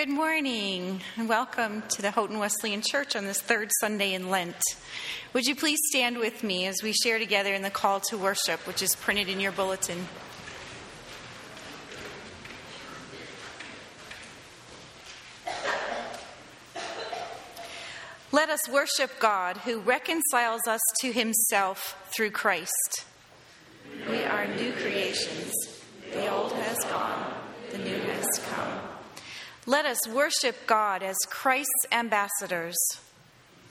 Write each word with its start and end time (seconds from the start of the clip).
Good 0.00 0.08
morning 0.08 1.02
and 1.18 1.28
welcome 1.28 1.82
to 1.90 2.00
the 2.00 2.10
Houghton 2.10 2.38
Wesleyan 2.38 2.80
Church 2.80 3.14
on 3.14 3.26
this 3.26 3.42
third 3.42 3.68
Sunday 3.80 4.14
in 4.14 4.30
Lent. 4.30 4.56
Would 5.34 5.44
you 5.44 5.54
please 5.54 5.78
stand 5.90 6.16
with 6.16 6.42
me 6.42 6.66
as 6.66 6.82
we 6.82 6.94
share 6.94 7.18
together 7.18 7.52
in 7.52 7.60
the 7.60 7.68
call 7.68 8.00
to 8.08 8.16
worship, 8.16 8.66
which 8.66 8.80
is 8.80 8.96
printed 8.96 9.28
in 9.28 9.40
your 9.40 9.52
bulletin? 9.52 10.06
Let 18.32 18.48
us 18.48 18.66
worship 18.70 19.10
God 19.18 19.58
who 19.58 19.80
reconciles 19.80 20.66
us 20.66 20.80
to 21.02 21.12
himself 21.12 22.02
through 22.16 22.30
Christ. 22.30 23.04
We 24.08 24.24
are 24.24 24.46
new 24.46 24.72
creations. 24.72 25.52
The 26.10 26.32
old 26.32 26.52
has 26.52 26.82
gone, 26.84 27.34
the 27.70 27.76
new 27.76 27.98
has 27.98 28.40
come. 28.50 28.89
Let 29.70 29.86
us 29.86 30.00
worship 30.08 30.66
God 30.66 31.04
as 31.04 31.16
Christ's 31.28 31.86
ambassadors. 31.92 32.76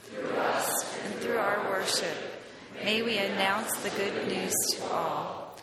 Through 0.04 0.30
us 0.30 0.98
and 1.04 1.14
through 1.16 1.38
our 1.38 1.70
worship, 1.70 2.16
may 2.86 3.02
we 3.02 3.18
announce 3.18 3.76
the 3.80 3.90
good 3.90 4.30
news 4.30 4.54
to 4.76 4.84
all. 4.94 5.60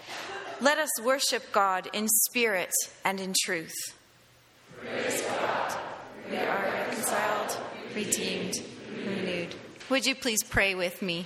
Let 0.61 0.77
us 0.77 0.91
worship 1.03 1.43
God 1.53 1.89
in 1.95 2.07
spirit 2.07 2.71
and 3.03 3.19
in 3.19 3.33
truth. 3.45 3.73
Praise 4.79 5.23
God. 5.23 5.75
We 6.31 6.37
are 6.37 6.65
reconciled, 6.65 7.57
redeemed, 7.95 8.57
renewed. 9.07 9.55
Would 9.89 10.05
you 10.05 10.15
please 10.15 10.43
pray 10.43 10.75
with 10.75 11.01
me? 11.01 11.25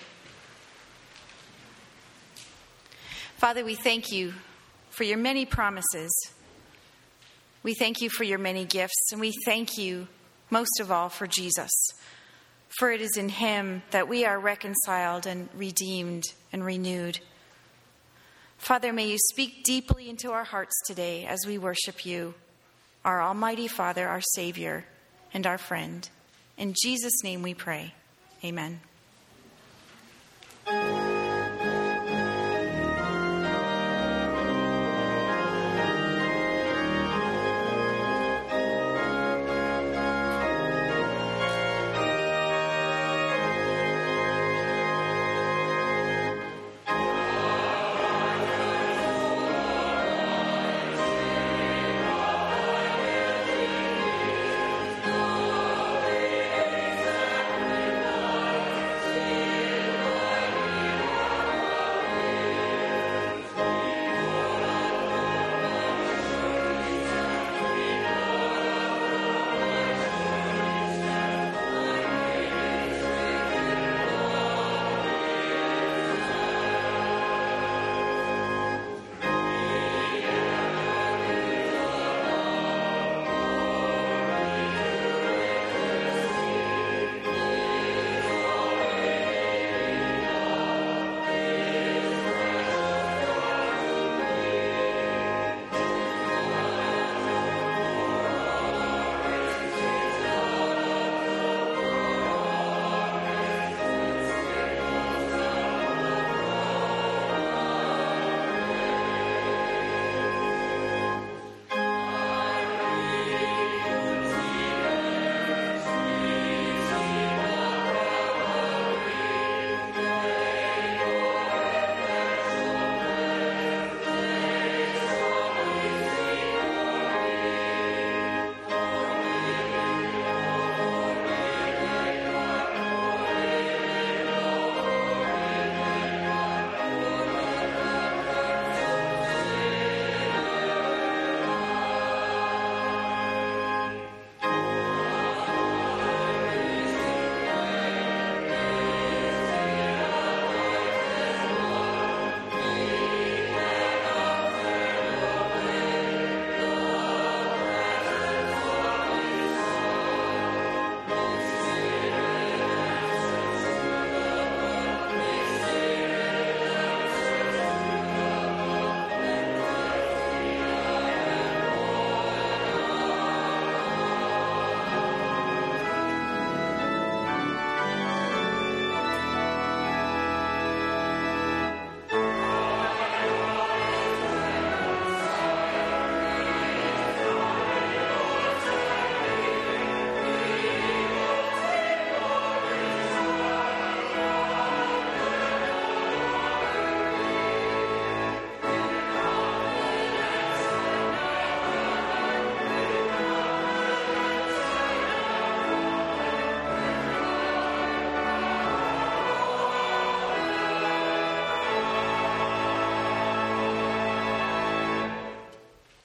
Father, 3.38 3.65
we 3.65 3.75
thank 3.75 4.12
you 4.12 4.34
for 4.91 5.03
your 5.03 5.19
many 5.19 5.47
promises. 5.47 6.12
We 7.62 7.75
thank 7.75 8.00
you 8.00 8.09
for 8.09 8.25
your 8.25 8.38
many 8.38 8.65
gifts, 8.65 9.12
and 9.12 9.21
we 9.21 9.32
thank 9.44 9.76
you 9.76 10.09
most 10.50 10.81
of 10.81 10.91
all 10.91 11.09
for 11.09 11.26
Jesus. 11.26 11.71
For 12.78 12.91
it 12.91 13.00
is 13.00 13.16
in 13.16 13.28
him 13.28 13.82
that 13.91 14.09
we 14.09 14.25
are 14.25 14.38
reconciled 14.38 15.26
and 15.26 15.48
redeemed 15.54 16.25
and 16.53 16.65
renewed. 16.65 17.21
Father, 18.59 18.93
may 18.93 19.09
you 19.09 19.19
speak 19.19 19.65
deeply 19.65 20.09
into 20.09 20.32
our 20.32 20.44
hearts 20.44 20.75
today 20.87 21.26
as 21.26 21.41
we 21.47 21.59
worship 21.59 22.06
you, 22.06 22.34
our 23.04 23.22
Almighty 23.22 23.69
Father, 23.69 24.06
our 24.06 24.21
Savior, 24.21 24.84
and 25.32 25.47
our 25.47 25.59
friend. 25.59 26.09
In 26.56 26.75
Jesus' 26.82 27.25
name 27.25 27.42
we 27.42 27.54
pray. 27.54 27.94
Amen. 28.44 28.81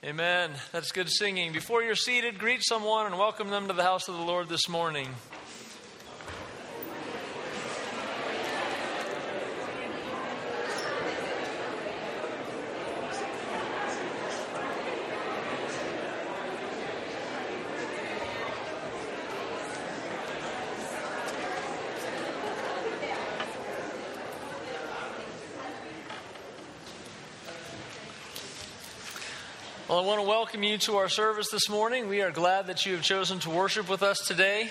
Amen. 0.06 0.52
That's 0.72 0.92
good 0.92 1.10
singing. 1.10 1.52
Before 1.52 1.82
you're 1.82 1.96
seated, 1.96 2.38
greet 2.38 2.64
someone 2.64 3.08
and 3.08 3.18
welcome 3.18 3.50
them 3.50 3.70
to 3.70 3.74
the 3.74 3.82
house 3.82 4.08
of 4.08 4.16
the 4.16 4.22
Lord 4.22 4.48
this 4.48 4.70
morning. 4.70 5.08
Want 30.06 30.22
to 30.22 30.28
welcome 30.28 30.62
you 30.62 30.78
to 30.78 30.98
our 30.98 31.10
service 31.10 31.50
this 31.50 31.68
morning. 31.68 32.08
We 32.08 32.22
are 32.22 32.30
glad 32.30 32.68
that 32.68 32.86
you 32.86 32.94
have 32.94 33.02
chosen 33.02 33.40
to 33.40 33.50
worship 33.50 33.90
with 33.90 34.04
us 34.04 34.20
today. 34.20 34.70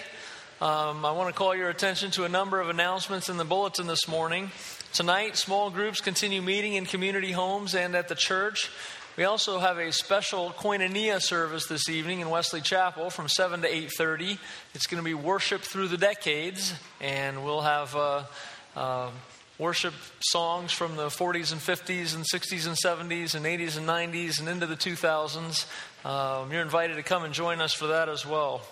Um, 0.60 1.04
I 1.04 1.10
want 1.10 1.28
to 1.28 1.36
call 1.36 1.56
your 1.56 1.70
attention 1.70 2.12
to 2.12 2.22
a 2.22 2.28
number 2.28 2.60
of 2.60 2.68
announcements 2.68 3.28
in 3.28 3.36
the 3.36 3.44
bulletin 3.44 3.88
this 3.88 4.06
morning. 4.06 4.52
Tonight, 4.92 5.36
small 5.36 5.70
groups 5.70 6.00
continue 6.00 6.40
meeting 6.40 6.74
in 6.74 6.86
community 6.86 7.32
homes 7.32 7.74
and 7.74 7.96
at 7.96 8.06
the 8.06 8.14
church. 8.14 8.70
We 9.16 9.24
also 9.24 9.58
have 9.58 9.78
a 9.78 9.90
special 9.90 10.50
koinonia 10.50 11.20
service 11.20 11.66
this 11.66 11.88
evening 11.88 12.20
in 12.20 12.30
Wesley 12.30 12.60
Chapel 12.60 13.10
from 13.10 13.28
7 13.28 13.62
to 13.62 13.68
8.30. 13.68 14.38
It's 14.72 14.86
going 14.86 15.02
to 15.02 15.04
be 15.04 15.14
worship 15.14 15.62
through 15.62 15.88
the 15.88 15.98
decades, 15.98 16.74
and 17.00 17.44
we'll 17.44 17.62
have... 17.62 17.96
Uh, 17.96 18.22
uh, 18.76 19.10
worship 19.58 19.94
songs 20.20 20.72
from 20.72 20.96
the 20.96 21.06
40s 21.06 21.52
and 21.52 21.60
50s 21.60 22.14
and 22.14 22.24
60s 22.24 22.66
and 22.66 22.76
70s 22.76 23.34
and 23.34 23.46
80s 23.46 23.76
and 23.76 23.88
90s 23.88 24.40
and 24.40 24.48
into 24.48 24.66
the 24.66 24.76
2000s. 24.76 25.66
Um, 26.04 26.52
you're 26.52 26.62
invited 26.62 26.96
to 26.96 27.02
come 27.02 27.24
and 27.24 27.32
join 27.32 27.60
us 27.60 27.72
for 27.72 27.88
that 27.88 28.08
as 28.08 28.26
well. 28.26 28.62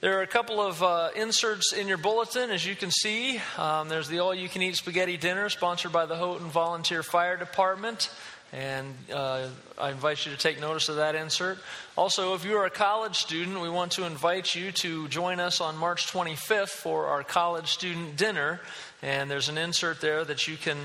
There 0.00 0.18
are 0.18 0.22
a 0.22 0.28
couple 0.28 0.60
of 0.60 0.82
uh, 0.82 1.08
inserts 1.16 1.72
in 1.72 1.88
your 1.88 1.96
bulletin, 1.96 2.50
as 2.50 2.64
you 2.64 2.76
can 2.76 2.90
see. 2.90 3.40
Um, 3.56 3.88
there's 3.88 4.08
the 4.08 4.20
all 4.20 4.32
you 4.32 4.48
can 4.48 4.62
eat 4.62 4.76
spaghetti 4.76 5.16
dinner 5.16 5.48
sponsored 5.48 5.90
by 5.90 6.06
the 6.06 6.16
Houghton 6.16 6.48
Volunteer 6.48 7.02
Fire 7.02 7.36
Department. 7.36 8.10
And 8.52 8.94
uh, 9.12 9.48
I 9.78 9.90
invite 9.90 10.24
you 10.24 10.32
to 10.32 10.38
take 10.38 10.60
notice 10.60 10.88
of 10.88 10.96
that 10.96 11.14
insert. 11.14 11.58
Also, 11.96 12.34
if 12.34 12.46
you 12.46 12.56
are 12.56 12.64
a 12.64 12.70
college 12.70 13.16
student, 13.16 13.60
we 13.60 13.68
want 13.68 13.92
to 13.92 14.04
invite 14.04 14.54
you 14.54 14.72
to 14.72 15.08
join 15.08 15.38
us 15.40 15.60
on 15.60 15.76
March 15.76 16.06
25th 16.06 16.68
for 16.68 17.08
our 17.08 17.22
college 17.22 17.72
student 17.72 18.16
dinner. 18.16 18.60
And 19.02 19.30
there's 19.30 19.48
an 19.48 19.58
insert 19.58 20.00
there 20.00 20.24
that 20.24 20.48
you 20.48 20.56
can 20.56 20.76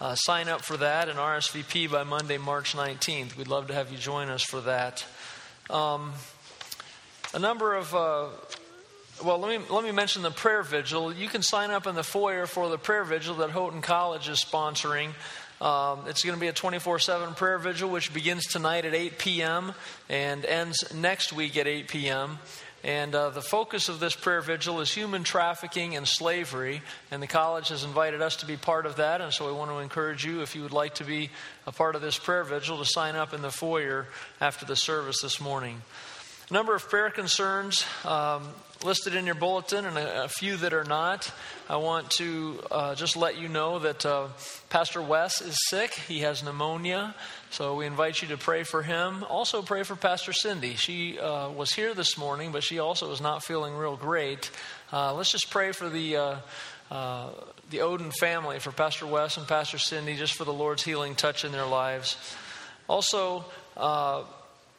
uh, 0.00 0.14
sign 0.14 0.48
up 0.48 0.60
for 0.60 0.76
that 0.76 1.08
and 1.08 1.18
RSVP 1.18 1.90
by 1.90 2.04
Monday, 2.04 2.36
March 2.36 2.74
19th. 2.74 3.36
We'd 3.36 3.48
love 3.48 3.68
to 3.68 3.74
have 3.74 3.90
you 3.90 3.96
join 3.96 4.28
us 4.28 4.42
for 4.42 4.60
that. 4.62 5.04
Um, 5.70 6.12
a 7.32 7.38
number 7.38 7.74
of. 7.74 7.94
Uh, 7.94 8.26
well, 9.24 9.38
let 9.38 9.60
me, 9.60 9.64
let 9.70 9.84
me 9.84 9.92
mention 9.92 10.22
the 10.22 10.30
prayer 10.30 10.62
vigil. 10.62 11.14
You 11.14 11.28
can 11.28 11.42
sign 11.42 11.70
up 11.70 11.86
in 11.86 11.94
the 11.94 12.02
foyer 12.02 12.46
for 12.46 12.68
the 12.68 12.78
prayer 12.78 13.04
vigil 13.04 13.36
that 13.36 13.50
Houghton 13.50 13.80
College 13.80 14.28
is 14.28 14.44
sponsoring. 14.44 15.10
Um, 15.60 16.08
it's 16.08 16.24
going 16.24 16.34
to 16.34 16.40
be 16.40 16.48
a 16.48 16.52
24 16.52 16.98
7 16.98 17.34
prayer 17.34 17.58
vigil, 17.58 17.88
which 17.88 18.12
begins 18.12 18.46
tonight 18.46 18.84
at 18.84 18.94
8 18.94 19.18
p.m. 19.18 19.74
and 20.08 20.44
ends 20.44 20.92
next 20.92 21.32
week 21.32 21.56
at 21.56 21.68
8 21.68 21.88
p.m. 21.88 22.38
And 22.84 23.14
uh, 23.14 23.30
the 23.30 23.42
focus 23.42 23.88
of 23.88 24.00
this 24.00 24.16
prayer 24.16 24.40
vigil 24.40 24.80
is 24.80 24.92
human 24.92 25.22
trafficking 25.22 25.94
and 25.94 26.06
slavery. 26.06 26.82
And 27.10 27.22
the 27.22 27.28
college 27.28 27.68
has 27.68 27.84
invited 27.84 28.20
us 28.20 28.36
to 28.36 28.46
be 28.46 28.56
part 28.56 28.86
of 28.86 28.96
that. 28.96 29.20
And 29.20 29.32
so 29.32 29.46
we 29.46 29.52
want 29.52 29.70
to 29.70 29.78
encourage 29.78 30.24
you, 30.24 30.42
if 30.42 30.56
you 30.56 30.62
would 30.62 30.72
like 30.72 30.96
to 30.96 31.04
be 31.04 31.30
a 31.66 31.72
part 31.72 31.94
of 31.94 32.02
this 32.02 32.18
prayer 32.18 32.42
vigil, 32.42 32.78
to 32.78 32.84
sign 32.84 33.14
up 33.14 33.32
in 33.32 33.42
the 33.42 33.52
foyer 33.52 34.08
after 34.40 34.66
the 34.66 34.74
service 34.76 35.22
this 35.22 35.40
morning. 35.40 35.80
A 36.50 36.52
number 36.52 36.74
of 36.74 36.88
prayer 36.88 37.10
concerns 37.10 37.84
um, 38.04 38.48
listed 38.84 39.14
in 39.14 39.26
your 39.26 39.34
bulletin 39.34 39.84
and 39.84 39.96
a, 39.96 40.24
a, 40.24 40.28
few 40.28 40.56
that 40.56 40.72
are 40.72 40.84
not. 40.84 41.32
I 41.68 41.76
want 41.76 42.10
to 42.12 42.60
uh, 42.70 42.94
just 42.94 43.16
let 43.16 43.38
you 43.38 43.48
know 43.48 43.78
that 43.78 44.04
uh, 44.04 44.28
Pastor 44.70 45.00
Wes 45.00 45.40
is 45.40 45.56
sick. 45.68 45.92
He 45.92 46.20
has 46.20 46.42
pneumonia. 46.42 47.14
So 47.50 47.76
we 47.76 47.86
invite 47.86 48.22
you 48.22 48.28
to 48.28 48.36
pray 48.36 48.62
for 48.64 48.82
him. 48.82 49.24
Also, 49.28 49.62
pray 49.62 49.82
for 49.82 49.96
Pastor 49.96 50.32
Cindy. 50.32 50.74
She 50.74 51.18
uh, 51.18 51.50
was 51.50 51.72
here 51.72 51.94
this 51.94 52.18
morning, 52.18 52.52
but 52.52 52.62
she 52.64 52.78
also 52.78 53.12
is 53.12 53.20
not 53.20 53.44
feeling 53.44 53.74
real 53.74 53.96
great. 53.96 54.50
Uh, 54.92 55.14
let's 55.14 55.30
just 55.30 55.50
pray 55.50 55.72
for 55.72 55.88
the. 55.88 56.16
Uh, 56.16 56.36
uh, 56.90 57.30
the 57.70 57.80
Odin 57.80 58.10
family, 58.10 58.58
for 58.58 58.70
Pastor 58.70 59.06
Wes 59.06 59.38
and 59.38 59.48
Pastor 59.48 59.78
Cindy, 59.78 60.14
just 60.14 60.34
for 60.34 60.44
the 60.44 60.52
Lord's 60.52 60.82
healing 60.82 61.14
touch 61.14 61.42
in 61.42 61.50
their 61.50 61.64
lives. 61.64 62.18
Also, 62.86 63.46
uh, 63.78 64.24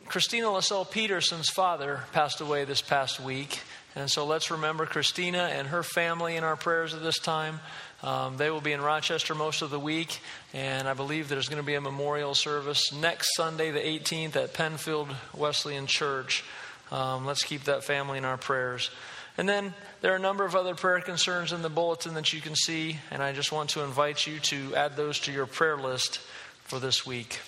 Christina 0.07 0.51
LaSalle 0.51 0.85
Peterson's 0.85 1.49
father 1.49 2.01
passed 2.11 2.41
away 2.41 2.65
this 2.65 2.81
past 2.81 3.19
week. 3.19 3.61
And 3.95 4.09
so 4.09 4.25
let's 4.25 4.49
remember 4.49 4.85
Christina 4.85 5.49
and 5.51 5.67
her 5.67 5.83
family 5.83 6.35
in 6.35 6.43
our 6.43 6.55
prayers 6.55 6.93
at 6.93 7.03
this 7.03 7.19
time. 7.19 7.59
Um, 8.01 8.37
they 8.37 8.49
will 8.49 8.61
be 8.61 8.71
in 8.71 8.81
Rochester 8.81 9.35
most 9.35 9.61
of 9.61 9.69
the 9.69 9.79
week, 9.79 10.19
and 10.53 10.87
I 10.89 10.93
believe 10.93 11.29
there's 11.29 11.47
going 11.47 11.61
to 11.61 11.65
be 11.65 11.75
a 11.75 11.81
memorial 11.81 12.33
service 12.33 12.91
next 12.91 13.35
Sunday, 13.35 13.71
the 13.71 13.79
18th, 13.79 14.35
at 14.35 14.53
Penfield 14.53 15.09
Wesleyan 15.35 15.85
Church. 15.85 16.43
Um, 16.91 17.25
let's 17.25 17.43
keep 17.43 17.63
that 17.65 17.83
family 17.83 18.17
in 18.17 18.25
our 18.25 18.37
prayers. 18.37 18.89
And 19.37 19.47
then 19.47 19.73
there 20.01 20.11
are 20.13 20.17
a 20.17 20.19
number 20.19 20.43
of 20.43 20.55
other 20.55 20.75
prayer 20.75 20.99
concerns 20.99 21.53
in 21.53 21.61
the 21.61 21.69
bulletin 21.69 22.15
that 22.15 22.33
you 22.33 22.41
can 22.41 22.55
see, 22.55 22.99
and 23.09 23.23
I 23.23 23.31
just 23.31 23.51
want 23.51 23.69
to 23.71 23.83
invite 23.83 24.27
you 24.27 24.39
to 24.39 24.75
add 24.75 24.95
those 24.95 25.19
to 25.21 25.31
your 25.31 25.45
prayer 25.45 25.77
list 25.77 26.17
for 26.65 26.79
this 26.79 27.05
week. 27.05 27.39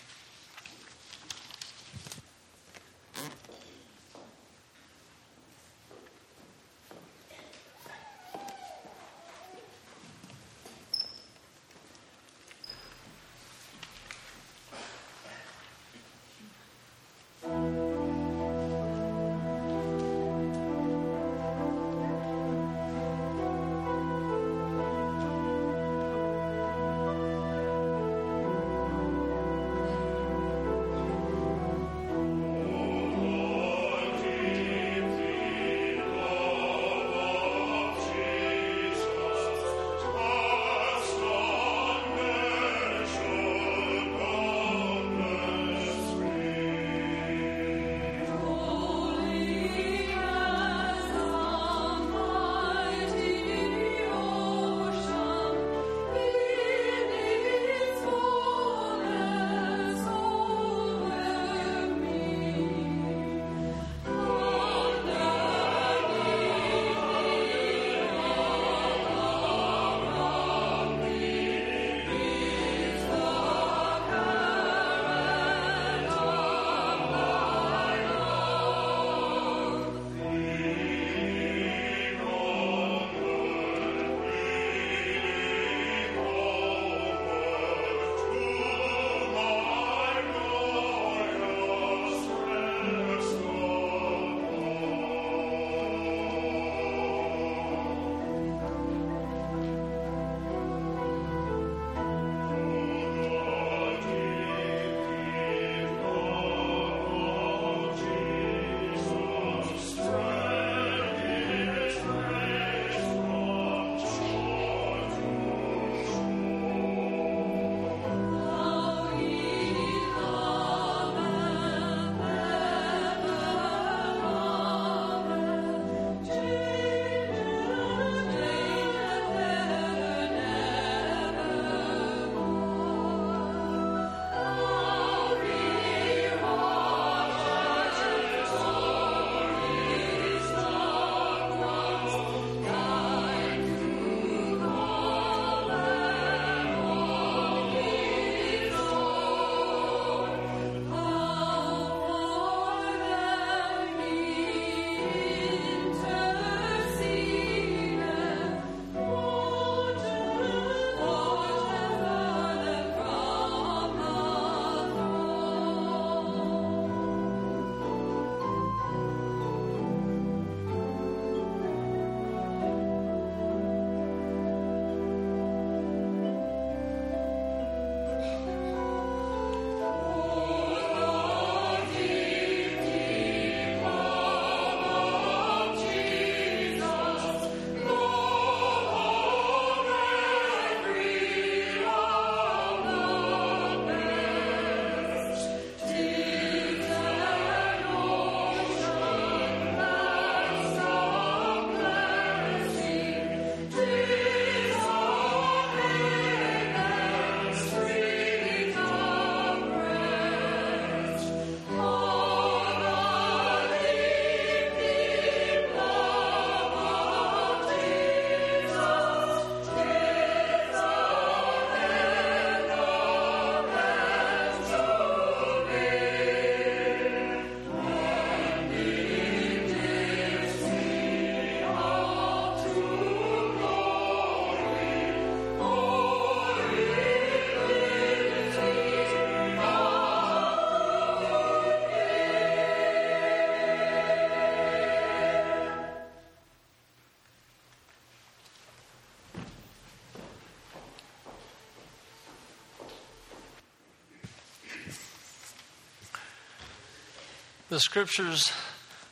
The 257.75 257.81
scriptures 257.81 258.53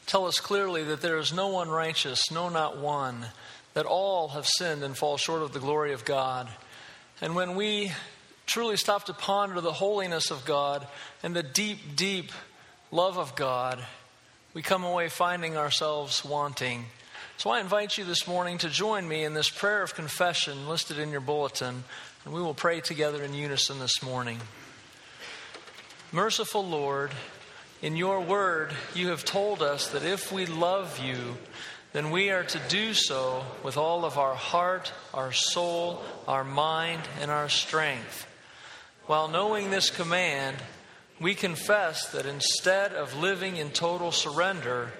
tell 0.05 0.25
us 0.25 0.39
clearly 0.39 0.85
that 0.85 1.01
there 1.01 1.17
is 1.17 1.33
no 1.33 1.49
one 1.49 1.67
righteous, 1.67 2.31
no, 2.31 2.47
not 2.47 2.77
one, 2.77 3.25
that 3.73 3.85
all 3.85 4.29
have 4.29 4.47
sinned 4.47 4.83
and 4.83 4.95
fall 4.95 5.17
short 5.17 5.41
of 5.41 5.51
the 5.51 5.59
glory 5.59 5.91
of 5.91 6.05
God. 6.05 6.47
And 7.19 7.35
when 7.35 7.57
we 7.57 7.91
truly 8.45 8.77
stop 8.77 9.03
to 9.07 9.13
ponder 9.13 9.59
the 9.59 9.73
holiness 9.73 10.31
of 10.31 10.45
God 10.45 10.87
and 11.21 11.35
the 11.35 11.43
deep, 11.43 11.97
deep 11.97 12.31
love 12.89 13.17
of 13.17 13.35
God, 13.35 13.83
we 14.53 14.61
come 14.61 14.85
away 14.85 15.09
finding 15.09 15.57
ourselves 15.57 16.23
wanting. 16.23 16.85
So 17.35 17.49
I 17.49 17.59
invite 17.59 17.97
you 17.97 18.05
this 18.05 18.27
morning 18.27 18.59
to 18.59 18.69
join 18.69 19.05
me 19.05 19.25
in 19.25 19.33
this 19.33 19.49
prayer 19.49 19.83
of 19.83 19.93
confession 19.93 20.69
listed 20.69 20.99
in 20.99 21.11
your 21.11 21.19
bulletin, 21.19 21.83
and 22.23 22.33
we 22.33 22.41
will 22.41 22.53
pray 22.53 22.79
together 22.79 23.23
in 23.23 23.33
unison 23.33 23.79
this 23.79 24.01
morning. 24.01 24.39
Merciful 26.13 26.65
Lord, 26.65 27.11
in 27.83 27.97
your 27.97 28.21
word, 28.21 28.71
you 28.95 29.09
have 29.09 29.25
told 29.25 29.61
us 29.61 29.89
that 29.89 30.03
if 30.03 30.31
we 30.31 30.45
love 30.45 30.99
you, 30.99 31.35
then 31.91 32.11
we 32.11 32.29
are 32.29 32.45
to 32.45 32.59
do 32.69 32.93
so 32.93 33.43
with 33.61 33.75
all 33.75 34.05
of 34.05 34.17
our 34.17 34.35
heart, 34.35 34.93
our 35.13 35.33
soul, 35.33 36.01
our 36.25 36.45
mind, 36.45 37.01
and 37.19 37.29
our 37.29 37.49
strength. 37.49 38.25
While 39.05 39.27
knowing 39.27 39.69
this 39.69 39.89
command, 39.89 40.55
we 41.19 41.35
confess 41.35 42.09
that 42.13 42.25
instead 42.25 42.93
of 42.93 43.17
living 43.17 43.57
in 43.57 43.71
total 43.71 44.13
surrender, 44.13 44.93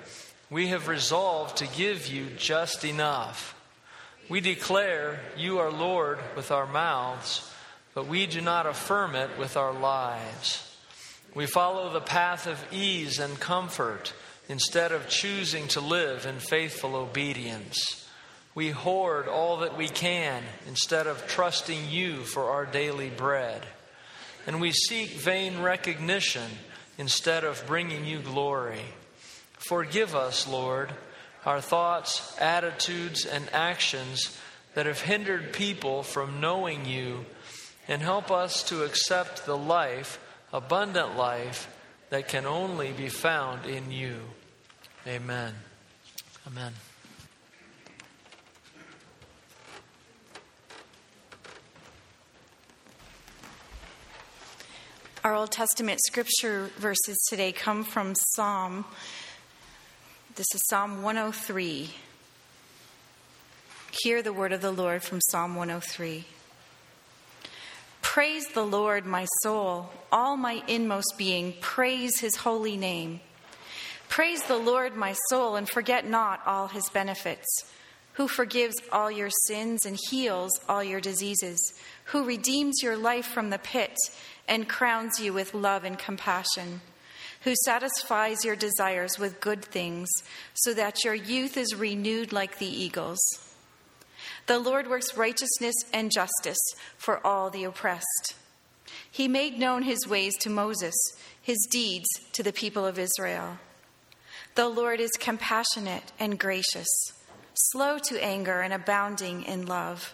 we 0.49 0.67
have 0.67 0.89
resolved 0.89 1.55
to 1.57 1.67
give 1.67 2.07
you 2.07 2.25
just 2.37 2.83
enough. 2.83 3.55
We 4.27 4.41
declare 4.41 5.21
you 5.37 5.59
are 5.59 5.71
Lord 5.71 6.19
with 6.35 6.51
our 6.51 6.67
mouths, 6.67 7.49
but 7.93 8.07
we 8.07 8.27
do 8.27 8.41
not 8.41 8.65
affirm 8.65 9.15
it 9.15 9.29
with 9.39 9.55
our 9.55 9.71
lives. 9.71 10.69
We 11.35 11.47
follow 11.47 11.91
the 11.91 12.01
path 12.01 12.45
of 12.45 12.63
ease 12.71 13.17
and 13.19 13.39
comfort 13.39 14.13
instead 14.47 14.91
of 14.91 15.09
choosing 15.09 15.67
to 15.69 15.81
live 15.81 16.25
in 16.25 16.37
faithful 16.37 16.95
obedience. 16.95 18.07
We 18.53 18.69
hoard 18.69 19.27
all 19.27 19.57
that 19.57 19.75
we 19.77 19.87
can 19.87 20.43
instead 20.67 21.07
of 21.07 21.25
trusting 21.27 21.89
you 21.89 22.17
for 22.17 22.51
our 22.51 22.67
daily 22.67 23.09
bread. 23.09 23.65
And 24.45 24.61
we 24.61 24.71
seek 24.71 25.09
vain 25.11 25.61
recognition 25.61 26.49
instead 26.99 27.43
of 27.43 27.65
bringing 27.65 28.05
you 28.05 28.19
glory. 28.19 28.81
Forgive 29.53 30.15
us, 30.15 30.47
Lord, 30.47 30.91
our 31.45 31.61
thoughts, 31.61 32.37
attitudes, 32.39 33.25
and 33.25 33.49
actions 33.51 34.37
that 34.75 34.85
have 34.85 35.01
hindered 35.01 35.53
people 35.53 36.03
from 36.03 36.39
knowing 36.39 36.85
you, 36.85 37.25
and 37.87 38.01
help 38.01 38.29
us 38.29 38.63
to 38.63 38.83
accept 38.83 39.45
the 39.45 39.57
life 39.57 40.19
abundant 40.53 41.17
life 41.17 41.67
that 42.11 42.27
can 42.27 42.45
only 42.45 42.91
be 42.91 43.09
found 43.09 43.65
in 43.65 43.91
you. 43.91 44.15
Amen. 45.07 45.53
Amen. 46.47 46.71
Our 55.23 55.33
Old 55.33 55.51
Testament 55.51 55.99
scripture 56.05 56.69
verses 56.77 57.17
today 57.29 57.51
come 57.51 57.83
from 57.83 58.13
Psalm. 58.13 58.85
This 60.35 60.47
is 60.53 60.61
Psalm 60.69 61.01
103. 61.01 61.89
Hear 64.03 64.21
the 64.21 64.33
word 64.33 64.51
of 64.51 64.61
the 64.61 64.71
Lord 64.71 65.01
from 65.01 65.19
Psalm 65.21 65.55
103. 65.55 66.25
Praise 68.13 68.45
the 68.49 68.63
Lord, 68.63 69.07
my 69.07 69.25
soul, 69.41 69.89
all 70.11 70.37
my 70.37 70.61
inmost 70.67 71.15
being, 71.17 71.55
praise 71.61 72.19
his 72.19 72.35
holy 72.35 72.77
name. 72.77 73.21
Praise 74.07 74.43
the 74.43 74.55
Lord, 74.55 74.95
my 74.95 75.15
soul, 75.31 75.55
and 75.55 75.67
forget 75.67 76.07
not 76.07 76.39
all 76.45 76.67
his 76.67 76.87
benefits, 76.89 77.47
who 78.11 78.27
forgives 78.27 78.75
all 78.91 79.09
your 79.09 79.31
sins 79.47 79.83
and 79.83 79.97
heals 80.11 80.51
all 80.69 80.83
your 80.83 81.01
diseases, 81.01 81.59
who 82.05 82.23
redeems 82.23 82.83
your 82.83 82.97
life 82.97 83.25
from 83.25 83.49
the 83.49 83.57
pit 83.57 83.97
and 84.47 84.69
crowns 84.69 85.19
you 85.19 85.33
with 85.33 85.55
love 85.55 85.83
and 85.83 85.97
compassion, 85.97 86.81
who 87.41 87.55
satisfies 87.65 88.45
your 88.45 88.55
desires 88.55 89.17
with 89.17 89.41
good 89.41 89.65
things, 89.65 90.07
so 90.53 90.71
that 90.75 91.03
your 91.03 91.15
youth 91.15 91.57
is 91.57 91.73
renewed 91.73 92.31
like 92.31 92.59
the 92.59 92.67
eagles. 92.67 93.19
The 94.45 94.59
Lord 94.59 94.89
works 94.89 95.15
righteousness 95.15 95.75
and 95.93 96.11
justice 96.11 96.59
for 96.97 97.25
all 97.25 97.49
the 97.49 97.63
oppressed. 97.63 98.35
He 99.09 99.27
made 99.27 99.57
known 99.57 99.83
his 99.83 100.07
ways 100.07 100.35
to 100.39 100.49
Moses, 100.49 100.93
his 101.41 101.67
deeds 101.71 102.07
to 102.33 102.43
the 102.43 102.51
people 102.51 102.85
of 102.85 102.99
Israel. 102.99 103.59
The 104.55 104.67
Lord 104.67 104.99
is 104.99 105.11
compassionate 105.11 106.11
and 106.19 106.37
gracious, 106.37 106.87
slow 107.53 107.97
to 107.99 108.23
anger 108.23 108.61
and 108.61 108.73
abounding 108.73 109.43
in 109.43 109.65
love. 109.65 110.13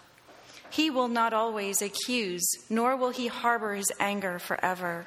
He 0.70 0.90
will 0.90 1.08
not 1.08 1.32
always 1.32 1.82
accuse, 1.82 2.48
nor 2.68 2.96
will 2.96 3.10
he 3.10 3.26
harbor 3.26 3.74
his 3.74 3.90
anger 3.98 4.38
forever. 4.38 5.06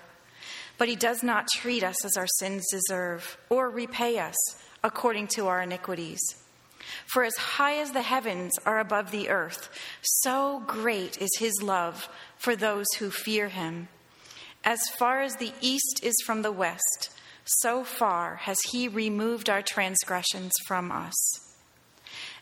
But 0.77 0.89
he 0.89 0.95
does 0.95 1.23
not 1.23 1.47
treat 1.47 1.83
us 1.83 2.03
as 2.03 2.17
our 2.17 2.27
sins 2.27 2.65
deserve, 2.69 3.37
or 3.49 3.69
repay 3.69 4.19
us 4.19 4.35
according 4.83 5.27
to 5.27 5.47
our 5.47 5.61
iniquities. 5.61 6.19
For 7.05 7.23
as 7.23 7.35
high 7.35 7.75
as 7.75 7.91
the 7.91 8.01
heavens 8.01 8.51
are 8.65 8.79
above 8.79 9.11
the 9.11 9.29
earth, 9.29 9.69
so 10.01 10.63
great 10.67 11.21
is 11.21 11.29
his 11.39 11.61
love 11.61 12.09
for 12.37 12.55
those 12.55 12.87
who 12.97 13.09
fear 13.09 13.49
him. 13.49 13.87
As 14.63 14.79
far 14.97 15.21
as 15.21 15.35
the 15.35 15.51
east 15.61 16.01
is 16.03 16.15
from 16.25 16.41
the 16.41 16.51
west, 16.51 17.11
so 17.45 17.83
far 17.83 18.37
has 18.37 18.57
he 18.71 18.87
removed 18.87 19.49
our 19.49 19.61
transgressions 19.61 20.53
from 20.67 20.91
us. 20.91 21.13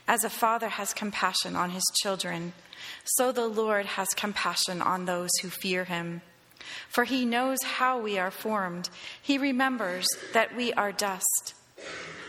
As 0.07 0.23
a 0.23 0.29
father 0.29 0.69
has 0.69 0.93
compassion 0.93 1.55
on 1.55 1.71
his 1.71 1.83
children, 2.01 2.53
so 3.03 3.31
the 3.31 3.47
Lord 3.47 3.85
has 3.85 4.07
compassion 4.09 4.81
on 4.81 5.05
those 5.05 5.31
who 5.41 5.49
fear 5.49 5.85
him. 5.85 6.21
For 6.89 7.05
he 7.05 7.25
knows 7.25 7.57
how 7.63 7.99
we 7.99 8.19
are 8.19 8.31
formed, 8.31 8.89
he 9.21 9.37
remembers 9.37 10.05
that 10.33 10.55
we 10.55 10.73
are 10.73 10.91
dust. 10.91 11.53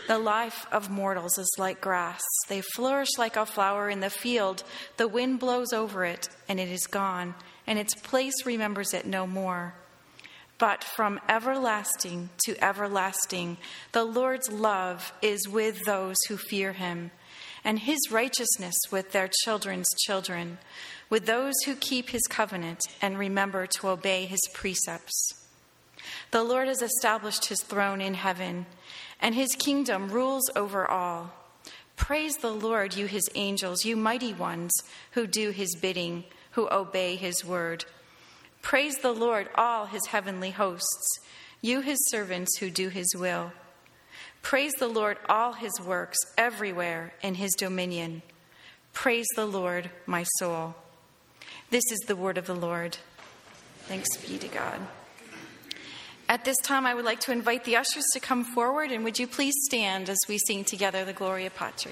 The 0.07 0.19
life 0.19 0.65
of 0.71 0.89
mortals 0.89 1.37
is 1.37 1.49
like 1.57 1.79
grass. 1.79 2.21
They 2.49 2.61
flourish 2.61 3.17
like 3.17 3.37
a 3.37 3.45
flower 3.45 3.89
in 3.89 4.01
the 4.01 4.09
field. 4.09 4.63
The 4.97 5.07
wind 5.07 5.39
blows 5.39 5.71
over 5.71 6.03
it, 6.03 6.27
and 6.49 6.59
it 6.59 6.69
is 6.69 6.87
gone, 6.87 7.35
and 7.65 7.79
its 7.79 7.95
place 7.95 8.45
remembers 8.45 8.93
it 8.93 9.05
no 9.05 9.25
more. 9.25 9.75
But 10.57 10.83
from 10.83 11.21
everlasting 11.29 12.29
to 12.45 12.61
everlasting, 12.63 13.57
the 13.93 14.03
Lord's 14.03 14.51
love 14.51 15.13
is 15.21 15.47
with 15.47 15.85
those 15.85 16.17
who 16.27 16.35
fear 16.37 16.73
him, 16.73 17.11
and 17.63 17.79
his 17.79 17.99
righteousness 18.11 18.75
with 18.91 19.13
their 19.13 19.29
children's 19.43 19.89
children, 20.05 20.57
with 21.09 21.25
those 21.25 21.55
who 21.65 21.75
keep 21.75 22.09
his 22.09 22.27
covenant 22.27 22.81
and 23.01 23.17
remember 23.17 23.67
to 23.67 23.87
obey 23.87 24.25
his 24.25 24.41
precepts. 24.53 25.33
The 26.31 26.43
Lord 26.43 26.67
has 26.67 26.81
established 26.81 27.45
his 27.45 27.61
throne 27.61 28.01
in 28.01 28.15
heaven 28.15 28.65
and 29.23 29.33
his 29.33 29.55
kingdom 29.55 30.09
rules 30.09 30.43
over 30.53 30.85
all. 30.85 31.31
Praise 31.95 32.35
the 32.37 32.51
Lord, 32.51 32.95
you 32.95 33.05
his 33.05 33.27
angels, 33.35 33.85
you 33.85 33.95
mighty 33.95 34.33
ones 34.33 34.71
who 35.11 35.25
do 35.25 35.51
his 35.51 35.75
bidding, 35.81 36.25
who 36.51 36.69
obey 36.69 37.15
his 37.15 37.45
word. 37.45 37.85
Praise 38.61 38.97
the 38.97 39.13
Lord, 39.13 39.47
all 39.55 39.85
his 39.85 40.05
heavenly 40.07 40.51
hosts, 40.51 41.19
you 41.61 41.79
his 41.79 41.97
servants 42.09 42.57
who 42.57 42.69
do 42.69 42.89
his 42.89 43.15
will. 43.15 43.53
Praise 44.41 44.73
the 44.73 44.89
Lord, 44.89 45.17
all 45.29 45.53
his 45.53 45.71
works, 45.79 46.17
everywhere 46.37 47.13
in 47.21 47.35
his 47.35 47.53
dominion. 47.53 48.21
Praise 48.91 49.27
the 49.37 49.45
Lord, 49.45 49.89
my 50.05 50.23
soul. 50.37 50.75
This 51.69 51.83
is 51.91 51.99
the 52.07 52.17
word 52.17 52.37
of 52.37 52.45
the 52.45 52.55
Lord. 52.55 52.97
Thanks 53.87 54.17
be 54.17 54.37
to 54.37 54.47
God. 54.49 54.81
At 56.33 56.45
this 56.45 56.57
time, 56.63 56.87
I 56.87 56.95
would 56.95 57.05
like 57.05 57.19
to 57.19 57.31
invite 57.31 57.63
the 57.63 57.75
ushers 57.75 58.05
to 58.13 58.19
come 58.19 58.43
forward, 58.43 58.91
and 58.91 59.03
would 59.03 59.19
you 59.19 59.27
please 59.27 59.53
stand 59.65 60.09
as 60.09 60.17
we 60.27 60.39
sing 60.39 60.63
together 60.63 61.05
the 61.05 61.13
Gloria 61.13 61.51
Patri? 61.51 61.91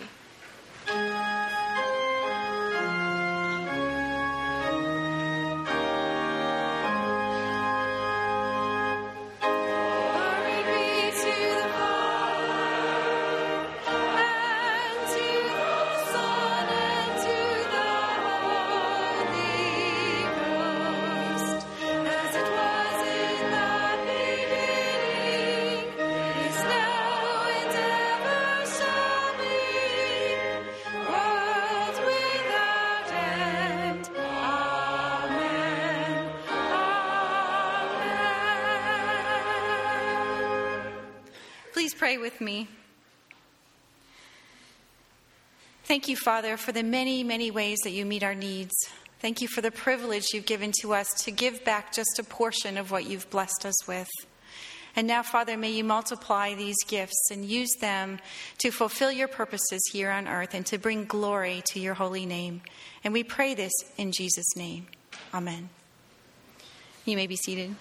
With 42.22 42.40
me? 42.40 42.68
Thank 45.84 46.08
you, 46.08 46.16
Father, 46.16 46.56
for 46.56 46.72
the 46.72 46.84
many, 46.84 47.24
many 47.24 47.52
ways 47.52 47.80
that 47.84 47.90
you 47.90 48.06
meet 48.06 48.24
our 48.24 48.36
needs. 48.36 48.72
Thank 49.20 49.42
you 49.42 49.48
for 49.48 49.62
the 49.62 49.72
privilege 49.72 50.28
you've 50.34 50.46
given 50.46 50.72
to 50.82 50.94
us 50.94 51.08
to 51.26 51.32
give 51.32 51.64
back 51.66 51.94
just 51.94 52.18
a 52.18 52.24
portion 52.24 52.78
of 52.78 52.92
what 52.92 53.06
you've 53.06 53.30
blessed 53.30 53.66
us 53.66 53.88
with. 53.88 54.10
And 54.96 55.08
now, 55.08 55.24
Father, 55.24 55.58
may 55.58 55.72
you 55.72 55.84
multiply 55.84 56.54
these 56.54 56.78
gifts 56.88 57.30
and 57.32 57.46
use 57.46 57.72
them 57.80 58.20
to 58.60 58.72
fulfill 58.72 59.12
your 59.12 59.28
purposes 59.28 59.82
here 59.92 60.12
on 60.12 60.28
earth 60.28 60.54
and 60.54 60.66
to 60.68 60.78
bring 60.78 61.06
glory 61.06 61.62
to 61.68 61.80
your 61.80 61.94
holy 61.94 62.26
name. 62.26 62.62
And 63.04 63.14
we 63.14 63.24
pray 63.24 63.54
this 63.54 63.72
in 63.98 64.12
Jesus' 64.12 64.56
name. 64.56 64.88
Amen. 65.34 65.70
You 67.06 67.16
may 67.16 67.28
be 67.28 67.36
seated. 67.36 67.76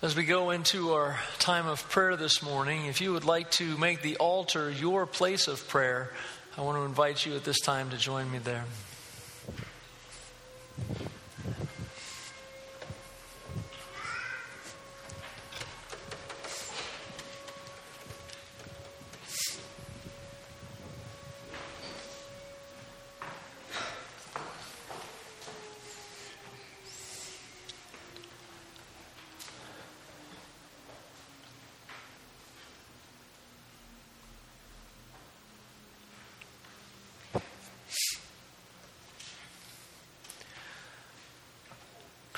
As 0.00 0.14
we 0.14 0.22
go 0.22 0.50
into 0.50 0.92
our 0.92 1.18
time 1.40 1.66
of 1.66 1.88
prayer 1.88 2.14
this 2.14 2.40
morning, 2.40 2.86
if 2.86 3.00
you 3.00 3.14
would 3.14 3.24
like 3.24 3.50
to 3.52 3.76
make 3.78 4.00
the 4.00 4.16
altar 4.18 4.70
your 4.70 5.06
place 5.06 5.48
of 5.48 5.66
prayer, 5.66 6.12
I 6.56 6.60
want 6.60 6.78
to 6.78 6.84
invite 6.84 7.26
you 7.26 7.34
at 7.34 7.42
this 7.42 7.58
time 7.58 7.90
to 7.90 7.96
join 7.96 8.30
me 8.30 8.38
there. 8.38 8.64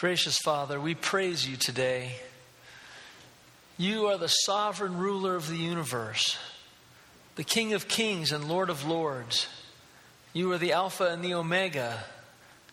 Gracious 0.01 0.39
Father, 0.39 0.81
we 0.81 0.95
praise 0.95 1.47
you 1.47 1.59
today. 1.59 2.15
You 3.77 4.07
are 4.07 4.17
the 4.17 4.29
sovereign 4.29 4.97
ruler 4.97 5.37
of 5.37 5.47
the 5.47 5.59
universe, 5.59 6.39
the 7.37 7.45
King 7.45 7.75
of 7.75 7.87
kings 7.87 8.33
and 8.33 8.49
Lord 8.49 8.71
of 8.71 8.87
lords. 8.87 9.47
You 10.33 10.51
are 10.53 10.57
the 10.57 10.73
Alpha 10.73 11.05
and 11.05 11.23
the 11.23 11.35
Omega, 11.35 11.99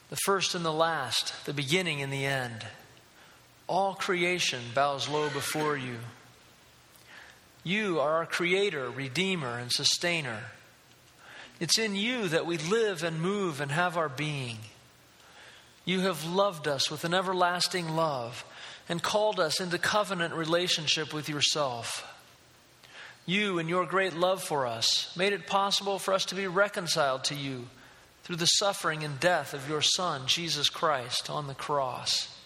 the 0.10 0.16
first 0.24 0.56
and 0.56 0.64
the 0.64 0.72
last, 0.72 1.34
the 1.46 1.52
beginning 1.52 2.02
and 2.02 2.14
the 2.14 2.26
end. 2.26 2.66
All 3.68 3.94
creation 3.94 4.62
bows 4.74 5.10
low 5.10 5.28
before 5.28 5.76
you. 5.76 5.98
You 7.62 8.00
are 8.00 8.14
our 8.14 8.26
Creator, 8.26 8.90
Redeemer, 8.90 9.60
and 9.60 9.70
Sustainer. 9.70 10.44
It's 11.60 11.78
in 11.78 11.94
you 11.94 12.30
that 12.30 12.46
we 12.46 12.58
live 12.58 13.04
and 13.04 13.20
move 13.20 13.60
and 13.60 13.74
have 13.74 13.98
our 13.98 14.08
being. 14.08 14.60
You 15.88 16.02
have 16.02 16.26
loved 16.26 16.68
us 16.68 16.92
with 16.92 17.06
an 17.06 17.14
everlasting 17.14 17.96
love 17.96 18.44
and 18.90 19.02
called 19.02 19.40
us 19.40 19.62
into 19.62 19.78
covenant 19.78 20.34
relationship 20.34 21.14
with 21.14 21.30
yourself. 21.30 22.06
You, 23.26 23.58
in 23.58 23.70
your 23.70 23.86
great 23.86 24.14
love 24.14 24.44
for 24.44 24.68
us, 24.68 25.16
made 25.16 25.32
it 25.32 25.48
possible 25.48 25.98
for 25.98 26.14
us 26.14 26.26
to 26.26 26.36
be 26.36 26.46
reconciled 26.46 27.24
to 27.26 27.36
you 27.36 27.68
through 28.24 28.36
the 28.36 28.46
suffering 28.46 29.06
and 29.06 29.18
death 29.22 29.54
of 29.54 29.70
your 29.70 29.82
Son, 29.82 30.24
Jesus 30.28 30.70
Christ, 30.70 31.30
on 31.30 31.48
the 31.48 31.54
cross. 31.54 32.38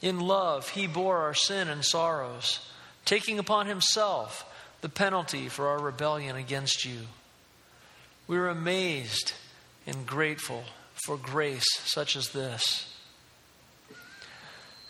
In 0.00 0.18
love, 0.18 0.70
he 0.70 0.88
bore 0.88 1.18
our 1.18 1.34
sin 1.34 1.68
and 1.68 1.84
sorrows, 1.84 2.58
taking 3.04 3.38
upon 3.38 3.68
himself 3.68 4.44
the 4.80 4.88
penalty 4.88 5.48
for 5.48 5.68
our 5.68 5.78
rebellion 5.78 6.34
against 6.34 6.84
you. 6.84 7.02
We 8.26 8.36
are 8.36 8.48
amazed 8.48 9.32
and 9.86 10.04
grateful 10.04 10.64
for 11.04 11.16
grace 11.16 11.66
such 11.84 12.16
as 12.16 12.30
this. 12.30 12.88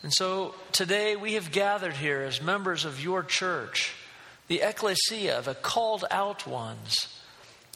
And 0.03 0.13
so 0.13 0.55
today 0.73 1.17
we 1.17 1.35
have 1.35 1.53
gathered 1.53 1.95
here 1.95 2.23
as 2.23 2.43
members 2.43 2.85
of 2.85 3.03
your 3.03 3.23
church, 3.23 3.95
the 4.49 4.61
ecclesia, 4.61 5.43
the 5.43 5.55
called 5.55 6.05
out 6.11 6.47
ones. 6.47 7.09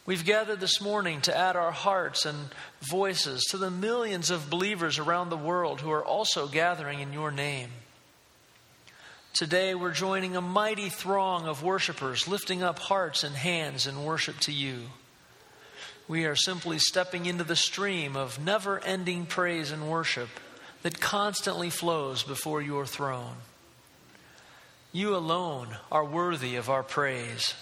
We've 0.05 0.25
gathered 0.25 0.61
this 0.61 0.81
morning 0.81 1.21
to 1.23 1.37
add 1.37 1.57
our 1.57 1.73
hearts 1.73 2.27
and 2.27 2.37
voices 2.81 3.43
to 3.51 3.59
the 3.59 3.71
millions 3.71 4.31
of 4.31 4.51
believers 4.51 4.99
around 4.99 5.31
the 5.31 5.37
world 5.37 5.81
who 5.81 5.91
are 5.91 6.05
also 6.05 6.47
gathering 6.47 7.01
in 7.01 7.13
your 7.13 7.31
name. 7.31 7.71
Today 9.35 9.75
we're 9.75 9.93
joining 9.93 10.37
a 10.37 10.41
mighty 10.41 10.89
throng 10.89 11.47
of 11.47 11.63
worshipers 11.63 12.27
lifting 12.27 12.63
up 12.63 12.79
hearts 12.79 13.23
and 13.23 13.35
hands 13.35 13.87
in 13.87 14.05
worship 14.05 14.39
to 14.41 14.53
you. 14.53 14.83
We 16.09 16.25
are 16.25 16.37
simply 16.37 16.79
stepping 16.79 17.27
into 17.27 17.45
the 17.45 17.57
stream 17.57 18.17
of 18.17 18.43
never 18.43 18.79
ending 18.81 19.27
praise 19.27 19.73
and 19.73 19.91
worship 19.91 20.29
that 20.83 21.01
constantly 21.01 21.69
flows 21.69 22.23
before 22.23 22.63
your 22.63 22.87
throne. 22.87 23.37
You 24.93 25.17
alone 25.17 25.77
are 25.91 26.05
worthy 26.05 26.57
of 26.57 26.71
our 26.71 26.85
praise. 26.85 27.55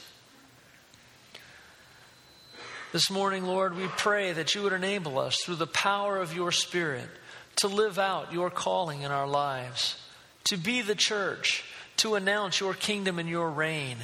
This 2.92 3.10
morning, 3.10 3.44
Lord, 3.44 3.76
we 3.76 3.88
pray 3.88 4.32
that 4.32 4.54
you 4.54 4.62
would 4.62 4.72
enable 4.72 5.18
us 5.18 5.38
through 5.42 5.56
the 5.56 5.66
power 5.66 6.18
of 6.18 6.34
your 6.34 6.52
Spirit 6.52 7.08
to 7.56 7.68
live 7.68 7.98
out 7.98 8.32
your 8.32 8.50
calling 8.50 9.02
in 9.02 9.10
our 9.10 9.26
lives, 9.26 9.96
to 10.44 10.56
be 10.56 10.82
the 10.82 10.94
church, 10.94 11.64
to 11.96 12.14
announce 12.14 12.60
your 12.60 12.74
kingdom 12.74 13.18
and 13.18 13.28
your 13.28 13.50
reign, 13.50 13.96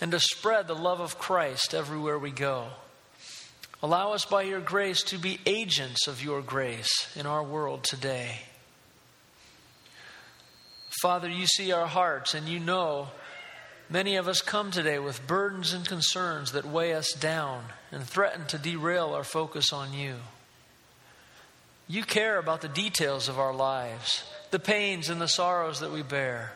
and 0.00 0.12
to 0.12 0.20
spread 0.20 0.68
the 0.68 0.74
love 0.74 1.00
of 1.00 1.18
Christ 1.18 1.72
everywhere 1.72 2.18
we 2.18 2.30
go. 2.30 2.68
Allow 3.86 4.14
us 4.14 4.24
by 4.24 4.42
your 4.42 4.58
grace 4.58 5.04
to 5.04 5.16
be 5.16 5.38
agents 5.46 6.08
of 6.08 6.20
your 6.20 6.42
grace 6.42 7.08
in 7.14 7.24
our 7.24 7.44
world 7.44 7.84
today. 7.84 8.40
Father, 11.00 11.28
you 11.28 11.46
see 11.46 11.70
our 11.70 11.86
hearts 11.86 12.34
and 12.34 12.48
you 12.48 12.58
know 12.58 13.10
many 13.88 14.16
of 14.16 14.26
us 14.26 14.42
come 14.42 14.72
today 14.72 14.98
with 14.98 15.28
burdens 15.28 15.72
and 15.72 15.86
concerns 15.86 16.50
that 16.50 16.66
weigh 16.66 16.94
us 16.94 17.12
down 17.12 17.62
and 17.92 18.02
threaten 18.02 18.44
to 18.46 18.58
derail 18.58 19.14
our 19.14 19.22
focus 19.22 19.72
on 19.72 19.92
you. 19.92 20.16
You 21.86 22.02
care 22.02 22.40
about 22.40 22.62
the 22.62 22.68
details 22.68 23.28
of 23.28 23.38
our 23.38 23.54
lives, 23.54 24.24
the 24.50 24.58
pains 24.58 25.08
and 25.10 25.20
the 25.20 25.28
sorrows 25.28 25.78
that 25.78 25.92
we 25.92 26.02
bear. 26.02 26.54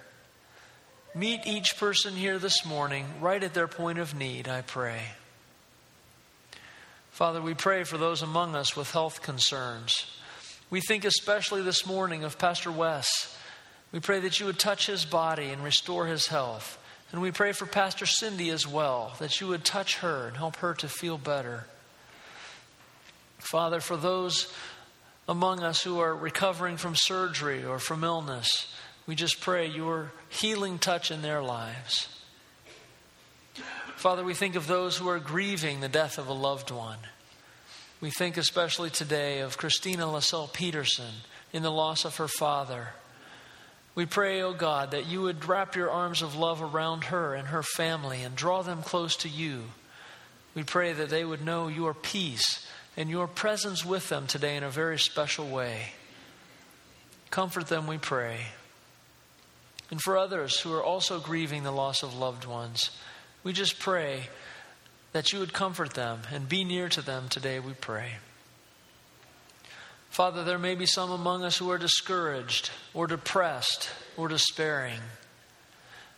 Meet 1.15 1.47
each 1.47 1.79
person 1.79 2.17
here 2.17 2.41
this 2.41 2.67
morning 2.67 3.07
right 3.21 3.45
at 3.45 3.55
their 3.55 3.69
point 3.69 4.01
of 4.01 4.17
need, 4.17 4.49
I 4.49 4.63
pray. 4.63 5.01
Father, 7.21 7.43
we 7.43 7.53
pray 7.53 7.85
for 7.85 7.99
those 7.99 8.23
among 8.23 8.57
us 8.57 8.75
with 8.75 8.93
health 8.93 9.21
concerns. 9.21 10.07
We 10.71 10.81
think 10.81 11.05
especially 11.05 11.61
this 11.61 11.85
morning 11.85 12.25
of 12.25 12.39
Pastor 12.39 12.73
Wes. 12.73 13.37
We 13.93 14.01
pray 14.01 14.21
that 14.21 14.41
you 14.41 14.47
would 14.47 14.59
touch 14.59 14.87
his 14.87 15.05
body 15.05 15.51
and 15.51 15.63
restore 15.63 16.07
his 16.07 16.29
health. 16.29 16.79
And 17.13 17.21
we 17.21 17.31
pray 17.31 17.53
for 17.53 17.67
Pastor 17.67 18.07
Cindy 18.07 18.49
as 18.49 18.67
well, 18.67 19.13
that 19.19 19.39
you 19.39 19.49
would 19.49 19.67
touch 19.67 19.99
her 19.99 20.29
and 20.29 20.37
help 20.39 20.57
her 20.57 20.73
to 20.77 20.89
feel 20.89 21.19
better. 21.19 21.67
Father, 23.37 23.81
for 23.81 23.99
those 23.99 24.51
among 25.29 25.63
us 25.63 25.83
who 25.83 26.01
are 26.01 26.17
recovering 26.17 26.79
from 26.79 26.95
surgery 26.97 27.63
or 27.67 27.79
from 27.79 28.03
illness, 28.03 28.75
we 29.07 29.15
just 29.15 29.43
pray 29.43 29.67
your 29.67 30.11
healing 30.31 30.79
touch 30.79 31.11
in 31.11 31.21
their 31.21 31.43
lives. 31.43 32.09
Father, 34.01 34.25
we 34.25 34.33
think 34.33 34.57
of 34.57 34.67
those 34.67 34.97
who 34.97 35.11
are 35.11 35.19
grieving 35.19 35.81
the 35.81 35.89
death 35.89 36.17
of 36.17 36.27
a 36.27 36.33
loved 36.33 36.71
one. 36.71 36.97
We 38.01 38.09
think 38.11 38.39
especially 38.39 38.89
today 38.89 39.41
of 39.41 39.59
Christina 39.59 40.05
Lassell 40.05 40.51
Peterson 40.51 41.13
in 41.53 41.63
the 41.63 41.71
loss 41.71 42.07
of 42.07 42.17
her 42.17 42.27
father. 42.27 42.95
We 43.95 44.07
pray, 44.07 44.41
O 44.41 44.49
oh 44.49 44.53
God, 44.55 44.93
that 44.93 45.05
you 45.05 45.21
would 45.21 45.45
wrap 45.45 45.77
your 45.77 45.91
arms 45.91 46.23
of 46.23 46.35
love 46.35 46.63
around 46.63 47.05
her 47.05 47.35
and 47.35 47.49
her 47.49 47.63
family 47.63 48.23
and 48.23 48.35
draw 48.35 48.63
them 48.63 48.81
close 48.81 49.17
to 49.17 49.29
you. 49.29 49.65
We 50.55 50.63
pray 50.63 50.95
that 50.95 51.11
they 51.11 51.27
would 51.27 51.45
know 51.45 51.69
your 51.69 51.93
peace 51.93 52.67
and 52.97 53.11
your 53.11 53.27
presence 53.27 53.85
with 53.85 54.09
them 54.09 54.27
today 54.27 54.57
in 54.57 54.63
a 54.63 54.71
very 54.71 54.99
special 54.99 55.47
way. 55.47 55.93
Comfort 57.31 57.67
them, 57.67 57.87
we 57.87 57.99
pray. 57.99 58.47
And 59.91 60.01
for 60.01 60.17
others 60.17 60.59
who 60.59 60.73
are 60.73 60.83
also 60.83 61.21
grieving 61.21 61.65
the 61.65 61.71
loss 61.71 62.03
of 62.03 62.17
loved 62.17 62.47
ones, 62.47 62.93
we 63.43 63.53
just 63.53 63.79
pray 63.79 64.29
that 65.13 65.33
you 65.33 65.39
would 65.39 65.53
comfort 65.53 65.95
them 65.95 66.21
and 66.33 66.49
be 66.49 66.65
near 66.65 66.89
to 66.89 67.03
them 67.03 67.29
today, 67.29 67.59
we 67.59 67.73
pray. 67.73 68.13
Father, 70.11 70.45
there 70.45 70.59
may 70.59 70.75
be 70.75 70.87
some 70.87 71.11
among 71.11 71.45
us 71.45 71.57
who 71.57 71.71
are 71.71 71.79
discouraged 71.79 72.71
or 72.95 73.07
depressed 73.07 73.91
or 74.17 74.29
despairing. 74.29 75.01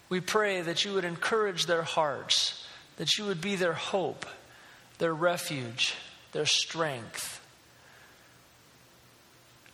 We 0.08 0.20
pray 0.20 0.62
that 0.62 0.84
you 0.84 0.94
would 0.94 1.04
encourage 1.04 1.66
their 1.66 1.82
hearts, 1.82 2.66
that 2.96 3.16
you 3.16 3.26
would 3.26 3.40
be 3.40 3.56
their 3.56 3.72
hope, 3.74 4.26
their 4.98 5.14
refuge, 5.14 5.94
their 6.32 6.46
strength. 6.46 7.40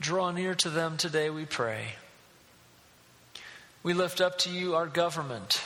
Draw 0.00 0.32
near 0.32 0.54
to 0.56 0.70
them 0.70 0.96
today, 0.96 1.30
we 1.30 1.44
pray. 1.44 1.87
We 3.82 3.94
lift 3.94 4.20
up 4.20 4.38
to 4.38 4.50
you 4.50 4.74
our 4.74 4.87
government 4.87 5.62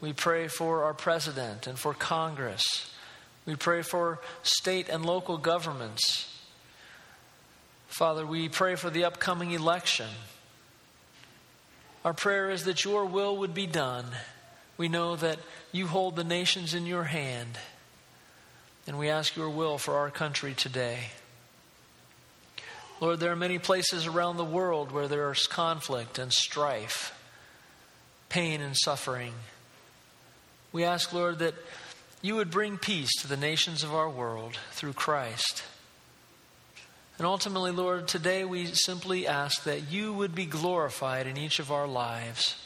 we 0.00 0.12
pray 0.12 0.48
for 0.48 0.84
our 0.84 0.94
president 0.94 1.66
and 1.66 1.78
for 1.78 1.94
Congress. 1.94 2.92
We 3.46 3.56
pray 3.56 3.82
for 3.82 4.20
state 4.42 4.88
and 4.88 5.04
local 5.04 5.38
governments. 5.38 6.32
Father, 7.88 8.26
we 8.26 8.48
pray 8.48 8.74
for 8.74 8.90
the 8.90 9.04
upcoming 9.04 9.52
election. 9.52 10.08
Our 12.04 12.12
prayer 12.12 12.50
is 12.50 12.64
that 12.64 12.84
your 12.84 13.06
will 13.06 13.38
would 13.38 13.54
be 13.54 13.66
done. 13.66 14.04
We 14.76 14.88
know 14.88 15.16
that 15.16 15.38
you 15.72 15.86
hold 15.86 16.16
the 16.16 16.24
nations 16.24 16.74
in 16.74 16.84
your 16.86 17.04
hand, 17.04 17.58
and 18.86 18.98
we 18.98 19.08
ask 19.08 19.34
your 19.34 19.48
will 19.48 19.78
for 19.78 19.96
our 19.96 20.10
country 20.10 20.52
today. 20.52 20.98
Lord, 23.00 23.20
there 23.20 23.32
are 23.32 23.36
many 23.36 23.58
places 23.58 24.06
around 24.06 24.36
the 24.36 24.44
world 24.44 24.92
where 24.92 25.08
there 25.08 25.30
is 25.30 25.46
conflict 25.46 26.18
and 26.18 26.32
strife, 26.32 27.18
pain 28.28 28.60
and 28.60 28.76
suffering. 28.76 29.32
We 30.76 30.84
ask, 30.84 31.10
Lord, 31.14 31.38
that 31.38 31.54
you 32.20 32.36
would 32.36 32.50
bring 32.50 32.76
peace 32.76 33.10
to 33.22 33.28
the 33.28 33.38
nations 33.38 33.82
of 33.82 33.94
our 33.94 34.10
world 34.10 34.58
through 34.72 34.92
Christ. 34.92 35.64
And 37.16 37.26
ultimately, 37.26 37.70
Lord, 37.70 38.06
today 38.06 38.44
we 38.44 38.66
simply 38.66 39.26
ask 39.26 39.64
that 39.64 39.90
you 39.90 40.12
would 40.12 40.34
be 40.34 40.44
glorified 40.44 41.26
in 41.26 41.38
each 41.38 41.60
of 41.60 41.72
our 41.72 41.86
lives. 41.88 42.56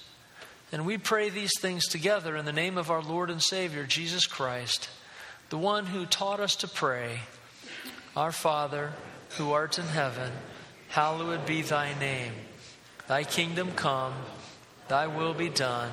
And 0.73 0.85
we 0.85 0.99
pray 0.99 1.31
these 1.31 1.53
things 1.61 1.87
together 1.87 2.37
in 2.37 2.47
the 2.47 2.53
name 2.53 2.79
of 2.79 2.91
our 2.91 3.01
Lord 3.01 3.31
and 3.31 3.41
Savior, 3.41 3.85
Jesus 3.85 4.27
Christ, 4.27 4.89
the 5.51 5.57
one 5.57 5.87
who 5.87 6.05
taught 6.05 6.41
us 6.41 6.57
to 6.57 6.67
pray 6.67 7.21
Our 8.17 8.33
Father, 8.33 8.91
who 9.39 9.53
art 9.53 9.79
in 9.79 9.87
heaven, 9.87 10.33
hallowed 10.89 11.47
be 11.47 11.63
thy 11.63 11.97
name. 12.01 12.33
Thy 13.07 13.23
kingdom 13.23 13.71
come, 13.71 14.15
thy 14.89 15.07
will 15.07 15.33
be 15.33 15.49
done 15.49 15.93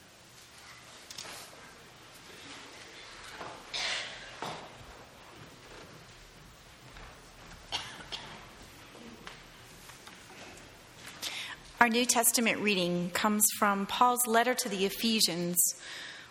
Our 11.81 11.89
New 11.89 12.05
Testament 12.05 12.59
reading 12.59 13.09
comes 13.09 13.43
from 13.57 13.87
Paul's 13.87 14.27
letter 14.27 14.53
to 14.53 14.69
the 14.69 14.85
Ephesians. 14.85 15.57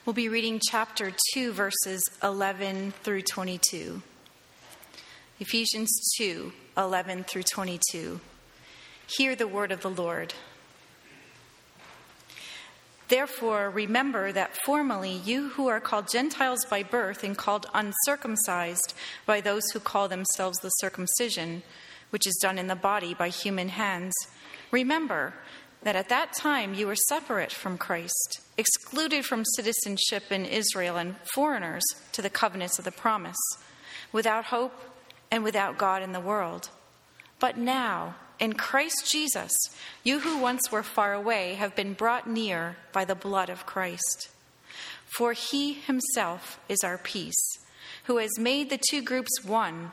We'll 0.06 0.14
be 0.14 0.28
reading 0.28 0.60
chapter 0.62 1.10
2, 1.34 1.52
verses 1.52 2.04
11 2.22 2.92
through 3.02 3.22
22. 3.22 4.00
Ephesians 5.40 5.90
2, 6.18 6.52
11 6.78 7.24
through 7.24 7.42
22. 7.42 8.20
Hear 9.08 9.34
the 9.34 9.48
word 9.48 9.72
of 9.72 9.80
the 9.80 9.90
Lord. 9.90 10.34
Therefore, 13.08 13.70
remember 13.70 14.30
that 14.30 14.56
formerly 14.64 15.10
you 15.16 15.48
who 15.48 15.66
are 15.66 15.80
called 15.80 16.06
Gentiles 16.08 16.64
by 16.70 16.84
birth 16.84 17.24
and 17.24 17.36
called 17.36 17.66
uncircumcised 17.74 18.94
by 19.26 19.40
those 19.40 19.68
who 19.72 19.80
call 19.80 20.06
themselves 20.06 20.60
the 20.60 20.68
circumcision, 20.68 21.64
which 22.10 22.28
is 22.28 22.38
done 22.40 22.56
in 22.56 22.68
the 22.68 22.76
body 22.76 23.14
by 23.14 23.30
human 23.30 23.70
hands, 23.70 24.14
Remember 24.70 25.35
that 25.83 25.96
at 25.96 26.09
that 26.09 26.33
time 26.33 26.74
you 26.74 26.87
were 26.87 26.96
separate 26.96 27.52
from 27.52 27.78
Christ, 27.78 28.40
excluded 28.56 29.24
from 29.24 29.44
citizenship 29.44 30.30
in 30.30 30.44
Israel, 30.44 30.96
and 30.96 31.16
foreigners 31.35 31.83
to 32.12 32.22
the 32.22 32.30
covenants 32.30 32.78
of 32.78 32.85
the 32.85 32.92
promise, 32.92 33.38
without 34.12 34.46
hope 34.46 34.74
and 35.30 35.42
without 35.42 35.78
God 35.78 36.02
in 36.02 36.12
the 36.12 36.20
world. 36.20 36.70
But 37.38 37.56
now, 37.56 38.16
in 38.38 38.52
Christ 38.54 39.11
Jesus, 39.11 39.52
you 40.04 40.20
who 40.20 40.38
once 40.38 40.70
were 40.70 40.83
far 40.83 41.12
away 41.14 41.54
have 41.54 41.74
been 41.74 41.94
brought 41.94 42.28
near 42.28 42.76
by 42.92 43.04
the 43.04 43.14
blood 43.14 43.48
of 43.48 43.66
Christ. 43.66 44.28
For 45.16 45.33
he 45.33 45.74
himself 45.74 46.61
is 46.68 46.85
our 46.85 46.98
peace, 46.98 47.59
who 48.04 48.18
has 48.18 48.38
made 48.38 48.70
the 48.70 48.80
two 48.90 49.02
groups 49.02 49.44
one 49.44 49.92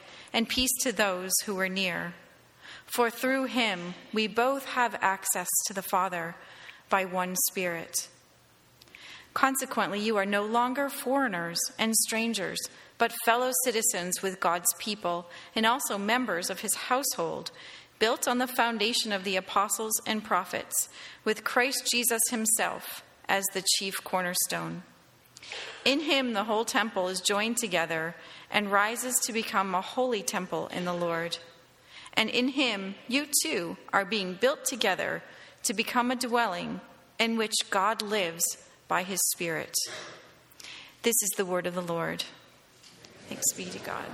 and 0.33 0.47
peace 0.49 0.71
to 0.81 0.91
those 0.91 1.31
who 1.45 1.55
were 1.55 1.69
near. 1.69 2.13
For 2.85 3.09
through 3.09 3.45
him 3.45 3.93
we 4.13 4.27
both 4.27 4.65
have 4.65 4.97
access 5.01 5.47
to 5.65 5.73
the 5.73 5.81
Father 5.81 6.35
by 6.89 7.05
one 7.05 7.35
Spirit. 7.49 8.09
Consequently, 9.33 9.99
you 9.99 10.17
are 10.17 10.25
no 10.25 10.43
longer 10.43 10.89
foreigners 10.89 11.59
and 11.79 11.95
strangers, 11.95 12.59
but 12.97 13.13
fellow 13.23 13.51
citizens 13.63 14.21
with 14.21 14.41
God's 14.41 14.73
people, 14.77 15.29
and 15.55 15.65
also 15.65 15.97
members 15.97 16.49
of 16.49 16.59
his 16.59 16.75
household, 16.75 17.51
built 17.97 18.27
on 18.27 18.39
the 18.39 18.47
foundation 18.47 19.13
of 19.13 19.23
the 19.23 19.37
apostles 19.37 19.93
and 20.05 20.23
prophets, 20.23 20.89
with 21.23 21.45
Christ 21.45 21.87
Jesus 21.89 22.21
himself 22.29 23.03
as 23.29 23.45
the 23.53 23.63
chief 23.77 24.03
cornerstone. 24.03 24.83
In 25.83 26.01
him, 26.01 26.33
the 26.33 26.43
whole 26.43 26.65
temple 26.65 27.07
is 27.07 27.21
joined 27.21 27.57
together 27.57 28.15
and 28.51 28.71
rises 28.71 29.19
to 29.21 29.33
become 29.33 29.73
a 29.73 29.81
holy 29.81 30.21
temple 30.21 30.67
in 30.67 30.85
the 30.85 30.93
Lord. 30.93 31.37
And 32.13 32.29
in 32.29 32.49
him, 32.49 32.95
you 33.07 33.25
too 33.43 33.77
are 33.91 34.05
being 34.05 34.35
built 34.35 34.65
together 34.65 35.23
to 35.63 35.73
become 35.73 36.11
a 36.11 36.15
dwelling 36.15 36.81
in 37.19 37.37
which 37.37 37.69
God 37.69 38.01
lives 38.01 38.43
by 38.87 39.03
his 39.03 39.19
Spirit. 39.31 39.75
This 41.03 41.15
is 41.23 41.31
the 41.37 41.45
word 41.45 41.65
of 41.65 41.75
the 41.75 41.81
Lord. 41.81 42.23
Thanks 43.27 43.53
be 43.53 43.65
to 43.65 43.79
God. 43.79 44.05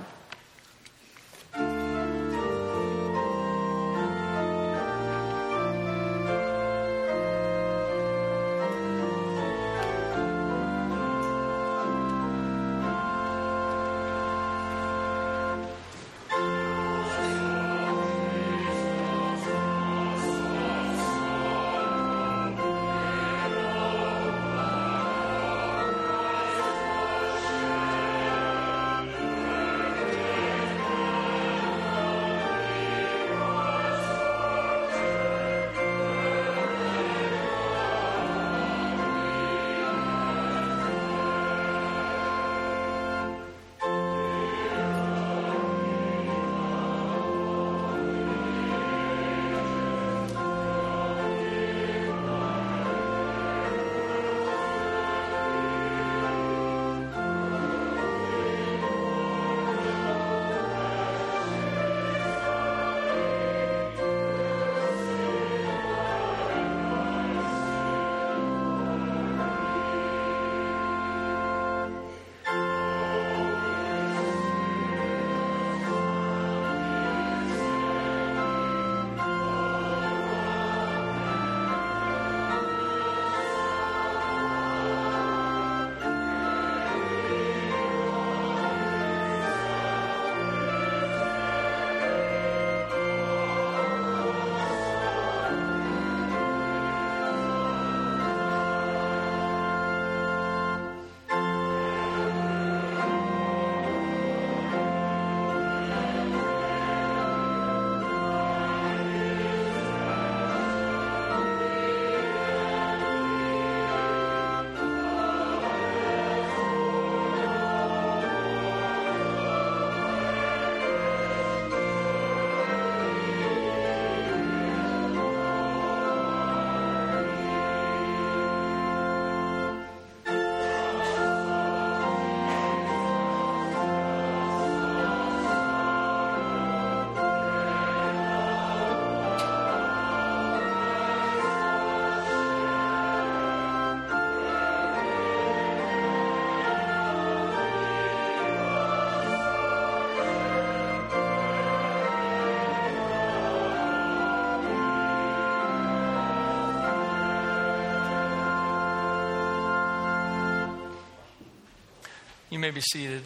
May 162.68 162.74
be 162.74 162.80
seated. 162.82 163.22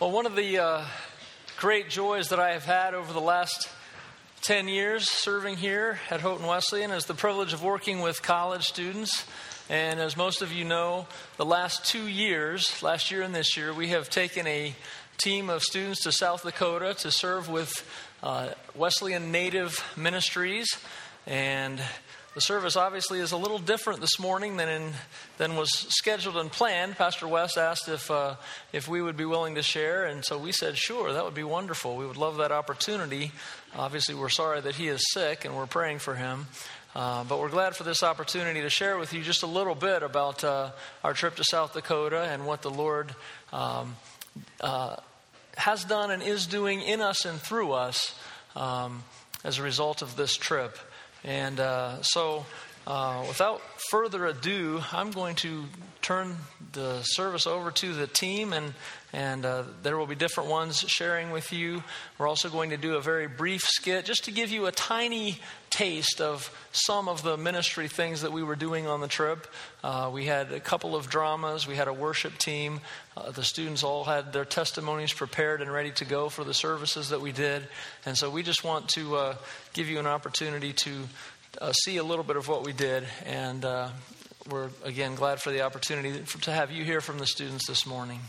well, 0.00 0.10
one 0.10 0.24
of 0.24 0.34
the 0.36 0.58
uh, 0.58 0.86
great 1.58 1.90
joys 1.90 2.30
that 2.30 2.40
I 2.40 2.52
have 2.52 2.64
had 2.64 2.94
over 2.94 3.12
the 3.12 3.20
last 3.20 3.68
10 4.40 4.68
years 4.68 5.10
serving 5.10 5.58
here 5.58 5.98
at 6.08 6.22
Houghton 6.22 6.46
Wesleyan 6.46 6.92
is 6.92 7.04
the 7.04 7.12
privilege 7.12 7.52
of 7.52 7.62
working 7.62 8.00
with 8.00 8.22
college 8.22 8.64
students. 8.64 9.26
And 9.68 10.00
as 10.00 10.16
most 10.16 10.40
of 10.40 10.50
you 10.50 10.64
know, 10.64 11.06
the 11.36 11.44
last 11.44 11.84
two 11.84 12.06
years, 12.06 12.82
last 12.82 13.10
year 13.10 13.20
and 13.20 13.34
this 13.34 13.54
year, 13.54 13.74
we 13.74 13.88
have 13.88 14.08
taken 14.08 14.46
a 14.46 14.74
team 15.18 15.50
of 15.50 15.62
students 15.62 16.04
to 16.04 16.12
South 16.12 16.42
Dakota 16.42 16.94
to 17.00 17.10
serve 17.10 17.50
with 17.50 17.86
uh, 18.22 18.48
Wesleyan 18.74 19.30
Native 19.30 19.84
Ministries. 19.94 20.74
And 21.26 21.82
the 22.34 22.40
service 22.40 22.76
obviously 22.76 23.18
is 23.18 23.32
a 23.32 23.36
little 23.36 23.58
different 23.58 24.00
this 24.00 24.18
morning 24.20 24.56
than, 24.56 24.68
in, 24.68 24.92
than 25.38 25.56
was 25.56 25.70
scheduled 25.70 26.36
and 26.36 26.50
planned. 26.50 26.96
Pastor 26.96 27.26
West 27.26 27.58
asked 27.58 27.88
if, 27.88 28.08
uh, 28.08 28.36
if 28.72 28.86
we 28.86 29.02
would 29.02 29.16
be 29.16 29.24
willing 29.24 29.56
to 29.56 29.62
share, 29.62 30.04
and 30.04 30.24
so 30.24 30.38
we 30.38 30.52
said, 30.52 30.76
sure, 30.76 31.12
that 31.12 31.24
would 31.24 31.34
be 31.34 31.42
wonderful. 31.42 31.96
We 31.96 32.06
would 32.06 32.16
love 32.16 32.36
that 32.36 32.52
opportunity. 32.52 33.32
Obviously, 33.76 34.14
we're 34.14 34.28
sorry 34.28 34.60
that 34.60 34.76
he 34.76 34.86
is 34.86 35.02
sick, 35.12 35.44
and 35.44 35.56
we're 35.56 35.66
praying 35.66 35.98
for 35.98 36.14
him. 36.14 36.46
Uh, 36.94 37.24
but 37.24 37.40
we're 37.40 37.48
glad 37.48 37.74
for 37.74 37.84
this 37.84 38.02
opportunity 38.02 38.62
to 38.62 38.70
share 38.70 38.96
with 38.96 39.12
you 39.12 39.22
just 39.22 39.42
a 39.42 39.46
little 39.46 39.74
bit 39.74 40.02
about 40.02 40.44
uh, 40.44 40.70
our 41.02 41.14
trip 41.14 41.36
to 41.36 41.44
South 41.44 41.72
Dakota 41.72 42.22
and 42.22 42.46
what 42.46 42.62
the 42.62 42.70
Lord 42.70 43.14
um, 43.52 43.96
uh, 44.60 44.96
has 45.56 45.84
done 45.84 46.10
and 46.10 46.22
is 46.22 46.46
doing 46.46 46.80
in 46.80 47.00
us 47.00 47.24
and 47.24 47.40
through 47.40 47.72
us 47.72 48.14
um, 48.54 49.02
as 49.44 49.58
a 49.58 49.62
result 49.62 50.02
of 50.02 50.16
this 50.16 50.36
trip. 50.36 50.78
And 51.24 51.60
uh, 51.60 52.02
so, 52.02 52.46
uh, 52.86 53.24
without 53.28 53.60
further 53.90 54.26
ado, 54.26 54.82
I'm 54.92 55.10
going 55.10 55.36
to 55.36 55.64
turn. 56.02 56.36
the 56.72 57.02
service 57.02 57.46
over 57.46 57.70
to 57.70 57.92
the 57.94 58.06
team, 58.06 58.52
and 58.52 58.74
and 59.12 59.44
uh, 59.44 59.64
there 59.82 59.96
will 59.96 60.06
be 60.06 60.14
different 60.14 60.50
ones 60.50 60.84
sharing 60.86 61.30
with 61.30 61.52
you. 61.52 61.82
We're 62.18 62.28
also 62.28 62.48
going 62.48 62.70
to 62.70 62.76
do 62.76 62.94
a 62.94 63.00
very 63.00 63.26
brief 63.26 63.62
skit 63.62 64.04
just 64.04 64.24
to 64.24 64.30
give 64.30 64.50
you 64.50 64.66
a 64.66 64.72
tiny 64.72 65.38
taste 65.68 66.20
of 66.20 66.50
some 66.72 67.08
of 67.08 67.22
the 67.22 67.36
ministry 67.36 67.88
things 67.88 68.22
that 68.22 68.32
we 68.32 68.42
were 68.42 68.56
doing 68.56 68.86
on 68.86 69.00
the 69.00 69.08
trip. 69.08 69.46
Uh, 69.82 70.10
we 70.12 70.26
had 70.26 70.52
a 70.52 70.60
couple 70.60 70.94
of 70.94 71.08
dramas, 71.08 71.66
we 71.66 71.76
had 71.76 71.88
a 71.88 71.92
worship 71.92 72.38
team. 72.38 72.80
Uh, 73.16 73.30
the 73.30 73.42
students 73.42 73.82
all 73.82 74.04
had 74.04 74.32
their 74.32 74.44
testimonies 74.44 75.12
prepared 75.12 75.60
and 75.60 75.72
ready 75.72 75.90
to 75.90 76.04
go 76.04 76.28
for 76.28 76.44
the 76.44 76.54
services 76.54 77.08
that 77.08 77.20
we 77.20 77.32
did. 77.32 77.66
And 78.06 78.16
so 78.16 78.30
we 78.30 78.42
just 78.42 78.64
want 78.64 78.88
to 78.90 79.16
uh, 79.16 79.34
give 79.72 79.88
you 79.88 79.98
an 79.98 80.06
opportunity 80.06 80.72
to 80.72 80.90
uh, 81.60 81.72
see 81.72 81.96
a 81.96 82.04
little 82.04 82.24
bit 82.24 82.36
of 82.36 82.46
what 82.48 82.64
we 82.64 82.72
did. 82.72 83.04
And 83.26 83.64
uh, 83.64 83.88
we're, 84.48 84.70
again, 84.84 85.14
glad 85.16 85.40
for 85.40 85.50
the 85.50 85.62
opportunity 85.62 86.20
to 86.42 86.52
have 86.52 86.70
you 86.70 86.84
hear 86.84 87.00
from 87.00 87.18
the 87.18 87.26
students 87.26 87.66
this 87.66 87.86
morning. 87.86 88.20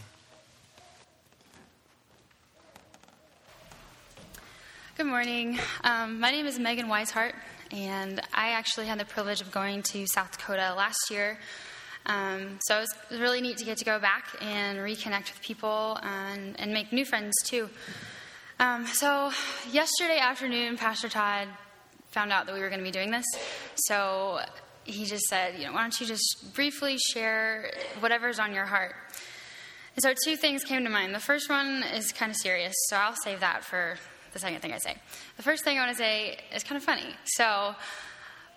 Good 5.02 5.08
morning. 5.08 5.58
Um, 5.84 6.20
my 6.20 6.30
name 6.30 6.46
is 6.46 6.60
Megan 6.60 6.86
Weishart, 6.86 7.34
and 7.72 8.22
I 8.36 8.50
actually 8.50 8.86
had 8.86 9.00
the 9.00 9.06
privilege 9.06 9.42
of 9.42 9.52
going 9.52 9.82
to 9.94 10.06
South 10.06 10.38
Dakota 10.38 10.76
last 10.78 11.10
year. 11.10 11.40
Um, 12.06 12.60
so 12.62 12.78
it 12.78 12.82
was, 13.10 13.20
really 13.20 13.42
neat 13.42 13.58
to 13.58 13.66
get 13.66 13.80
to 13.80 13.84
go 13.84 13.98
back 13.98 14.28
and 14.42 14.78
reconnect 14.78 15.34
with 15.34 15.42
people 15.42 15.98
and, 16.04 16.56
and 16.60 16.72
make 16.72 16.94
new 16.94 17.04
friends 17.04 17.34
too. 17.46 17.68
Um, 18.60 18.86
so 18.86 19.32
yesterday 19.72 20.20
afternoon, 20.20 20.78
Pastor 20.78 21.10
Todd 21.10 21.48
found 22.12 22.32
out 22.32 22.46
that 22.46 22.54
we 22.54 22.62
were 22.62 22.70
going 22.70 22.82
to 22.82 22.86
be 22.86 22.92
doing 22.92 23.10
this. 23.10 23.26
So 23.74 24.42
he 24.84 25.06
just 25.06 25.24
said, 25.24 25.58
you 25.58 25.66
know, 25.66 25.74
why 25.74 25.82
don't 25.82 26.00
you 26.00 26.06
just 26.06 26.54
briefly 26.54 27.00
share 27.12 27.74
whatever's 28.02 28.38
on 28.38 28.54
your 28.54 28.66
heart? 28.66 28.94
And 29.96 30.04
so 30.04 30.14
two 30.24 30.38
things 30.38 30.64
came 30.64 30.84
to 30.84 30.92
mind. 30.92 31.16
The 31.16 31.20
first 31.20 31.50
one 31.50 31.82
is 31.92 32.12
kind 32.12 32.30
of 32.30 32.36
serious, 32.36 32.76
so 32.90 32.98
I'll 32.98 33.16
save 33.16 33.40
that 33.40 33.66
for 33.66 33.98
the 34.34 34.40
second 34.40 34.62
thing 34.62 34.74
I 34.74 34.78
say. 34.78 34.96
The 35.38 35.44
first 35.44 35.64
thing 35.64 35.78
I 35.78 35.86
want 35.86 35.98
to 35.98 36.04
say 36.04 36.38
is 36.54 36.64
kind 36.64 36.78
of 36.78 36.84
funny. 36.84 37.16
So, 37.26 37.76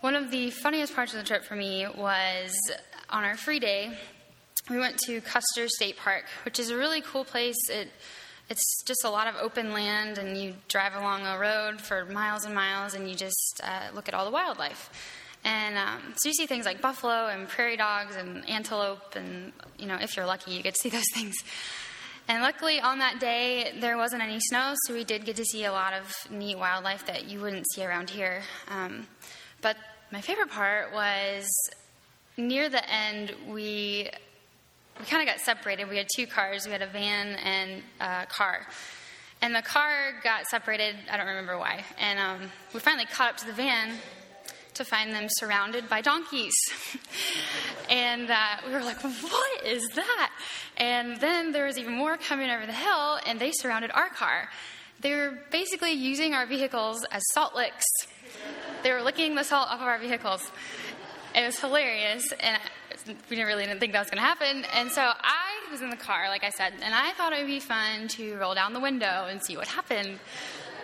one 0.00 0.14
of 0.14 0.30
the 0.30 0.50
funniest 0.50 0.94
parts 0.94 1.14
of 1.14 1.20
the 1.20 1.26
trip 1.26 1.44
for 1.44 1.56
me 1.56 1.86
was 1.96 2.54
on 3.08 3.24
our 3.24 3.36
free 3.36 3.58
day, 3.58 3.96
we 4.70 4.78
went 4.78 4.98
to 5.06 5.20
Custer 5.20 5.68
State 5.68 5.96
Park, 5.96 6.24
which 6.44 6.58
is 6.58 6.70
a 6.70 6.76
really 6.76 7.00
cool 7.00 7.24
place. 7.24 7.56
It 7.70 7.88
it's 8.50 8.82
just 8.84 9.04
a 9.04 9.10
lot 9.10 9.26
of 9.26 9.36
open 9.40 9.72
land, 9.72 10.18
and 10.18 10.36
you 10.36 10.54
drive 10.68 10.94
along 10.94 11.26
a 11.26 11.38
road 11.38 11.80
for 11.80 12.04
miles 12.04 12.44
and 12.44 12.54
miles, 12.54 12.94
and 12.94 13.08
you 13.08 13.14
just 13.14 13.60
uh, 13.62 13.88
look 13.94 14.06
at 14.06 14.14
all 14.14 14.26
the 14.26 14.30
wildlife. 14.30 14.90
And 15.44 15.76
um, 15.76 16.14
so 16.16 16.28
you 16.28 16.34
see 16.34 16.46
things 16.46 16.66
like 16.66 16.80
buffalo 16.80 17.26
and 17.26 17.48
prairie 17.48 17.76
dogs 17.76 18.16
and 18.16 18.48
antelope, 18.48 19.16
and 19.16 19.52
you 19.78 19.86
know, 19.86 19.96
if 20.00 20.16
you're 20.16 20.26
lucky, 20.26 20.52
you 20.52 20.62
get 20.62 20.74
to 20.74 20.80
see 20.80 20.90
those 20.90 21.04
things. 21.14 21.34
And 22.26 22.42
luckily, 22.42 22.80
on 22.80 23.00
that 23.00 23.20
day, 23.20 23.76
there 23.80 23.98
wasn't 23.98 24.22
any 24.22 24.40
snow, 24.40 24.74
so 24.86 24.94
we 24.94 25.04
did 25.04 25.26
get 25.26 25.36
to 25.36 25.44
see 25.44 25.64
a 25.64 25.72
lot 25.72 25.92
of 25.92 26.30
neat 26.30 26.56
wildlife 26.56 27.06
that 27.06 27.26
you 27.26 27.40
wouldn't 27.40 27.66
see 27.72 27.84
around 27.84 28.08
here. 28.08 28.42
Um, 28.68 29.06
but 29.60 29.76
my 30.10 30.22
favorite 30.22 30.50
part 30.50 30.92
was 30.92 31.46
near 32.36 32.68
the 32.68 32.88
end, 32.90 33.34
we 33.48 34.10
we 34.98 35.06
kind 35.06 35.28
of 35.28 35.34
got 35.34 35.40
separated. 35.40 35.88
We 35.88 35.96
had 35.96 36.06
two 36.14 36.26
cars. 36.26 36.66
We 36.66 36.72
had 36.72 36.82
a 36.82 36.86
van 36.86 37.34
and 37.36 37.82
a 38.00 38.26
car. 38.26 38.66
And 39.42 39.54
the 39.54 39.62
car 39.62 40.12
got 40.22 40.46
separated. 40.46 40.94
I 41.10 41.16
don't 41.16 41.26
remember 41.26 41.58
why. 41.58 41.84
And 41.98 42.18
um, 42.18 42.50
we 42.72 42.80
finally 42.80 43.06
caught 43.06 43.30
up 43.30 43.36
to 43.38 43.46
the 43.46 43.52
van, 43.52 43.96
to 44.74 44.84
find 44.84 45.12
them 45.12 45.26
surrounded 45.28 45.88
by 45.88 46.00
donkeys. 46.00 46.54
and 47.90 48.30
uh, 48.30 48.56
we 48.66 48.72
were 48.72 48.82
like, 48.82 49.02
what 49.02 49.64
is 49.64 49.88
that? 49.90 50.30
And 50.76 51.20
then 51.20 51.52
there 51.52 51.66
was 51.66 51.78
even 51.78 51.94
more 51.94 52.16
coming 52.16 52.50
over 52.50 52.66
the 52.66 52.72
hill, 52.72 53.18
and 53.26 53.40
they 53.40 53.52
surrounded 53.52 53.90
our 53.92 54.08
car. 54.08 54.48
They 55.00 55.12
were 55.12 55.38
basically 55.50 55.92
using 55.92 56.34
our 56.34 56.46
vehicles 56.46 57.04
as 57.10 57.22
salt 57.32 57.54
licks. 57.54 57.84
They 58.82 58.92
were 58.92 59.02
licking 59.02 59.34
the 59.34 59.44
salt 59.44 59.68
off 59.68 59.80
of 59.80 59.86
our 59.86 59.98
vehicles. 59.98 60.50
It 61.34 61.44
was 61.44 61.58
hilarious, 61.58 62.32
and 62.40 62.60
we 63.28 63.42
really 63.42 63.64
didn't 63.64 63.80
think 63.80 63.92
that 63.92 64.00
was 64.00 64.10
going 64.10 64.22
to 64.22 64.26
happen. 64.26 64.64
And 64.72 64.90
so 64.90 65.02
I 65.02 65.70
was 65.70 65.82
in 65.82 65.90
the 65.90 65.96
car, 65.96 66.28
like 66.28 66.44
I 66.44 66.50
said, 66.50 66.74
and 66.80 66.94
I 66.94 67.12
thought 67.12 67.32
it 67.32 67.38
would 67.38 67.46
be 67.46 67.60
fun 67.60 68.08
to 68.08 68.36
roll 68.36 68.54
down 68.54 68.72
the 68.72 68.80
window 68.80 69.26
and 69.28 69.42
see 69.42 69.56
what 69.56 69.66
happened. 69.66 70.18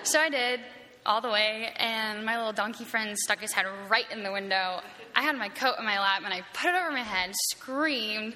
So 0.03 0.19
I 0.19 0.29
did, 0.29 0.61
all 1.07 1.21
the 1.21 1.31
way, 1.31 1.73
and 1.77 2.25
my 2.25 2.37
little 2.37 2.53
donkey 2.53 2.85
friend 2.85 3.17
stuck 3.19 3.41
his 3.41 3.53
head 3.53 3.67
right 3.89 4.11
in 4.13 4.23
the 4.23 4.33
window. 4.33 4.81
I 5.15 5.23
had 5.23 5.37
my 5.37 5.49
coat 5.49 5.75
in 5.79 5.85
my 5.85 5.99
lap, 5.99 6.23
and 6.25 6.33
I 6.33 6.43
put 6.53 6.69
it 6.69 6.75
over 6.75 6.91
my 6.91 7.03
head, 7.03 7.33
screamed, 7.51 8.35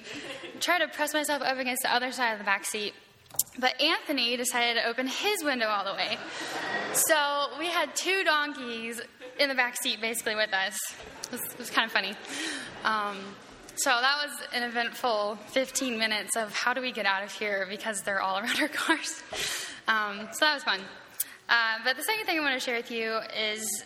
tried 0.59 0.79
to 0.79 0.87
press 0.87 1.13
myself 1.13 1.41
up 1.41 1.57
against 1.57 1.83
the 1.83 1.93
other 1.93 2.11
side 2.11 2.33
of 2.33 2.39
the 2.39 2.45
back 2.45 2.65
seat. 2.65 2.93
But 3.59 3.79
Anthony 3.81 4.35
decided 4.37 4.81
to 4.81 4.87
open 4.87 5.07
his 5.07 5.43
window 5.43 5.67
all 5.67 5.85
the 5.85 5.93
way. 5.93 6.17
So 6.93 7.47
we 7.59 7.67
had 7.67 7.95
two 7.95 8.23
donkeys 8.23 9.01
in 9.39 9.49
the 9.49 9.55
back 9.55 9.75
seat 9.81 9.99
basically 9.99 10.35
with 10.35 10.53
us. 10.53 10.77
It 11.25 11.31
was, 11.31 11.41
it 11.41 11.59
was 11.59 11.69
kind 11.69 11.85
of 11.85 11.91
funny. 11.91 12.13
Um, 12.83 13.17
so 13.75 13.89
that 13.89 14.25
was 14.25 14.47
an 14.53 14.63
eventful 14.63 15.37
15 15.47 15.97
minutes 15.97 16.37
of 16.37 16.53
how 16.53 16.73
do 16.73 16.81
we 16.81 16.93
get 16.93 17.05
out 17.05 17.23
of 17.23 17.31
here 17.31 17.67
because 17.69 18.01
they're 18.01 18.21
all 18.21 18.37
around 18.39 18.59
our 18.61 18.69
cars. 18.69 19.21
Um, 19.87 20.29
so 20.31 20.45
that 20.45 20.53
was 20.53 20.63
fun. 20.63 20.79
Uh, 21.47 21.77
but 21.83 21.95
the 21.95 22.03
second 22.03 22.25
thing 22.25 22.39
I 22.39 22.41
want 22.41 22.59
to 22.59 22.59
share 22.59 22.77
with 22.77 22.91
you 22.91 23.19
is 23.37 23.83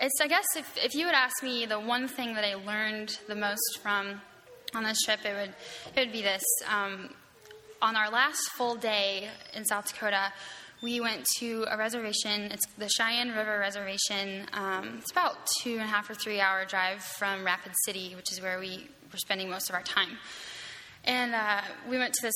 it's, 0.00 0.20
I 0.20 0.28
guess, 0.28 0.46
if, 0.56 0.76
if 0.76 0.94
you 0.94 1.06
would 1.06 1.14
ask 1.14 1.42
me 1.42 1.66
the 1.66 1.80
one 1.80 2.08
thing 2.08 2.34
that 2.34 2.44
I 2.44 2.54
learned 2.54 3.18
the 3.26 3.34
most 3.34 3.80
from 3.82 4.20
on 4.74 4.84
this 4.84 5.00
trip, 5.02 5.20
it 5.24 5.34
would, 5.34 5.54
it 5.96 6.06
would 6.06 6.12
be 6.12 6.22
this. 6.22 6.44
Um, 6.68 7.10
on 7.80 7.96
our 7.96 8.10
last 8.10 8.40
full 8.56 8.74
day 8.74 9.28
in 9.54 9.64
South 9.64 9.92
Dakota, 9.92 10.32
we 10.82 11.00
went 11.00 11.26
to 11.38 11.64
a 11.68 11.76
reservation. 11.76 12.42
It's 12.52 12.64
the 12.76 12.88
Cheyenne 12.88 13.30
River 13.30 13.58
Reservation. 13.58 14.46
Um, 14.52 14.98
it's 14.98 15.10
about 15.10 15.48
two 15.62 15.72
and 15.72 15.82
a 15.82 15.86
half 15.86 16.08
or 16.08 16.14
three 16.14 16.40
hour 16.40 16.64
drive 16.64 17.02
from 17.02 17.44
Rapid 17.44 17.72
City, 17.84 18.14
which 18.14 18.30
is 18.30 18.40
where 18.40 18.60
we 18.60 18.88
were 19.10 19.18
spending 19.18 19.50
most 19.50 19.68
of 19.68 19.74
our 19.74 19.82
time. 19.82 20.18
And 21.04 21.34
uh, 21.34 21.62
we 21.88 21.98
went 21.98 22.14
to 22.14 22.22
this 22.22 22.34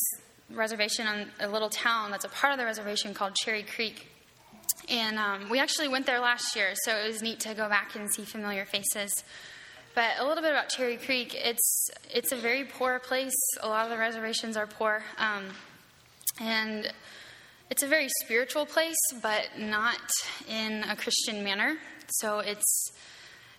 reservation 0.51 1.07
on 1.07 1.27
a 1.41 1.49
little 1.49 1.71
town 1.71 2.11
that's 2.11 2.25
a 2.25 2.29
part 2.29 2.53
of 2.53 2.59
the 2.59 2.65
reservation 2.65 3.15
called 3.15 3.35
Cherry 3.37 3.63
Creek. 3.63 4.09
And 4.89 5.19
um, 5.19 5.49
we 5.49 5.59
actually 5.59 5.89
went 5.89 6.07
there 6.07 6.21
last 6.21 6.57
year, 6.57 6.75
so 6.85 6.97
it 6.97 7.07
was 7.07 7.23
neat 7.23 7.41
to 7.41 7.55
go 7.55 7.69
back 7.69 7.95
and 7.95 8.13
see 8.13 8.25
familiar 8.25 8.65
faces. 8.65 9.13
But 9.95 10.13
a 10.19 10.27
little 10.27 10.43
bit 10.43 10.51
about 10.51 10.71
Cherry 10.71 10.97
Creek, 10.97 11.35
it's 11.35 11.91
it's 12.11 12.33
a 12.33 12.37
very 12.37 12.65
poor 12.65 12.99
place. 12.99 13.37
A 13.63 13.69
lot 13.69 13.85
of 13.85 13.91
the 13.91 13.99
reservations 13.99 14.57
are 14.57 14.67
poor, 14.67 15.05
um, 15.19 15.45
and 16.41 16.91
it's 17.71 17.83
a 17.83 17.87
very 17.87 18.09
spiritual 18.23 18.67
place, 18.67 18.97
but 19.23 19.51
not 19.59 20.01
in 20.49 20.85
a 20.85 20.97
Christian 20.97 21.45
manner. 21.45 21.77
So 22.09 22.41
it's 22.41 22.93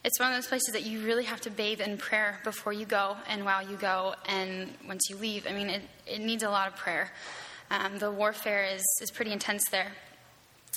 it's 0.03 0.19
one 0.19 0.31
of 0.31 0.35
those 0.35 0.47
places 0.47 0.73
that 0.73 0.83
you 0.83 1.05
really 1.05 1.23
have 1.23 1.39
to 1.41 1.49
bathe 1.49 1.79
in 1.79 1.97
prayer 1.97 2.39
before 2.43 2.73
you 2.73 2.85
go 2.85 3.15
and 3.29 3.45
while 3.45 3.65
you 3.65 3.77
go 3.77 4.15
and 4.25 4.69
once 4.85 5.09
you 5.09 5.15
leave. 5.15 5.47
I 5.47 5.53
mean, 5.53 5.69
it, 5.69 5.81
it 6.05 6.19
needs 6.19 6.43
a 6.43 6.49
lot 6.49 6.67
of 6.67 6.75
prayer. 6.75 7.09
Um, 7.71 7.99
the 7.99 8.11
warfare 8.11 8.65
is, 8.65 8.83
is 9.01 9.11
pretty 9.11 9.31
intense 9.31 9.63
there. 9.71 9.93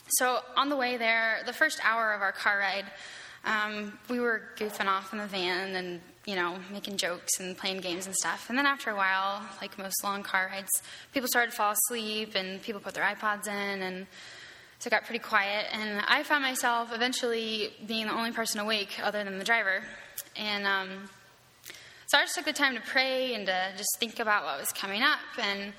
So 0.09 0.41
on 0.57 0.69
the 0.69 0.77
way 0.77 0.97
there, 0.97 1.39
the 1.47 1.53
first 1.53 1.81
hour 1.85 2.13
of 2.13 2.23
our 2.23 2.33
car 2.33 2.59
ride, 2.59 2.87
um, 3.45 3.99
we 4.09 4.21
were 4.21 4.43
goofing 4.57 4.87
off 4.87 5.13
in 5.13 5.19
the 5.19 5.27
van 5.27 5.75
and 5.75 6.01
you 6.27 6.35
know 6.35 6.59
making 6.73 6.97
jokes 6.97 7.39
and 7.39 7.57
playing 7.57 7.81
games 7.81 8.07
and 8.07 8.15
stuff. 8.15 8.49
And 8.49 8.59
then 8.59 8.67
after 8.67 8.91
a 8.91 8.97
while, 8.97 9.43
like 9.61 9.79
most 9.79 10.03
long 10.03 10.23
car 10.23 10.49
rides, 10.53 10.83
people 11.13 11.29
started 11.29 11.51
to 11.51 11.57
fall 11.57 11.73
asleep 11.73 12.35
and 12.35 12.63
people 12.63 12.81
put 12.81 12.95
their 12.95 13.05
iPods 13.05 13.47
in 13.47 13.83
and 13.83 14.07
so 14.79 14.89
it 14.89 14.91
got 14.91 15.05
pretty 15.05 15.21
quiet. 15.21 15.67
And 15.73 16.03
I 16.07 16.23
found 16.23 16.43
myself 16.43 16.93
eventually 16.93 17.73
being 17.87 18.07
the 18.07 18.13
only 18.13 18.33
person 18.33 18.61
awake 18.61 18.99
other 19.03 19.25
than 19.25 19.39
the 19.39 19.45
driver. 19.45 19.83
And 20.37 20.67
um, 20.67 21.09
so 22.07 22.19
I 22.19 22.23
just 22.23 22.35
took 22.35 22.45
the 22.45 22.53
time 22.53 22.75
to 22.75 22.83
pray 22.83 23.35
and 23.35 23.47
to 23.47 23.73
just 23.77 23.97
think 23.99 24.19
about 24.19 24.45
what 24.45 24.61
was 24.61 24.69
coming 24.73 25.03
up 25.03 25.19
and 25.39 25.73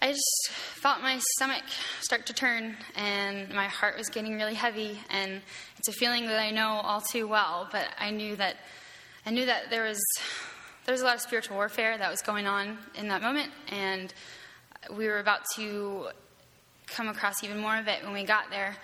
I 0.00 0.12
just 0.12 0.50
felt 0.50 1.02
my 1.02 1.18
stomach 1.34 1.64
start 2.00 2.26
to 2.26 2.32
turn 2.32 2.76
and 2.94 3.52
my 3.52 3.66
heart 3.66 3.98
was 3.98 4.08
getting 4.08 4.36
really 4.36 4.54
heavy 4.54 4.96
and 5.10 5.42
it's 5.76 5.88
a 5.88 5.92
feeling 5.92 6.26
that 6.26 6.38
I 6.38 6.52
know 6.52 6.68
all 6.68 7.00
too 7.00 7.26
well, 7.26 7.68
but 7.72 7.88
I 7.98 8.10
knew 8.10 8.36
that 8.36 8.56
I 9.26 9.30
knew 9.30 9.44
that 9.46 9.70
there 9.70 9.82
was 9.82 10.00
there 10.86 10.92
was 10.92 11.02
a 11.02 11.04
lot 11.04 11.16
of 11.16 11.20
spiritual 11.20 11.56
warfare 11.56 11.98
that 11.98 12.08
was 12.08 12.22
going 12.22 12.46
on 12.46 12.78
in 12.94 13.08
that 13.08 13.22
moment 13.22 13.50
and 13.72 14.14
we 14.94 15.08
were 15.08 15.18
about 15.18 15.40
to 15.56 16.10
come 16.86 17.08
across 17.08 17.42
even 17.42 17.58
more 17.58 17.76
of 17.76 17.88
it 17.88 18.04
when 18.04 18.12
we 18.12 18.22
got 18.22 18.50
there. 18.50 18.76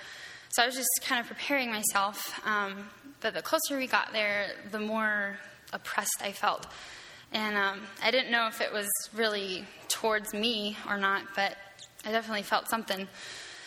So 0.51 0.65
I 0.65 0.67
was 0.67 0.75
just 0.75 0.91
kind 1.05 1.21
of 1.21 1.29
preparing 1.29 1.71
myself. 1.71 2.41
Um, 2.45 2.89
but 3.21 3.35
the 3.35 3.43
closer 3.43 3.79
we 3.79 3.87
got 3.87 4.13
there, 4.13 4.49
the 4.73 4.81
more 4.81 5.39
oppressed 5.73 6.23
I 6.23 6.33
felt. 6.33 6.67
And 7.35 7.57
um, 7.57 7.81
I 8.03 8.11
didn't 8.11 8.31
know 8.31 8.47
if 8.47 8.61
it 8.61 8.73
was 8.73 8.89
really 9.13 9.67
towards 9.89 10.33
me 10.33 10.77
or 10.89 10.97
not, 10.97 11.25
but 11.35 11.57
I 12.07 12.13
definitely 12.13 12.43
felt 12.43 12.69
something. 12.69 13.09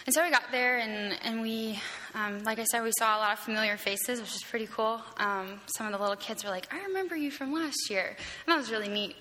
And 0.06 0.14
so 0.14 0.24
we 0.24 0.32
got 0.32 0.52
there, 0.52 0.78
and, 0.78 1.20
and 1.22 1.42
we, 1.42 1.82
um, 2.16 2.42
like 2.44 2.60
I 2.60 2.64
said, 2.64 2.82
we 2.82 2.94
saw 2.98 3.18
a 3.18 3.20
lot 3.20 3.34
of 3.34 3.40
familiar 3.40 3.76
faces, 3.76 4.22
which 4.22 4.34
is 4.36 4.44
pretty 4.44 4.68
cool. 4.68 5.02
Um, 5.18 5.60
some 5.76 5.86
of 5.86 5.92
the 5.92 6.00
little 6.00 6.16
kids 6.16 6.46
were 6.46 6.50
like, 6.50 6.74
I 6.74 6.82
remember 6.86 7.18
you 7.18 7.30
from 7.30 7.54
last 7.54 7.90
year. 7.90 8.16
And 8.16 8.48
that 8.48 8.58
was 8.58 8.72
really 8.72 8.88
neat. 8.88 9.18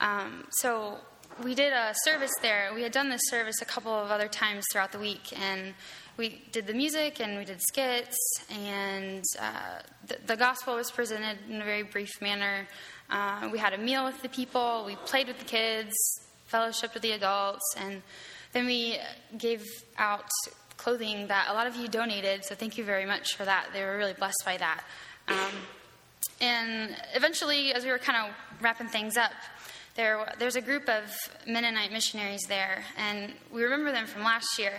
Um, 0.00 0.46
so 0.48 0.96
we 1.44 1.54
did 1.54 1.74
a 1.74 1.94
service 2.04 2.32
there. 2.40 2.70
We 2.74 2.82
had 2.82 2.92
done 2.92 3.10
this 3.10 3.20
service 3.28 3.60
a 3.60 3.66
couple 3.66 3.92
of 3.92 4.10
other 4.10 4.28
times 4.28 4.64
throughout 4.72 4.92
the 4.92 4.98
week, 4.98 5.38
and 5.38 5.74
we 6.16 6.42
did 6.52 6.66
the 6.66 6.74
music 6.74 7.20
and 7.20 7.38
we 7.38 7.44
did 7.44 7.60
skits, 7.60 8.16
and 8.50 9.24
uh, 9.38 9.80
the, 10.06 10.18
the, 10.26 10.36
gospel 10.36 10.74
was 10.76 10.90
presented 10.90 11.38
in 11.48 11.62
a 11.62 11.64
very 11.64 11.82
brief 11.82 12.20
manner. 12.20 12.66
Uh, 13.10 13.48
we 13.52 13.58
had 13.58 13.72
a 13.72 13.78
meal 13.78 14.04
with 14.04 14.22
the 14.22 14.28
people, 14.28 14.84
we 14.86 14.96
played 15.06 15.26
with 15.26 15.38
the 15.38 15.44
kids, 15.44 15.94
fellowship 16.46 16.94
with 16.94 17.02
the 17.02 17.12
adults, 17.12 17.74
and 17.76 18.02
then 18.52 18.66
we 18.66 18.98
gave 19.38 19.64
out 19.98 20.28
clothing 20.76 21.26
that 21.28 21.46
a 21.48 21.52
lot 21.52 21.66
of 21.66 21.76
you 21.76 21.88
donated, 21.88 22.44
so 22.44 22.54
thank 22.54 22.78
you 22.78 22.84
very 22.84 23.04
much 23.04 23.36
for 23.36 23.44
that. 23.44 23.68
They 23.72 23.84
were 23.84 23.96
really 23.96 24.14
blessed 24.14 24.42
by 24.44 24.56
that. 24.56 24.82
Um, 25.28 25.54
and 26.40 26.96
eventually, 27.14 27.72
as 27.72 27.84
we 27.84 27.90
were 27.90 27.98
kind 27.98 28.26
of 28.26 28.34
wrapping 28.62 28.88
things 28.88 29.16
up, 29.16 29.32
there, 29.96 30.32
there's 30.38 30.56
a 30.56 30.60
group 30.60 30.88
of 30.88 31.02
Mennonite 31.46 31.92
missionaries 31.92 32.42
there, 32.48 32.84
and 32.96 33.34
we 33.52 33.62
remember 33.62 33.92
them 33.92 34.06
from 34.06 34.22
last 34.22 34.58
year. 34.58 34.72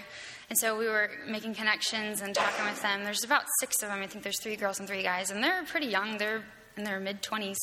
And 0.50 0.58
so 0.58 0.78
we 0.78 0.88
were 0.88 1.10
making 1.28 1.54
connections 1.56 2.22
and 2.22 2.36
talking 2.36 2.66
with 2.66 2.82
them. 2.82 3.04
There's 3.04 3.24
about 3.24 3.44
six 3.60 3.82
of 3.84 3.90
them. 3.90 4.02
I 4.02 4.08
think 4.08 4.24
there's 4.24 4.42
three 4.42 4.56
girls 4.56 4.80
and 4.80 4.88
three 4.88 5.04
guys, 5.04 5.30
and 5.32 5.44
they're 5.44 5.64
pretty 5.64 5.88
young. 5.88 6.18
They're 6.18 6.44
in 6.78 6.84
their 6.84 7.00
mid 7.00 7.22
20s. 7.22 7.58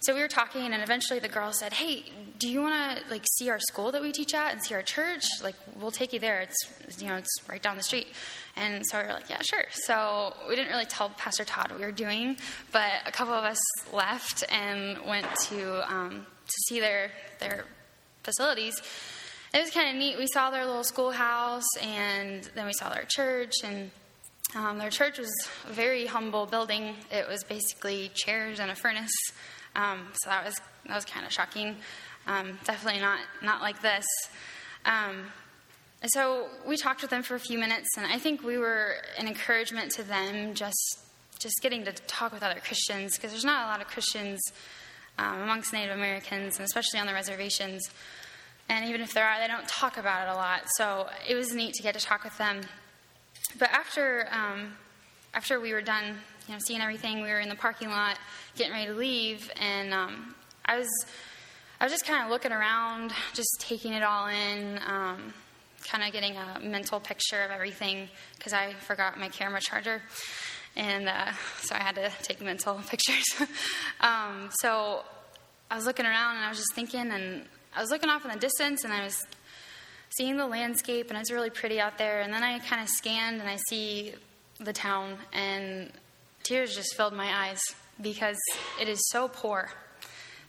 So 0.00 0.14
we 0.14 0.20
were 0.20 0.28
talking, 0.28 0.72
and 0.72 0.82
eventually 0.82 1.18
the 1.18 1.28
girl 1.28 1.52
said, 1.52 1.72
"Hey, 1.72 2.04
do 2.38 2.48
you 2.48 2.60
want 2.60 2.98
to 2.98 3.10
like 3.10 3.24
see 3.36 3.50
our 3.50 3.58
school 3.58 3.90
that 3.92 4.00
we 4.00 4.12
teach 4.12 4.32
at 4.32 4.52
and 4.52 4.62
see 4.62 4.74
our 4.74 4.82
church? 4.82 5.24
Like, 5.42 5.56
we'll 5.76 5.90
take 5.90 6.12
you 6.12 6.20
there. 6.20 6.40
It's 6.40 7.00
you 7.00 7.08
know, 7.08 7.16
it's 7.16 7.36
right 7.48 7.62
down 7.62 7.76
the 7.76 7.82
street." 7.82 8.08
And 8.54 8.84
so 8.86 8.98
we 9.00 9.06
were 9.06 9.12
like, 9.12 9.28
"Yeah, 9.28 9.42
sure." 9.42 9.64
So 9.86 10.34
we 10.48 10.54
didn't 10.54 10.70
really 10.70 10.86
tell 10.86 11.10
Pastor 11.10 11.44
Todd 11.44 11.70
what 11.70 11.80
we 11.80 11.84
were 11.84 11.92
doing, 11.92 12.36
but 12.70 12.92
a 13.06 13.12
couple 13.12 13.34
of 13.34 13.44
us 13.44 13.60
left 13.92 14.44
and 14.50 15.04
went 15.04 15.26
to 15.48 15.92
um, 15.92 16.26
to 16.46 16.54
see 16.68 16.80
their 16.80 17.10
their 17.40 17.64
facilities. 18.22 18.80
It 19.52 19.60
was 19.60 19.70
kind 19.70 19.88
of 19.88 19.96
neat. 19.96 20.18
We 20.18 20.26
saw 20.32 20.50
their 20.50 20.66
little 20.66 20.84
schoolhouse, 20.84 21.66
and 21.80 22.44
then 22.54 22.66
we 22.66 22.72
saw 22.72 22.92
their 22.92 23.06
church, 23.08 23.54
and 23.64 23.90
um, 24.54 24.78
their 24.78 24.90
church 24.90 25.18
was 25.18 25.32
a 25.68 25.72
very 25.72 26.06
humble 26.06 26.46
building. 26.46 26.94
It 27.10 27.26
was 27.26 27.42
basically 27.44 28.10
chairs 28.14 28.60
and 28.60 28.70
a 28.70 28.74
furnace. 28.74 29.12
Um, 29.78 30.08
so 30.12 30.30
that 30.30 30.44
was 30.44 30.56
that 30.86 30.94
was 30.94 31.04
kind 31.04 31.24
of 31.24 31.32
shocking. 31.32 31.76
Um, 32.26 32.58
definitely 32.64 33.00
not 33.00 33.20
not 33.42 33.60
like 33.62 33.80
this. 33.80 34.04
Um, 34.84 35.26
so 36.06 36.48
we 36.66 36.76
talked 36.76 37.00
with 37.00 37.10
them 37.10 37.22
for 37.22 37.36
a 37.36 37.40
few 37.40 37.58
minutes, 37.58 37.96
and 37.96 38.06
I 38.06 38.18
think 38.18 38.42
we 38.42 38.58
were 38.58 38.96
an 39.16 39.28
encouragement 39.28 39.92
to 39.92 40.02
them 40.02 40.54
just 40.54 40.98
just 41.38 41.54
getting 41.62 41.84
to 41.84 41.92
talk 41.92 42.32
with 42.32 42.42
other 42.42 42.60
Christians 42.60 43.16
because 43.16 43.30
there's 43.30 43.44
not 43.44 43.66
a 43.66 43.68
lot 43.68 43.80
of 43.80 43.86
Christians 43.86 44.40
um, 45.16 45.42
amongst 45.42 45.72
Native 45.72 45.96
Americans, 45.96 46.56
and 46.56 46.64
especially 46.66 46.98
on 46.98 47.06
the 47.06 47.14
reservations. 47.14 47.88
And 48.68 48.84
even 48.88 49.00
if 49.00 49.14
there 49.14 49.26
are, 49.26 49.40
they 49.40 49.46
don't 49.46 49.66
talk 49.68 49.96
about 49.96 50.28
it 50.28 50.30
a 50.32 50.34
lot. 50.34 50.62
So 50.76 51.08
it 51.26 51.36
was 51.36 51.54
neat 51.54 51.74
to 51.74 51.82
get 51.82 51.94
to 51.94 52.04
talk 52.04 52.24
with 52.24 52.36
them. 52.36 52.62
But 53.58 53.70
after 53.70 54.28
um, 54.32 54.74
after 55.34 55.60
we 55.60 55.72
were 55.72 55.82
done 55.82 56.18
you 56.48 56.54
know, 56.54 56.60
seeing 56.66 56.80
everything. 56.80 57.20
We 57.22 57.28
were 57.28 57.40
in 57.40 57.48
the 57.48 57.54
parking 57.54 57.90
lot 57.90 58.18
getting 58.56 58.72
ready 58.72 58.86
to 58.86 58.94
leave, 58.94 59.50
and 59.60 59.92
um, 59.92 60.34
I 60.64 60.78
was 60.78 60.88
I 61.80 61.84
was 61.84 61.92
just 61.92 62.06
kind 62.06 62.24
of 62.24 62.30
looking 62.30 62.52
around, 62.52 63.12
just 63.34 63.60
taking 63.60 63.92
it 63.92 64.02
all 64.02 64.26
in, 64.26 64.80
um, 64.86 65.32
kind 65.86 66.02
of 66.02 66.12
getting 66.12 66.36
a 66.36 66.58
mental 66.60 66.98
picture 66.98 67.42
of 67.42 67.50
everything 67.50 68.08
because 68.36 68.52
I 68.52 68.72
forgot 68.72 69.18
my 69.18 69.28
camera 69.28 69.60
charger, 69.60 70.02
and 70.74 71.08
uh, 71.08 71.32
so 71.60 71.74
I 71.74 71.78
had 71.78 71.94
to 71.96 72.10
take 72.22 72.40
mental 72.40 72.80
pictures. 72.88 73.24
um, 74.00 74.50
so 74.60 75.04
I 75.70 75.76
was 75.76 75.84
looking 75.84 76.06
around 76.06 76.36
and 76.36 76.44
I 76.44 76.48
was 76.48 76.58
just 76.58 76.74
thinking, 76.74 77.10
and 77.12 77.44
I 77.76 77.80
was 77.80 77.90
looking 77.90 78.08
off 78.08 78.24
in 78.24 78.30
the 78.30 78.38
distance, 78.38 78.84
and 78.84 78.92
I 78.92 79.04
was 79.04 79.26
seeing 80.16 80.38
the 80.38 80.46
landscape, 80.46 81.10
and 81.10 81.18
it's 81.18 81.30
really 81.30 81.50
pretty 81.50 81.78
out 81.78 81.98
there. 81.98 82.22
And 82.22 82.32
then 82.32 82.42
I 82.42 82.58
kind 82.60 82.82
of 82.82 82.88
scanned 82.88 83.40
and 83.40 83.48
I 83.48 83.58
see 83.68 84.14
the 84.58 84.72
town, 84.72 85.18
and 85.32 85.92
tears 86.48 86.74
just 86.74 86.96
filled 86.96 87.12
my 87.12 87.48
eyes 87.48 87.60
because 88.00 88.38
it 88.80 88.88
is 88.88 88.98
so 89.10 89.28
poor. 89.28 89.68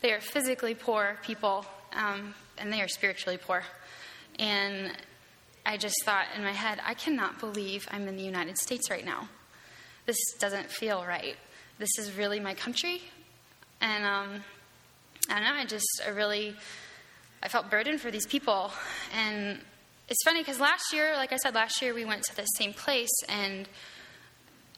They 0.02 0.14
are 0.14 0.22
physically 0.22 0.74
poor 0.74 1.18
people, 1.24 1.66
um, 1.94 2.34
and 2.58 2.72
they 2.72 2.82
are 2.82 2.88
spiritually 2.88 3.38
poor. 3.38 3.64
And 4.38 4.92
I 5.66 5.76
just 5.76 5.96
thought 6.06 6.26
in 6.38 6.44
my 6.44 6.54
head, 6.54 6.80
I 6.86 6.94
cannot 6.94 7.40
believe 7.40 7.88
I'm 7.92 8.08
in 8.08 8.16
the 8.16 8.24
United 8.24 8.58
States 8.58 8.90
right 8.90 9.04
now. 9.04 9.28
This 10.06 10.18
doesn't 10.40 10.72
feel 10.72 11.04
right. 11.06 11.36
This 11.80 11.90
is 12.00 12.14
really 12.14 12.40
my 12.40 12.54
country. 12.54 13.02
And 13.82 14.06
um, 14.06 14.44
I 15.30 15.36
don't 15.36 15.44
know, 15.44 15.54
I 15.54 15.66
just, 15.66 16.02
I 16.06 16.10
really, 16.10 16.56
I 17.44 17.50
felt 17.50 17.70
burdened 17.70 18.00
for 18.00 18.10
these 18.10 18.26
people. 18.26 18.72
And 19.14 19.60
it's 20.08 20.24
funny 20.24 20.40
because 20.40 20.60
last 20.62 20.94
year, 20.94 21.14
like 21.16 21.34
I 21.34 21.38
said, 21.38 21.56
last 21.56 21.82
year 21.82 21.94
we 21.94 22.06
went 22.06 22.24
to 22.24 22.36
the 22.36 22.46
same 22.46 22.74
place 22.74 23.12
and 23.28 23.68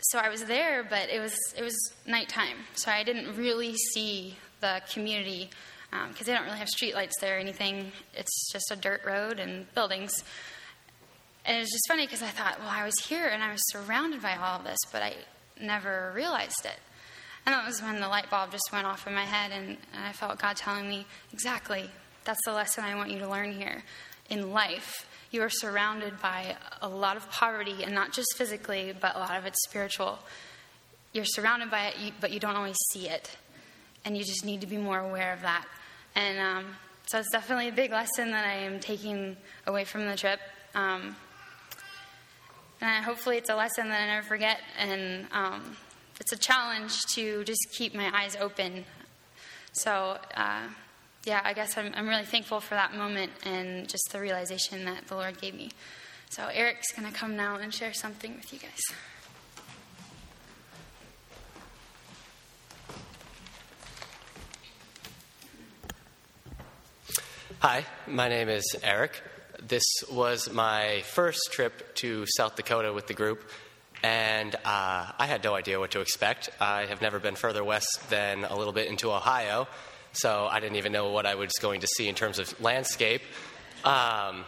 so 0.01 0.19
I 0.19 0.29
was 0.29 0.45
there, 0.45 0.83
but 0.83 1.09
it 1.09 1.19
was 1.19 1.35
it 1.57 1.61
was 1.61 1.75
nighttime, 2.05 2.57
so 2.73 2.91
I 2.91 3.03
didn't 3.03 3.35
really 3.35 3.75
see 3.93 4.35
the 4.59 4.81
community 4.91 5.49
because 5.89 6.21
um, 6.21 6.25
they 6.25 6.33
don't 6.33 6.45
really 6.45 6.57
have 6.57 6.69
streetlights 6.69 7.11
there 7.19 7.37
or 7.37 7.39
anything. 7.39 7.91
It's 8.13 8.51
just 8.51 8.71
a 8.71 8.75
dirt 8.75 9.01
road 9.05 9.39
and 9.39 9.71
buildings. 9.73 10.23
And 11.43 11.57
it 11.57 11.59
was 11.59 11.71
just 11.71 11.87
funny 11.87 12.05
because 12.05 12.21
I 12.21 12.27
thought, 12.27 12.59
well, 12.59 12.69
I 12.69 12.85
was 12.85 12.93
here 13.07 13.27
and 13.27 13.43
I 13.43 13.51
was 13.51 13.61
surrounded 13.71 14.21
by 14.21 14.35
all 14.35 14.59
of 14.59 14.63
this, 14.63 14.77
but 14.91 15.01
I 15.01 15.15
never 15.59 16.11
realized 16.15 16.65
it. 16.65 16.77
And 17.45 17.53
that 17.53 17.65
was 17.65 17.81
when 17.81 17.99
the 17.99 18.07
light 18.07 18.29
bulb 18.29 18.51
just 18.51 18.71
went 18.71 18.85
off 18.85 19.07
in 19.07 19.15
my 19.15 19.25
head, 19.25 19.51
and, 19.51 19.69
and 19.93 20.05
I 20.05 20.11
felt 20.11 20.39
God 20.39 20.55
telling 20.55 20.87
me, 20.87 21.07
exactly, 21.33 21.89
that's 22.23 22.39
the 22.45 22.53
lesson 22.53 22.83
I 22.83 22.93
want 22.93 23.09
you 23.09 23.17
to 23.19 23.27
learn 23.27 23.51
here 23.51 23.83
in 24.31 24.51
life 24.51 25.05
you 25.31 25.41
are 25.41 25.49
surrounded 25.49 26.19
by 26.21 26.57
a 26.81 26.89
lot 26.89 27.15
of 27.15 27.29
poverty, 27.31 27.83
and 27.83 27.95
not 27.95 28.11
just 28.11 28.35
physically, 28.35 28.93
but 28.99 29.15
a 29.15 29.19
lot 29.19 29.37
of 29.37 29.45
it's 29.45 29.63
spiritual. 29.63 30.19
You're 31.13 31.25
surrounded 31.25 31.71
by 31.71 31.87
it, 31.87 32.13
but 32.19 32.31
you 32.31 32.39
don't 32.39 32.57
always 32.57 32.75
see 32.91 33.07
it. 33.07 33.31
And 34.03 34.17
you 34.17 34.25
just 34.25 34.43
need 34.43 34.61
to 34.61 34.67
be 34.67 34.77
more 34.77 34.99
aware 34.99 35.31
of 35.31 35.41
that. 35.41 35.65
And 36.15 36.37
um, 36.39 36.65
so 37.05 37.19
it's 37.19 37.31
definitely 37.31 37.69
a 37.69 37.71
big 37.71 37.91
lesson 37.91 38.31
that 38.31 38.45
I 38.45 38.55
am 38.55 38.81
taking 38.81 39.37
away 39.67 39.85
from 39.85 40.05
the 40.05 40.17
trip. 40.17 40.39
Um, 40.75 41.15
and 42.81 43.05
hopefully, 43.05 43.37
it's 43.37 43.49
a 43.49 43.55
lesson 43.55 43.87
that 43.87 44.01
I 44.01 44.07
never 44.07 44.27
forget. 44.27 44.59
And 44.77 45.27
um, 45.31 45.77
it's 46.19 46.33
a 46.33 46.37
challenge 46.37 46.99
to 47.13 47.45
just 47.45 47.67
keep 47.77 47.95
my 47.95 48.11
eyes 48.13 48.35
open. 48.35 48.83
So, 49.71 50.17
uh, 50.35 50.63
yeah, 51.25 51.41
I 51.43 51.53
guess 51.53 51.77
I'm, 51.77 51.93
I'm 51.95 52.07
really 52.07 52.25
thankful 52.25 52.59
for 52.59 52.73
that 52.75 52.95
moment 52.95 53.31
and 53.45 53.87
just 53.87 54.11
the 54.11 54.19
realization 54.19 54.85
that 54.85 55.07
the 55.07 55.15
Lord 55.15 55.39
gave 55.39 55.53
me. 55.53 55.69
So 56.29 56.47
Eric's 56.47 56.91
going 56.93 57.11
to 57.11 57.17
come 57.17 57.35
now 57.35 57.57
and 57.57 57.73
share 57.73 57.93
something 57.93 58.35
with 58.35 58.51
you 58.53 58.59
guys. 58.59 58.81
Hi, 67.59 67.85
my 68.07 68.27
name 68.27 68.49
is 68.49 68.75
Eric. 68.81 69.21
This 69.61 69.83
was 70.11 70.51
my 70.51 71.03
first 71.05 71.49
trip 71.51 71.93
to 71.97 72.25
South 72.25 72.55
Dakota 72.55 72.91
with 72.91 73.05
the 73.05 73.13
group, 73.13 73.47
and 74.01 74.55
uh, 74.55 75.11
I 75.15 75.27
had 75.27 75.43
no 75.43 75.53
idea 75.53 75.79
what 75.79 75.91
to 75.91 75.99
expect. 75.99 76.49
I 76.59 76.87
have 76.87 77.03
never 77.03 77.19
been 77.19 77.35
further 77.35 77.63
west 77.63 78.09
than 78.09 78.45
a 78.45 78.55
little 78.57 78.73
bit 78.73 78.87
into 78.87 79.11
Ohio, 79.11 79.67
so 80.13 80.47
I 80.49 80.59
didn't 80.59 80.77
even 80.77 80.91
know 80.91 81.11
what 81.11 81.25
I 81.25 81.35
was 81.35 81.51
going 81.61 81.81
to 81.81 81.87
see 81.87 82.07
in 82.07 82.15
terms 82.15 82.39
of 82.39 82.59
landscape. 82.61 83.21
Um, 83.83 84.45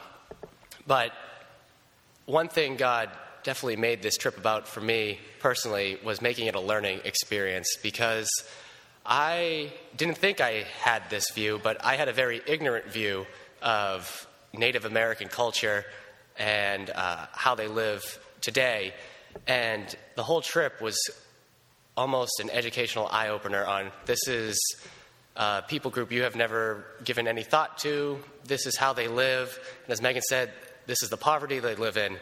but 0.86 1.12
one 2.26 2.48
thing 2.48 2.76
God 2.76 3.10
definitely 3.44 3.78
made 3.78 4.02
this 4.02 4.18
trip 4.18 4.38
about 4.38 4.68
for 4.68 4.82
me 4.82 5.20
personally 5.40 5.98
was 6.04 6.22
making 6.22 6.48
it 6.48 6.56
a 6.56 6.60
learning 6.60 7.02
experience 7.04 7.78
because 7.82 8.30
I 9.06 9.72
didn't 9.98 10.18
think 10.18 10.40
I 10.40 10.66
had 10.82 11.10
this 11.10 11.30
view, 11.32 11.60
but 11.62 11.84
I 11.84 11.96
had 11.96 12.08
a 12.08 12.14
very 12.14 12.42
ignorant 12.48 12.86
view 12.88 13.26
of 13.62 14.28
Native 14.54 14.86
American 14.86 15.28
culture 15.28 15.86
and 16.38 16.90
uh, 16.90 17.26
how 17.32 17.56
they 17.56 17.68
live 17.68 18.20
today. 18.42 18.94
And 19.48 19.94
the 20.16 20.24
whole 20.24 20.42
trip 20.42 20.82
was 20.82 20.98
almost 21.98 22.40
an 22.40 22.50
educational 22.50 23.08
eye 23.08 23.30
opener 23.30 23.66
on 23.66 23.92
this 24.06 24.28
is 24.28 24.58
uh, 25.36 25.62
people 25.62 25.92
group 25.92 26.12
you 26.12 26.24
have 26.24 26.36
never 26.36 26.86
given 27.04 27.28
any 27.28 27.44
thought 27.44 27.78
to. 27.80 28.20
This 28.46 28.66
is 28.66 28.78
how 28.78 28.94
they 28.94 29.08
live. 29.08 29.60
And 29.86 29.94
as 29.94 30.02
Megan 30.02 30.22
said, 30.22 30.52
this 30.86 31.02
is 31.02 31.10
the 31.10 31.18
poverty 31.18 31.60
they 31.60 31.76
live 31.76 31.98
in. 31.98 32.18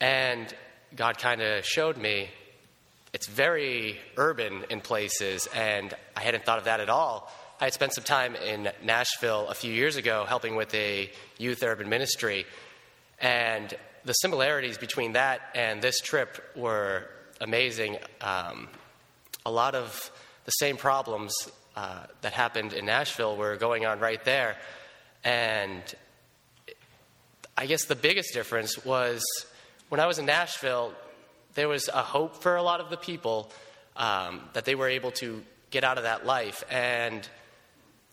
And 0.00 0.52
God 0.94 1.18
kind 1.18 1.42
of 1.42 1.64
showed 1.64 1.96
me 1.96 2.30
it's 3.12 3.26
very 3.26 3.98
urban 4.16 4.64
in 4.68 4.80
places, 4.80 5.48
and 5.54 5.94
I 6.16 6.22
hadn't 6.22 6.44
thought 6.44 6.58
of 6.58 6.64
that 6.64 6.80
at 6.80 6.90
all. 6.90 7.32
I 7.60 7.64
had 7.64 7.72
spent 7.72 7.94
some 7.94 8.04
time 8.04 8.36
in 8.36 8.70
Nashville 8.84 9.48
a 9.48 9.54
few 9.54 9.72
years 9.72 9.96
ago 9.96 10.24
helping 10.28 10.56
with 10.56 10.72
a 10.74 11.10
youth 11.38 11.62
urban 11.62 11.88
ministry, 11.88 12.44
and 13.20 13.72
the 14.04 14.12
similarities 14.12 14.78
between 14.78 15.12
that 15.12 15.40
and 15.54 15.80
this 15.80 16.00
trip 16.00 16.52
were 16.54 17.08
amazing. 17.40 17.96
Um, 18.20 18.68
a 19.44 19.50
lot 19.50 19.74
of 19.74 20.10
the 20.44 20.50
same 20.52 20.76
problems 20.76 21.32
uh, 21.78 22.02
that 22.22 22.32
happened 22.32 22.72
in 22.72 22.86
Nashville 22.86 23.36
were 23.36 23.56
going 23.56 23.86
on 23.86 24.00
right 24.00 24.24
there. 24.24 24.56
And 25.22 25.80
I 27.56 27.66
guess 27.66 27.84
the 27.84 27.94
biggest 27.94 28.34
difference 28.34 28.84
was 28.84 29.22
when 29.88 30.00
I 30.00 30.06
was 30.06 30.18
in 30.18 30.26
Nashville, 30.26 30.92
there 31.54 31.68
was 31.68 31.86
a 31.86 32.02
hope 32.02 32.42
for 32.42 32.56
a 32.56 32.64
lot 32.64 32.80
of 32.80 32.90
the 32.90 32.96
people 32.96 33.52
um, 33.96 34.40
that 34.54 34.64
they 34.64 34.74
were 34.74 34.88
able 34.88 35.12
to 35.22 35.40
get 35.70 35.84
out 35.84 35.98
of 35.98 36.02
that 36.02 36.26
life. 36.26 36.64
And 36.68 37.28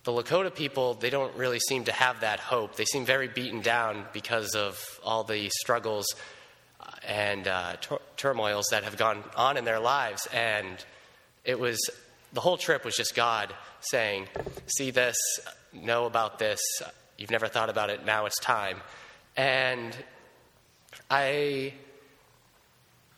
the 0.04 0.12
Lakota 0.12 0.54
people, 0.54 0.94
they 0.94 1.10
don't 1.10 1.36
really 1.36 1.60
seem 1.60 1.86
to 1.86 1.92
have 1.92 2.20
that 2.20 2.40
hope. 2.40 2.76
They 2.76 2.86
seem 2.86 3.04
very 3.04 3.30
beaten 3.30 3.62
down 3.62 4.06
because 4.14 4.54
of 4.54 4.78
all 5.04 5.24
the 5.24 5.50
struggles 5.50 6.06
uh, 6.80 6.92
and 7.04 7.48
uh, 7.48 7.78
tur- 7.82 8.02
turmoils 8.16 8.68
that 8.70 8.84
have 8.84 8.96
gone 8.96 9.24
on 9.36 9.58
in 9.58 9.66
their 9.66 9.80
lives. 9.80 10.28
And 10.32 10.78
it 11.44 11.60
was 11.60 11.80
the 12.36 12.42
whole 12.42 12.58
trip 12.58 12.84
was 12.84 12.96
just 12.96 13.16
God 13.16 13.54
saying, 13.80 14.28
See 14.68 14.92
this, 14.92 15.16
know 15.74 16.06
about 16.06 16.38
this, 16.38 16.60
you've 17.18 17.32
never 17.32 17.48
thought 17.48 17.70
about 17.70 17.90
it, 17.90 18.06
now 18.06 18.26
it's 18.26 18.40
time. 18.40 18.78
And 19.38 19.96
I, 21.10 21.74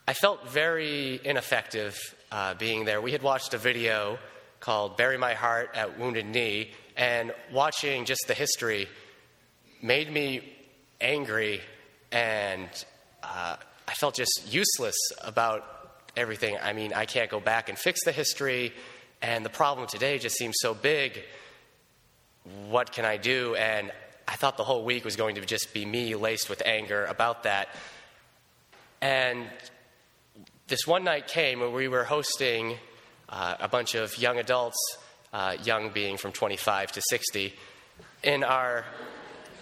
I 0.07 0.13
felt 0.13 0.49
very 0.49 1.19
ineffective 1.23 1.97
uh, 2.31 2.53
being 2.53 2.85
there. 2.85 3.01
We 3.01 3.11
had 3.11 3.23
watched 3.23 3.55
a 3.55 3.57
video 3.57 4.19
called 4.59 4.97
Bury 4.97 5.17
My 5.17 5.33
Heart 5.33 5.71
at 5.73 5.99
Wounded 5.99 6.27
Knee, 6.27 6.71
and 6.95 7.33
watching 7.51 8.05
just 8.05 8.21
the 8.27 8.33
history 8.35 8.87
made 9.81 10.11
me 10.11 10.41
angry, 11.01 11.61
and 12.11 12.69
uh, 13.23 13.55
I 13.87 13.93
felt 13.93 14.15
just 14.15 14.43
useless 14.47 14.95
about 15.23 15.63
everything. 16.15 16.57
I 16.61 16.73
mean, 16.73 16.93
I 16.93 17.05
can't 17.05 17.29
go 17.29 17.39
back 17.39 17.69
and 17.69 17.77
fix 17.77 18.03
the 18.03 18.11
history, 18.11 18.73
and 19.21 19.45
the 19.45 19.49
problem 19.49 19.87
today 19.87 20.19
just 20.19 20.35
seems 20.35 20.55
so 20.59 20.73
big. 20.73 21.23
What 22.69 22.91
can 22.91 23.05
I 23.05 23.17
do? 23.17 23.55
And 23.55 23.91
I 24.27 24.35
thought 24.35 24.57
the 24.57 24.63
whole 24.63 24.83
week 24.83 25.05
was 25.05 25.15
going 25.15 25.35
to 25.35 25.45
just 25.45 25.73
be 25.73 25.85
me 25.85 26.15
laced 26.15 26.49
with 26.49 26.61
anger 26.65 27.05
about 27.05 27.43
that. 27.43 27.69
And 29.01 29.47
this 30.67 30.85
one 30.85 31.03
night 31.03 31.27
came 31.27 31.59
where 31.59 31.69
we 31.69 31.87
were 31.87 32.03
hosting 32.03 32.77
uh, 33.29 33.55
a 33.59 33.67
bunch 33.67 33.95
of 33.95 34.17
young 34.17 34.37
adults, 34.37 34.77
uh, 35.33 35.55
young 35.63 35.89
being 35.89 36.17
from 36.17 36.31
25 36.31 36.91
to 36.93 37.01
60, 37.09 37.53
in 38.23 38.43
our, 38.43 38.85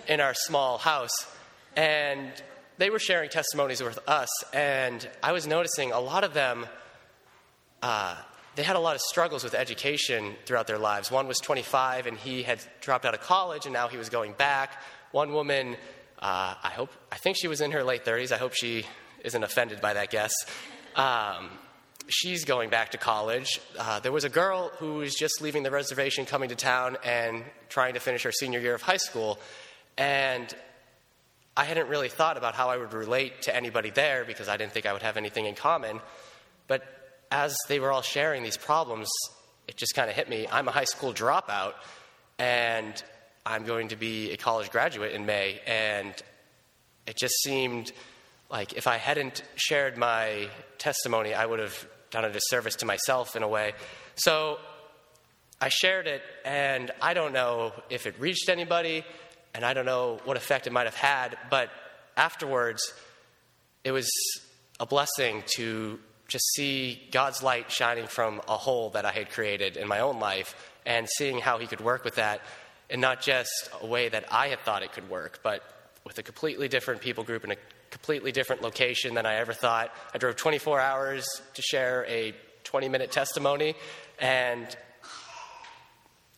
in 0.08 0.20
our 0.20 0.34
small 0.34 0.78
house. 0.78 1.14
And 1.76 2.32
they 2.78 2.89
were 2.89 2.99
sharing 2.99 3.30
testimonies 3.30 3.82
with 3.82 3.99
us, 4.08 4.30
and 4.53 5.08
I 5.24 5.32
was 5.32 5.47
noticing 5.47 5.91
a 5.91 5.99
lot 5.99 6.24
of 6.24 6.34
them, 6.34 6.66
uh, 7.82 8.16
they 8.56 8.64
had 8.64 8.76
a 8.76 8.80
lot 8.80 8.95
of 8.95 9.01
struggles 9.01 9.43
with 9.43 9.53
education 9.53 10.36
throughout 10.45 10.68
their 10.68 10.78
lives. 10.78 11.12
One 11.12 11.28
was 11.28 11.38
25, 11.39 12.08
and 12.08 12.18
he 12.18 12.43
had 12.43 12.60
dropped 12.82 13.06
out 13.06 13.14
of 13.14 13.22
college, 13.22 13.66
and 13.66 13.74
now 13.74 13.88
he 13.88 13.97
was 13.97 14.10
going 14.10 14.34
back. 14.34 14.82
One 15.12 15.34
woman, 15.34 15.76
uh, 16.20 16.56
I 16.64 16.72
hope, 16.74 16.89
I 17.12 17.18
think 17.18 17.38
she 17.39 17.47
was 17.47 17.62
in 17.62 17.72
her 17.72 17.84
late 17.84 18.06
30s. 18.06 18.32
I 18.32 18.38
hope 18.38 18.53
she 18.53 18.86
isn't 19.24 19.43
offended 19.43 19.82
by 19.82 19.93
that 19.93 20.10
guess. 20.10 20.34
Um, 20.95 21.49
she's 22.08 22.45
going 22.45 22.70
back 22.70 22.91
to 22.91 22.97
college. 22.97 23.60
Uh, 23.78 23.99
there 23.99 24.12
was 24.12 24.24
a 24.24 24.30
girl 24.30 24.72
who 24.78 24.95
was 24.95 25.16
just 25.16 25.41
leaving 25.41 25.64
the 25.64 25.72
reservation, 25.72 26.26
coming 26.26 26.49
to 26.49 26.56
town, 26.56 26.97
and 27.03 27.43
trying 27.70 27.95
to 27.95 27.99
finish 27.99 28.24
her 28.24 28.32
senior 28.32 28.60
year 28.60 28.76
of 28.76 28.82
high 28.82 28.97
school. 28.97 29.39
And 29.97 30.53
I 31.58 31.64
hadn't 31.64 31.88
really 31.88 32.10
thought 32.10 32.38
about 32.38 32.56
how 32.56 32.70
I 32.70 32.78
would 32.78 32.93
relate 32.93 33.43
to 33.43 33.56
anybody 33.56 33.89
there 33.89 34.26
because 34.26 34.47
I 34.47 34.58
didn't 34.58 34.74
think 34.74 34.86
I 34.86 34.93
would 34.93 35.01
have 35.01 35.18
anything 35.18 35.45
in 35.45 35.56
common. 35.56 36.01
But 36.68 36.84
as 37.36 37.53
they 37.67 37.81
were 37.81 37.91
all 37.91 38.01
sharing 38.01 38.43
these 38.43 38.55
problems, 38.55 39.09
it 39.67 39.75
just 39.75 39.93
kind 39.93 40.09
of 40.09 40.15
hit 40.15 40.29
me. 40.29 40.47
I'm 40.49 40.69
a 40.69 40.71
high 40.71 40.86
school 40.86 41.13
dropout, 41.13 41.73
and 42.39 43.03
I'm 43.45 43.65
going 43.65 43.89
to 43.89 43.97
be 43.97 44.31
a 44.31 44.38
college 44.38 44.71
graduate 44.71 45.11
in 45.11 45.25
May. 45.25 45.59
And 45.67 46.13
it 47.05 47.17
just 47.17 47.33
seemed 47.43 47.91
like 48.49 48.71
if 48.73 48.88
I 48.88 48.95
hadn't 48.95 49.43
shared 49.55 49.97
my 49.97 50.47
testimony, 50.77 51.33
I 51.33 51.45
would 51.45 51.59
have 51.59 51.86
done 52.09 52.23
a 52.23 52.31
disservice 52.31 52.77
to 52.77 52.86
myself 52.86 53.36
in 53.36 53.43
a 53.43 53.49
way. 53.49 53.73
So 54.15 54.57
I 55.59 55.67
shared 55.67 56.07
it, 56.07 56.21
and 56.45 56.89
I 57.01 57.13
don't 57.13 57.33
know 57.33 57.73
if 57.89 58.07
it 58.07 58.15
reached 58.17 58.47
anybody, 58.47 59.03
and 59.53 59.65
I 59.65 59.73
don't 59.73 59.86
know 59.86 60.21
what 60.23 60.38
effect 60.38 60.67
it 60.67 60.71
might 60.71 60.86
have 60.86 60.95
had, 60.95 61.38
but 61.49 61.69
afterwards, 62.15 62.93
it 63.83 63.91
was 63.91 64.09
a 64.79 64.86
blessing 64.86 65.43
to 65.57 65.99
just 66.28 66.45
see 66.53 67.01
God's 67.11 67.43
light 67.43 67.71
shining 67.71 68.07
from 68.07 68.41
a 68.47 68.57
hole 68.57 68.89
that 68.91 69.05
I 69.05 69.11
had 69.11 69.30
created 69.30 69.78
in 69.78 69.88
my 69.88 69.99
own 69.99 70.19
life 70.19 70.55
and 70.86 71.07
seeing 71.17 71.39
how 71.39 71.57
He 71.57 71.67
could 71.67 71.82
work 71.82 72.03
with 72.03 72.15
that 72.15 72.41
in 72.89 72.99
not 72.99 73.21
just 73.21 73.69
a 73.82 73.86
way 73.86 74.09
that 74.09 74.26
I 74.32 74.49
had 74.49 74.59
thought 74.61 74.84
it 74.84 74.93
could 74.93 75.09
work, 75.09 75.39
but 75.43 75.63
with 76.05 76.17
a 76.17 76.23
completely 76.23 76.67
different 76.67 77.01
people 77.01 77.23
group 77.23 77.43
and 77.43 77.53
a 77.53 77.57
completely 77.89 78.32
different 78.32 78.61
location 78.61 79.15
than 79.15 79.26
I 79.26 79.36
ever 79.36 79.53
thought. 79.53 79.91
I 80.13 80.17
drove 80.17 80.36
24 80.36 80.80
hours 80.80 81.26
to 81.53 81.61
share 81.61 82.05
a 82.07 82.34
20 82.63 82.89
minute 82.89 83.11
testimony, 83.11 83.76
and 84.19 84.76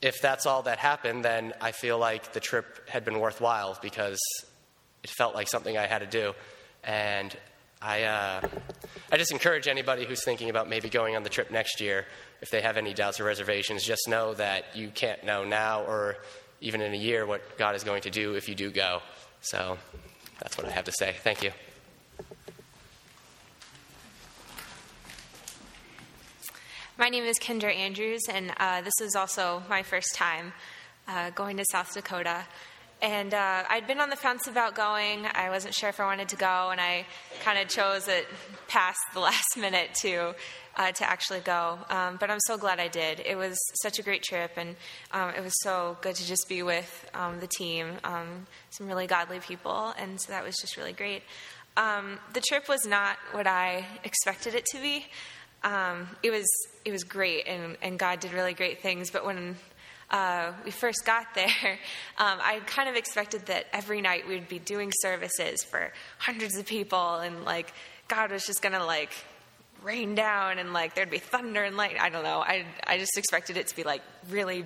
if 0.02 0.22
that's 0.22 0.46
all 0.46 0.64
that 0.64 0.78
happened, 0.78 1.26
then 1.26 1.54
I 1.60 1.72
feel 1.72 1.98
like 1.98 2.34
the 2.34 2.40
trip 2.40 2.88
had 2.88 3.04
been 3.04 3.20
worthwhile 3.20 3.78
because 3.82 4.20
it 5.04 5.10
felt 5.10 5.34
like 5.34 5.48
something 5.48 5.78
I 5.78 5.88
had 5.88 6.00
to 6.00 6.06
do. 6.06 6.34
And 6.84 7.36
I, 7.82 8.04
uh, 8.04 8.48
I 9.12 9.18
just 9.18 9.32
encourage 9.32 9.68
anybody 9.68 10.06
who's 10.06 10.24
thinking 10.24 10.50
about 10.50 10.68
maybe 10.68 10.90
going 10.90 11.16
on 11.16 11.24
the 11.24 11.30
trip 11.30 11.52
next 11.52 11.80
year, 11.80 12.06
if 12.42 12.50
they 12.50 12.62
have 12.62 12.78
any 12.78 12.94
doubts 12.94 13.20
or 13.20 13.24
reservations, 13.24 13.84
just 13.84 14.08
know 14.08 14.34
that 14.34 14.76
you 14.76 14.90
can't 14.90 15.24
know 15.24 15.44
now 15.44 15.84
or 15.84 16.18
even 16.62 16.82
in 16.82 16.94
a 16.94 16.98
year 16.98 17.26
what 17.26 17.58
God 17.58 17.76
is 17.76 17.84
going 17.84 18.02
to 18.04 18.10
do 18.10 18.34
if 18.34 18.50
you 18.50 18.56
do 18.56 18.72
go. 18.72 19.02
So 19.42 19.78
that's 20.42 20.58
what 20.58 20.68
I 20.68 20.72
have 20.72 20.86
to 20.86 20.92
say. 20.92 21.16
Thank 21.24 21.44
you. 21.44 21.52
My 26.98 27.10
name 27.10 27.26
is 27.26 27.38
Kendra 27.38 27.76
Andrews, 27.76 28.24
and 28.28 28.52
uh, 28.58 28.82
this 28.82 29.00
is 29.02 29.16
also 29.16 29.62
my 29.70 29.84
first 29.84 30.16
time 30.16 30.52
uh, 31.08 31.30
going 31.30 31.58
to 31.58 31.66
South 31.72 31.94
Dakota. 31.94 32.44
And 33.02 33.34
uh, 33.34 33.64
I'd 33.70 33.86
been 33.86 34.00
on 34.00 34.10
the 34.10 34.16
fence 34.16 34.48
about 34.48 34.74
going. 34.74 35.28
I 35.32 35.52
wasn't 35.52 35.76
sure 35.76 35.88
if 35.88 36.00
I 36.00 36.06
wanted 36.06 36.30
to 36.30 36.36
go, 36.36 36.70
and 36.72 36.82
I 36.82 37.06
kind 37.44 37.60
of 37.60 37.68
chose 37.68 38.08
it 38.08 38.26
past 38.68 38.98
the 39.14 39.20
last 39.30 39.56
minute 39.56 39.94
to 40.02 40.34
uh, 40.78 40.92
to 40.92 41.10
actually 41.10 41.42
go. 41.42 41.78
Um, 41.90 42.18
but 42.20 42.32
I'm 42.32 42.40
so 42.48 42.58
glad 42.58 42.80
I 42.80 42.88
did. 42.88 43.22
It 43.26 43.36
was 43.36 43.58
such 43.82 44.00
a 44.00 44.04
great 44.04 44.24
trip, 44.24 44.52
and 44.58 44.76
um, 45.12 45.30
it 45.36 45.44
was 45.44 45.54
so 45.62 45.98
good 46.02 46.16
to 46.16 46.26
just 46.26 46.50
be 46.50 46.64
with 46.64 47.10
um, 47.14 47.40
the 47.40 47.48
team, 47.48 47.94
um, 48.04 48.48
some 48.72 48.88
really 48.88 49.06
godly 49.06 49.40
people, 49.40 49.94
and 50.00 50.20
so 50.20 50.32
that 50.32 50.44
was 50.44 50.56
just 50.58 50.76
really 50.76 50.94
great. 50.94 51.22
Um, 51.76 52.18
the 52.34 52.42
trip 52.42 52.68
was 52.68 52.86
not 52.88 53.18
what 53.32 53.46
I 53.46 53.86
expected 54.04 54.56
it 54.56 54.66
to 54.72 54.80
be. 54.80 55.06
Um, 55.64 56.08
it 56.24 56.32
was 56.32 56.48
it 56.86 56.92
was 56.92 57.04
great, 57.04 57.48
and, 57.48 57.78
and 57.84 58.00
God 58.00 58.20
did 58.20 58.34
really 58.34 58.54
great 58.54 58.82
things. 58.82 59.12
But 59.12 59.24
when 59.24 59.56
uh, 60.10 60.54
we 60.64 60.72
first 60.72 61.06
got 61.06 61.34
there, 61.36 61.46
um, 62.18 62.40
I 62.42 62.62
kind 62.66 62.88
of 62.90 62.96
expected 62.96 63.48
that 63.48 63.66
every 63.74 64.02
night 64.02 64.28
we'd 64.28 64.48
be 64.48 64.60
doing 64.60 64.92
services 65.02 65.64
for 65.64 65.92
hundreds 66.18 66.56
of 66.58 66.66
people, 66.66 67.16
and 67.16 67.44
like 67.44 67.74
God 68.08 68.32
was 68.32 68.46
just 68.46 68.62
gonna 68.62 68.86
like 68.86 69.12
rain 69.84 70.16
down, 70.16 70.60
and 70.60 70.74
like 70.74 70.96
there'd 70.96 71.10
be 71.10 71.20
thunder 71.20 71.64
and 71.64 71.76
light. 71.76 71.98
I 72.00 72.10
don't 72.10 72.24
know. 72.24 72.40
I 72.40 72.66
I 72.86 72.98
just 72.98 73.18
expected 73.18 73.58
it 73.58 73.68
to 73.68 73.76
be 73.76 73.84
like 73.84 74.02
really 74.30 74.64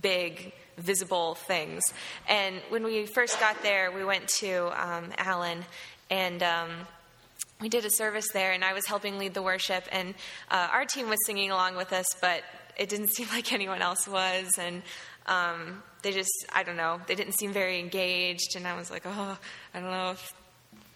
big, 0.00 0.52
visible 0.76 1.34
things. 1.34 1.82
And 2.28 2.56
when 2.68 2.84
we 2.84 3.06
first 3.06 3.40
got 3.40 3.62
there, 3.62 3.90
we 3.90 4.04
went 4.04 4.28
to 4.40 4.70
um, 4.80 5.12
Allen, 5.16 5.64
and 6.10 6.42
um, 6.42 6.70
we 7.60 7.68
did 7.68 7.84
a 7.84 7.90
service 7.90 8.28
there, 8.32 8.52
and 8.52 8.62
I 8.64 8.74
was 8.74 8.86
helping 8.86 9.18
lead 9.18 9.32
the 9.32 9.42
worship, 9.42 9.84
and 9.90 10.14
uh, 10.50 10.68
our 10.70 10.84
team 10.84 11.08
was 11.08 11.18
singing 11.24 11.50
along 11.50 11.76
with 11.76 11.92
us, 11.92 12.06
but 12.20 12.42
it 12.76 12.88
didn't 12.88 13.08
seem 13.08 13.28
like 13.32 13.52
anyone 13.52 13.82
else 13.82 14.06
was, 14.06 14.50
and 14.58 14.82
um, 15.26 15.82
they 16.02 16.12
just, 16.12 16.30
I 16.54 16.62
don't 16.62 16.76
know, 16.76 17.00
they 17.06 17.14
didn't 17.14 17.34
seem 17.34 17.52
very 17.52 17.78
engaged, 17.80 18.56
and 18.56 18.66
I 18.66 18.76
was 18.76 18.90
like, 18.90 19.02
oh, 19.06 19.38
I 19.74 19.80
don't 19.80 19.90
know 19.90 20.12
if 20.12 20.32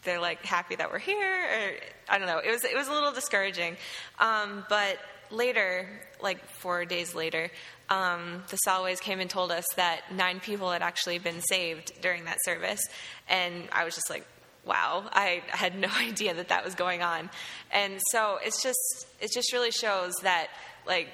they're 0.03 0.21
like 0.21 0.45
happy 0.45 0.77
that 0.77 0.91
we're 0.91 0.99
here, 0.99 1.19
or 1.19 1.73
I 2.09 2.19
don't 2.19 2.27
know. 2.27 2.39
It 2.39 2.51
was 2.51 2.65
it 2.65 2.77
was 2.77 2.89
a 2.89 2.93
little 2.93 3.13
discouraging, 3.13 3.77
um, 4.19 4.65
but 4.69 4.99
later, 5.31 5.89
like 6.23 6.45
four 6.47 6.85
days 6.85 7.15
later, 7.15 7.51
um, 7.89 8.43
the 8.49 8.57
Salways 8.57 9.01
came 9.01 9.21
and 9.21 9.29
told 9.29 9.53
us 9.53 9.65
that 9.77 10.01
nine 10.13 10.41
people 10.41 10.71
had 10.71 10.83
actually 10.83 11.19
been 11.19 11.41
saved 11.41 11.93
during 12.01 12.25
that 12.25 12.39
service, 12.45 12.81
and 13.29 13.69
I 13.73 13.85
was 13.85 13.95
just 13.95 14.09
like, 14.09 14.25
wow, 14.65 15.05
I 15.13 15.43
had 15.49 15.79
no 15.79 15.89
idea 15.99 16.35
that 16.35 16.49
that 16.49 16.65
was 16.65 16.75
going 16.75 17.03
on. 17.03 17.31
And 17.73 18.01
so 18.11 18.39
it's 18.43 18.63
just, 18.63 19.07
it 19.21 19.31
just 19.33 19.53
really 19.53 19.71
shows 19.71 20.15
that, 20.23 20.49
like, 20.87 21.09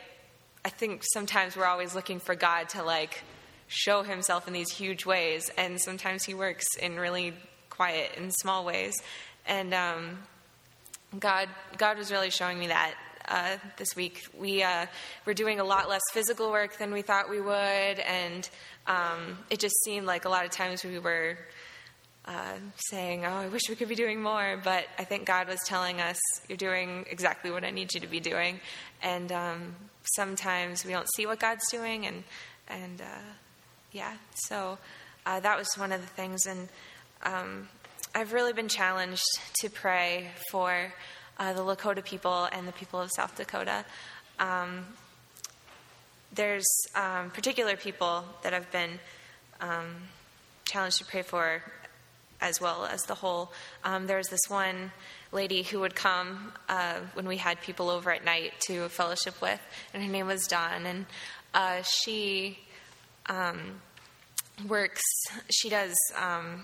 I 0.66 0.68
think 0.68 1.04
sometimes 1.12 1.56
we're 1.56 1.66
always 1.66 1.94
looking 1.94 2.18
for 2.18 2.34
God 2.34 2.70
to, 2.70 2.82
like, 2.82 3.22
show 3.68 4.02
himself 4.02 4.48
in 4.48 4.52
these 4.52 4.68
huge 4.68 5.06
ways, 5.06 5.48
and 5.56 5.80
sometimes 5.80 6.24
he 6.24 6.34
works 6.34 6.64
in 6.82 6.98
really 6.98 7.34
quiet 7.70 8.10
and 8.16 8.34
small 8.34 8.64
ways. 8.64 8.92
And 9.46 9.72
um, 9.72 10.18
God, 11.20 11.48
God 11.78 11.96
was 11.96 12.10
really 12.10 12.30
showing 12.30 12.58
me 12.58 12.66
that 12.66 12.94
uh, 13.28 13.58
this 13.76 13.94
week. 13.94 14.26
We 14.36 14.64
uh, 14.64 14.86
were 15.24 15.34
doing 15.34 15.60
a 15.60 15.64
lot 15.64 15.88
less 15.88 16.02
physical 16.12 16.50
work 16.50 16.78
than 16.78 16.92
we 16.92 17.02
thought 17.02 17.30
we 17.30 17.40
would, 17.40 18.00
and 18.00 18.50
um, 18.88 19.38
it 19.50 19.60
just 19.60 19.76
seemed 19.84 20.04
like 20.04 20.24
a 20.24 20.28
lot 20.28 20.46
of 20.46 20.50
times 20.50 20.82
we 20.82 20.98
were 20.98 21.38
uh, 22.26 22.54
saying, 22.90 23.24
Oh, 23.24 23.30
I 23.30 23.48
wish 23.48 23.62
we 23.68 23.76
could 23.76 23.88
be 23.88 23.94
doing 23.94 24.20
more. 24.20 24.60
But 24.62 24.86
I 24.98 25.04
think 25.04 25.26
God 25.26 25.48
was 25.48 25.60
telling 25.66 26.00
us, 26.00 26.18
You're 26.48 26.58
doing 26.58 27.06
exactly 27.10 27.50
what 27.50 27.64
I 27.64 27.70
need 27.70 27.94
you 27.94 28.00
to 28.00 28.06
be 28.06 28.20
doing. 28.20 28.60
And 29.02 29.30
um, 29.32 29.76
sometimes 30.14 30.84
we 30.84 30.92
don't 30.92 31.08
see 31.14 31.26
what 31.26 31.38
God's 31.40 31.68
doing, 31.70 32.06
and, 32.06 32.24
and 32.68 33.00
uh, 33.00 33.32
yeah, 33.92 34.14
so 34.34 34.78
uh, 35.24 35.40
that 35.40 35.58
was 35.58 35.68
one 35.76 35.92
of 35.92 36.00
the 36.00 36.06
things. 36.06 36.46
And 36.46 36.68
um, 37.22 37.68
I've 38.14 38.32
really 38.32 38.52
been 38.52 38.68
challenged 38.68 39.24
to 39.60 39.70
pray 39.70 40.30
for 40.50 40.92
uh, 41.38 41.52
the 41.52 41.60
Lakota 41.60 42.04
people 42.04 42.48
and 42.52 42.66
the 42.66 42.72
people 42.72 43.00
of 43.00 43.10
South 43.14 43.36
Dakota. 43.36 43.84
Um, 44.38 44.86
there's 46.32 46.66
um, 46.94 47.30
particular 47.30 47.76
people 47.76 48.24
that 48.42 48.52
I've 48.52 48.70
been 48.70 48.98
um, 49.60 49.96
challenged 50.64 50.98
to 50.98 51.04
pray 51.04 51.22
for 51.22 51.62
as 52.40 52.60
well 52.60 52.86
as 52.86 53.02
the 53.02 53.14
whole. 53.14 53.52
Um, 53.84 54.06
there 54.06 54.18
was 54.18 54.28
this 54.28 54.40
one 54.48 54.92
lady 55.32 55.62
who 55.62 55.80
would 55.80 55.94
come 55.94 56.52
uh, 56.68 57.00
when 57.14 57.26
we 57.26 57.36
had 57.36 57.60
people 57.60 57.90
over 57.90 58.10
at 58.10 58.24
night 58.24 58.52
to 58.66 58.88
fellowship 58.88 59.40
with, 59.40 59.60
and 59.92 60.02
her 60.02 60.10
name 60.10 60.26
was 60.26 60.46
Dawn, 60.46 60.86
and 60.86 61.06
uh, 61.54 61.82
she 61.82 62.58
um, 63.26 63.80
works. 64.68 65.02
She 65.50 65.68
does 65.68 65.94
um, 66.20 66.62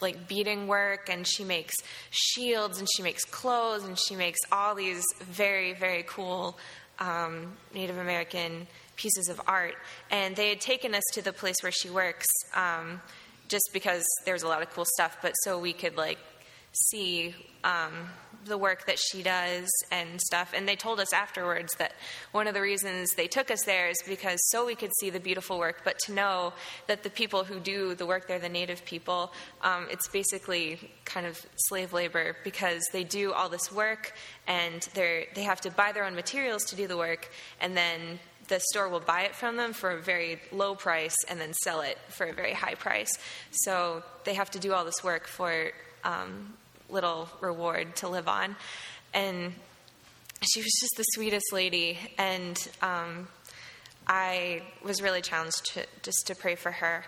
like 0.00 0.28
beading 0.28 0.66
work, 0.66 1.08
and 1.10 1.26
she 1.26 1.44
makes 1.44 1.74
shields, 2.10 2.78
and 2.78 2.88
she 2.96 3.02
makes 3.02 3.24
clothes, 3.24 3.84
and 3.84 3.98
she 3.98 4.16
makes 4.16 4.38
all 4.52 4.74
these 4.74 5.04
very 5.20 5.72
very 5.72 6.04
cool 6.06 6.58
um, 6.98 7.56
Native 7.74 7.98
American 7.98 8.66
pieces 8.96 9.28
of 9.28 9.40
art. 9.46 9.74
And 10.10 10.36
they 10.36 10.50
had 10.50 10.60
taken 10.60 10.94
us 10.94 11.04
to 11.14 11.22
the 11.22 11.32
place 11.32 11.56
where 11.62 11.72
she 11.72 11.88
works 11.88 12.26
um, 12.54 13.00
just 13.48 13.70
because 13.72 14.04
there's 14.24 14.42
a 14.42 14.48
lot 14.48 14.62
of 14.62 14.70
cool 14.70 14.86
stuff, 14.86 15.18
but 15.22 15.32
so 15.42 15.58
we 15.58 15.72
could 15.72 15.96
like 15.96 16.18
see 16.90 17.34
um, 17.64 17.92
the 18.44 18.58
work 18.58 18.86
that 18.86 18.98
she 18.98 19.22
does 19.22 19.68
and 19.90 20.20
stuff. 20.20 20.52
And 20.54 20.68
they 20.68 20.76
told 20.76 21.00
us 21.00 21.12
afterwards 21.12 21.72
that 21.78 21.92
one 22.32 22.46
of 22.46 22.54
the 22.54 22.60
reasons 22.60 23.10
they 23.14 23.26
took 23.26 23.50
us 23.50 23.62
there 23.64 23.88
is 23.88 23.96
because 24.06 24.38
so 24.50 24.66
we 24.66 24.74
could 24.74 24.90
see 25.00 25.10
the 25.10 25.20
beautiful 25.20 25.58
work, 25.58 25.82
but 25.84 25.98
to 26.06 26.12
know 26.12 26.52
that 26.86 27.02
the 27.02 27.10
people 27.10 27.44
who 27.44 27.58
do 27.58 27.94
the 27.94 28.06
work, 28.06 28.28
they're 28.28 28.38
the 28.38 28.48
native 28.48 28.84
people. 28.84 29.32
Um, 29.62 29.86
it's 29.90 30.08
basically 30.08 30.90
kind 31.04 31.26
of 31.26 31.44
slave 31.56 31.92
labor 31.92 32.36
because 32.44 32.82
they 32.92 33.04
do 33.04 33.32
all 33.32 33.48
this 33.48 33.72
work 33.72 34.14
and 34.46 34.82
they 34.94 35.28
they 35.34 35.42
have 35.42 35.60
to 35.62 35.70
buy 35.70 35.92
their 35.92 36.04
own 36.04 36.14
materials 36.14 36.64
to 36.64 36.76
do 36.76 36.86
the 36.86 36.96
work, 36.96 37.30
and 37.60 37.76
then 37.76 38.18
the 38.48 38.60
store 38.72 38.88
will 38.88 39.00
buy 39.00 39.22
it 39.22 39.34
from 39.34 39.56
them 39.56 39.72
for 39.72 39.90
a 39.90 40.00
very 40.00 40.40
low 40.52 40.74
price 40.74 41.14
and 41.28 41.40
then 41.40 41.52
sell 41.52 41.80
it 41.80 41.98
for 42.08 42.26
a 42.26 42.32
very 42.32 42.52
high 42.52 42.74
price. 42.74 43.10
So 43.50 44.02
they 44.24 44.34
have 44.34 44.50
to 44.52 44.58
do 44.58 44.72
all 44.72 44.84
this 44.84 45.04
work 45.04 45.26
for 45.26 45.70
um, 46.04 46.54
little 46.88 47.28
reward 47.40 47.96
to 47.96 48.08
live 48.08 48.28
on. 48.28 48.56
And 49.14 49.52
she 50.42 50.60
was 50.60 50.72
just 50.80 50.94
the 50.96 51.04
sweetest 51.14 51.52
lady, 51.52 51.98
and 52.16 52.56
um, 52.80 53.28
I 54.06 54.62
was 54.84 55.02
really 55.02 55.20
challenged 55.20 55.64
to, 55.72 55.84
just 56.02 56.26
to 56.26 56.34
pray 56.34 56.54
for 56.54 56.70
her. 56.70 57.04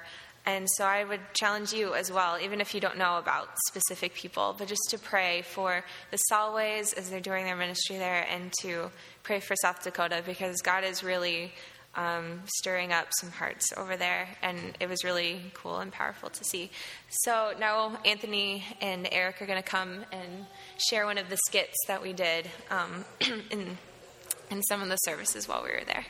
And 0.51 0.69
so 0.69 0.85
I 0.85 1.05
would 1.05 1.21
challenge 1.33 1.73
you 1.73 1.95
as 1.95 2.11
well, 2.11 2.37
even 2.43 2.61
if 2.61 2.75
you 2.75 2.81
don't 2.81 2.99
know 2.99 3.19
about 3.19 3.49
specific 3.69 4.15
people, 4.15 4.57
but 4.59 4.67
just 4.67 4.83
to 4.91 4.99
pray 4.99 5.43
for 5.43 5.85
the 6.11 6.17
Salways 6.17 6.93
as 6.93 7.09
they're 7.09 7.21
doing 7.21 7.45
their 7.45 7.55
ministry 7.55 7.99
there 7.99 8.27
and 8.29 8.53
to 8.63 8.91
pray 9.23 9.39
for 9.39 9.55
South 9.63 9.85
Dakota 9.85 10.25
because 10.27 10.61
God 10.61 10.83
is 10.83 11.05
really 11.05 11.53
um, 11.95 12.41
stirring 12.47 12.93
up 12.93 13.07
some 13.21 13.31
hearts 13.31 13.73
over 13.77 13.97
there, 13.97 14.27
and 14.43 14.77
it 14.81 14.89
was 14.89 15.05
really 15.05 15.41
cool 15.55 15.79
and 15.79 15.93
powerful 15.93 16.31
to 16.31 16.43
see. 16.43 16.73
So 17.23 17.53
now 17.61 17.97
Anthony 18.05 18.65
and 18.81 19.09
Eric 19.13 19.41
are 19.43 19.47
going 19.47 19.63
to 19.63 19.69
come 19.69 20.05
and 20.11 20.47
share 20.91 21.07
one 21.07 21.19
of 21.19 21.31
the 21.31 21.39
skits 21.47 21.77
that 21.87 22.03
we 22.03 22.13
did 22.13 22.51
um, 22.71 23.05
in 23.53 23.79
in 24.51 24.63
some 24.65 24.83
of 24.83 24.89
the 24.89 24.97
services 24.97 25.47
while 25.47 25.63
we 25.63 25.71
were 25.71 25.85
there. 25.87 26.07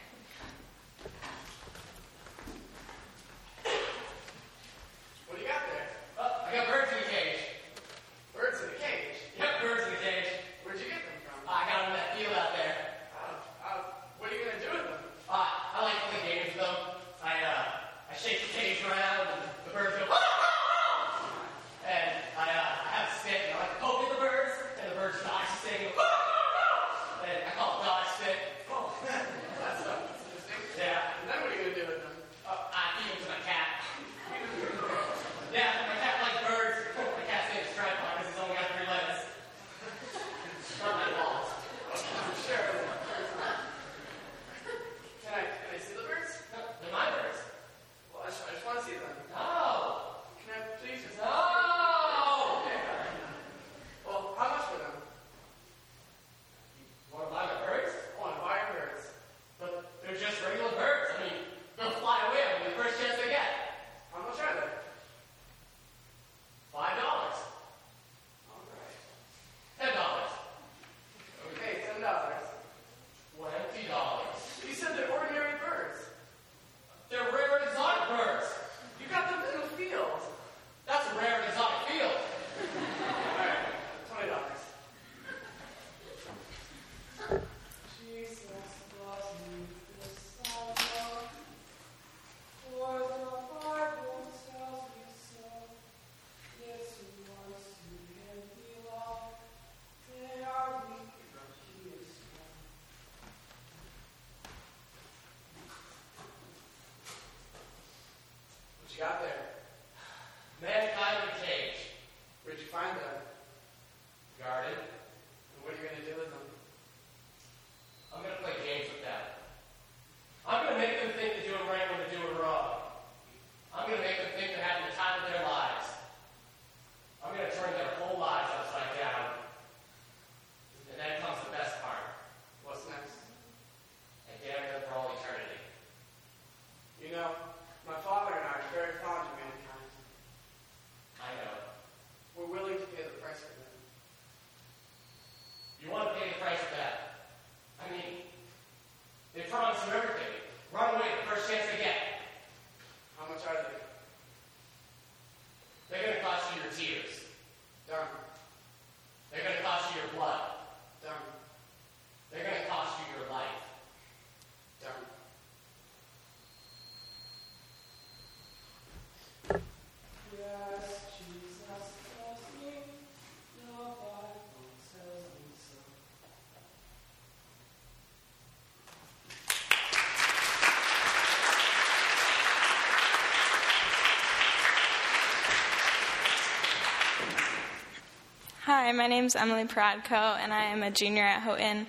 Hi, 188.82 188.92
my 188.92 189.08
name 189.08 189.26
is 189.26 189.36
Emily 189.36 189.64
Paradko, 189.64 190.38
and 190.38 190.54
I 190.54 190.64
am 190.64 190.82
a 190.82 190.90
junior 190.90 191.22
at 191.22 191.42
Houghton. 191.42 191.86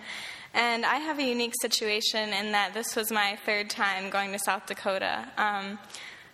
And 0.54 0.86
I 0.86 0.96
have 0.96 1.20
a 1.20 1.24
unique 1.24 1.54
situation 1.62 2.34
in 2.34 2.52
that 2.52 2.74
this 2.74 2.98
was 2.98 3.10
my 3.14 3.38
third 3.46 3.70
time 3.70 4.10
going 4.10 4.34
to 4.34 4.40
South 4.40 4.66
Dakota. 4.66 5.26
Um, 5.38 5.80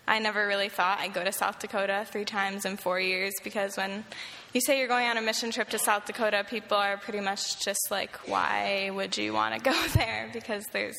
I 0.07 0.17
never 0.17 0.47
really 0.47 0.69
thought 0.69 0.97
I'd 0.99 1.13
go 1.13 1.23
to 1.23 1.31
South 1.31 1.59
Dakota 1.59 2.07
three 2.09 2.25
times 2.25 2.65
in 2.65 2.75
four 2.75 2.99
years 2.99 3.33
because 3.43 3.77
when 3.77 4.03
you 4.51 4.59
say 4.59 4.79
you're 4.79 4.87
going 4.87 5.05
on 5.05 5.17
a 5.17 5.21
mission 5.21 5.51
trip 5.51 5.69
to 5.69 5.77
South 5.77 6.07
Dakota, 6.07 6.43
people 6.49 6.75
are 6.75 6.97
pretty 6.97 7.19
much 7.19 7.63
just 7.63 7.91
like, 7.91 8.27
why 8.27 8.89
would 8.91 9.15
you 9.15 9.33
want 9.33 9.53
to 9.53 9.61
go 9.61 9.79
there? 9.93 10.27
Because 10.33 10.65
there's 10.73 10.97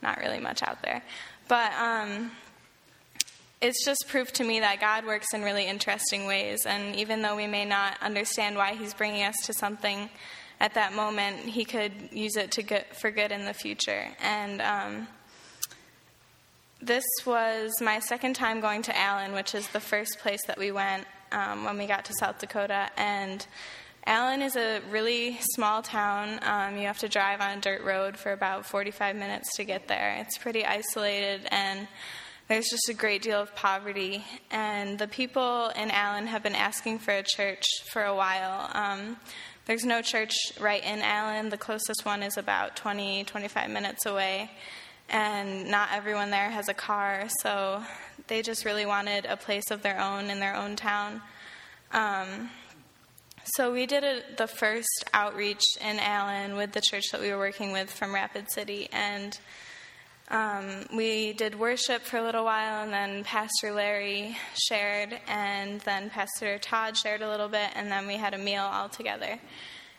not 0.00 0.20
really 0.20 0.40
much 0.40 0.62
out 0.62 0.80
there. 0.80 1.02
But 1.48 1.70
um, 1.74 2.30
it's 3.66 3.84
just 3.84 4.06
proof 4.06 4.32
to 4.34 4.44
me 4.44 4.60
that 4.60 4.80
God 4.80 5.04
works 5.04 5.34
in 5.34 5.42
really 5.42 5.66
interesting 5.66 6.24
ways. 6.26 6.64
And 6.66 6.94
even 6.94 7.20
though 7.20 7.34
we 7.34 7.48
may 7.48 7.64
not 7.64 8.00
understand 8.00 8.56
why 8.56 8.74
He's 8.74 8.94
bringing 8.94 9.24
us 9.24 9.34
to 9.46 9.52
something 9.52 10.08
at 10.60 10.74
that 10.74 10.92
moment, 10.94 11.38
He 11.40 11.64
could 11.64 11.92
use 12.12 12.36
it 12.36 12.52
to 12.52 12.62
get, 12.62 12.94
for 12.94 13.10
good 13.10 13.32
in 13.32 13.44
the 13.44 13.52
future. 13.52 14.06
And 14.22 14.62
um, 14.62 15.08
this 16.80 17.04
was 17.26 17.72
my 17.80 17.98
second 17.98 18.34
time 18.34 18.60
going 18.60 18.82
to 18.82 18.96
Allen, 18.96 19.32
which 19.32 19.52
is 19.52 19.66
the 19.68 19.80
first 19.80 20.20
place 20.20 20.44
that 20.46 20.58
we 20.58 20.70
went 20.70 21.04
um, 21.32 21.64
when 21.64 21.76
we 21.76 21.86
got 21.86 22.04
to 22.04 22.12
South 22.20 22.38
Dakota. 22.38 22.88
And 22.96 23.44
Allen 24.06 24.42
is 24.42 24.54
a 24.54 24.80
really 24.92 25.40
small 25.54 25.82
town. 25.82 26.38
Um, 26.42 26.78
you 26.78 26.86
have 26.86 27.00
to 27.00 27.08
drive 27.08 27.40
on 27.40 27.58
a 27.58 27.60
dirt 27.60 27.82
road 27.82 28.16
for 28.16 28.30
about 28.30 28.64
45 28.64 29.16
minutes 29.16 29.56
to 29.56 29.64
get 29.64 29.88
there. 29.88 30.18
It's 30.20 30.38
pretty 30.38 30.64
isolated 30.64 31.48
and 31.50 31.88
there's 32.48 32.68
just 32.68 32.88
a 32.88 32.94
great 32.94 33.22
deal 33.22 33.40
of 33.40 33.54
poverty. 33.54 34.24
And 34.50 34.98
the 34.98 35.08
people 35.08 35.70
in 35.76 35.90
Allen 35.90 36.26
have 36.26 36.42
been 36.42 36.54
asking 36.54 37.00
for 37.00 37.12
a 37.12 37.22
church 37.22 37.64
for 37.90 38.02
a 38.04 38.14
while. 38.14 38.70
Um, 38.72 39.16
there's 39.66 39.84
no 39.84 40.00
church 40.00 40.34
right 40.60 40.82
in 40.84 41.00
Allen. 41.00 41.48
The 41.48 41.56
closest 41.56 42.04
one 42.04 42.22
is 42.22 42.36
about 42.36 42.76
20, 42.76 43.24
25 43.24 43.70
minutes 43.70 44.06
away. 44.06 44.50
And 45.08 45.70
not 45.70 45.88
everyone 45.92 46.30
there 46.30 46.50
has 46.50 46.68
a 46.68 46.74
car, 46.74 47.26
so 47.42 47.82
they 48.26 48.42
just 48.42 48.64
really 48.64 48.86
wanted 48.86 49.24
a 49.24 49.36
place 49.36 49.70
of 49.70 49.82
their 49.82 50.00
own 50.00 50.30
in 50.30 50.40
their 50.40 50.56
own 50.56 50.74
town. 50.74 51.22
Um, 51.92 52.50
so 53.44 53.72
we 53.72 53.86
did 53.86 54.02
a, 54.02 54.22
the 54.36 54.48
first 54.48 55.04
outreach 55.14 55.62
in 55.80 56.00
Allen 56.00 56.56
with 56.56 56.72
the 56.72 56.80
church 56.80 57.04
that 57.12 57.20
we 57.20 57.30
were 57.30 57.38
working 57.38 57.72
with 57.72 57.90
from 57.90 58.12
Rapid 58.12 58.50
City, 58.50 58.88
and 58.92 59.38
um, 60.28 60.86
we 60.94 61.32
did 61.34 61.58
worship 61.58 62.02
for 62.02 62.16
a 62.16 62.22
little 62.22 62.44
while, 62.44 62.82
and 62.82 62.92
then 62.92 63.22
Pastor 63.22 63.72
Larry 63.72 64.36
shared, 64.54 65.18
and 65.28 65.80
then 65.82 66.10
Pastor 66.10 66.58
Todd 66.58 66.96
shared 66.96 67.22
a 67.22 67.28
little 67.28 67.48
bit, 67.48 67.70
and 67.74 67.90
then 67.90 68.06
we 68.06 68.16
had 68.16 68.34
a 68.34 68.38
meal 68.38 68.64
all 68.64 68.88
together. 68.88 69.38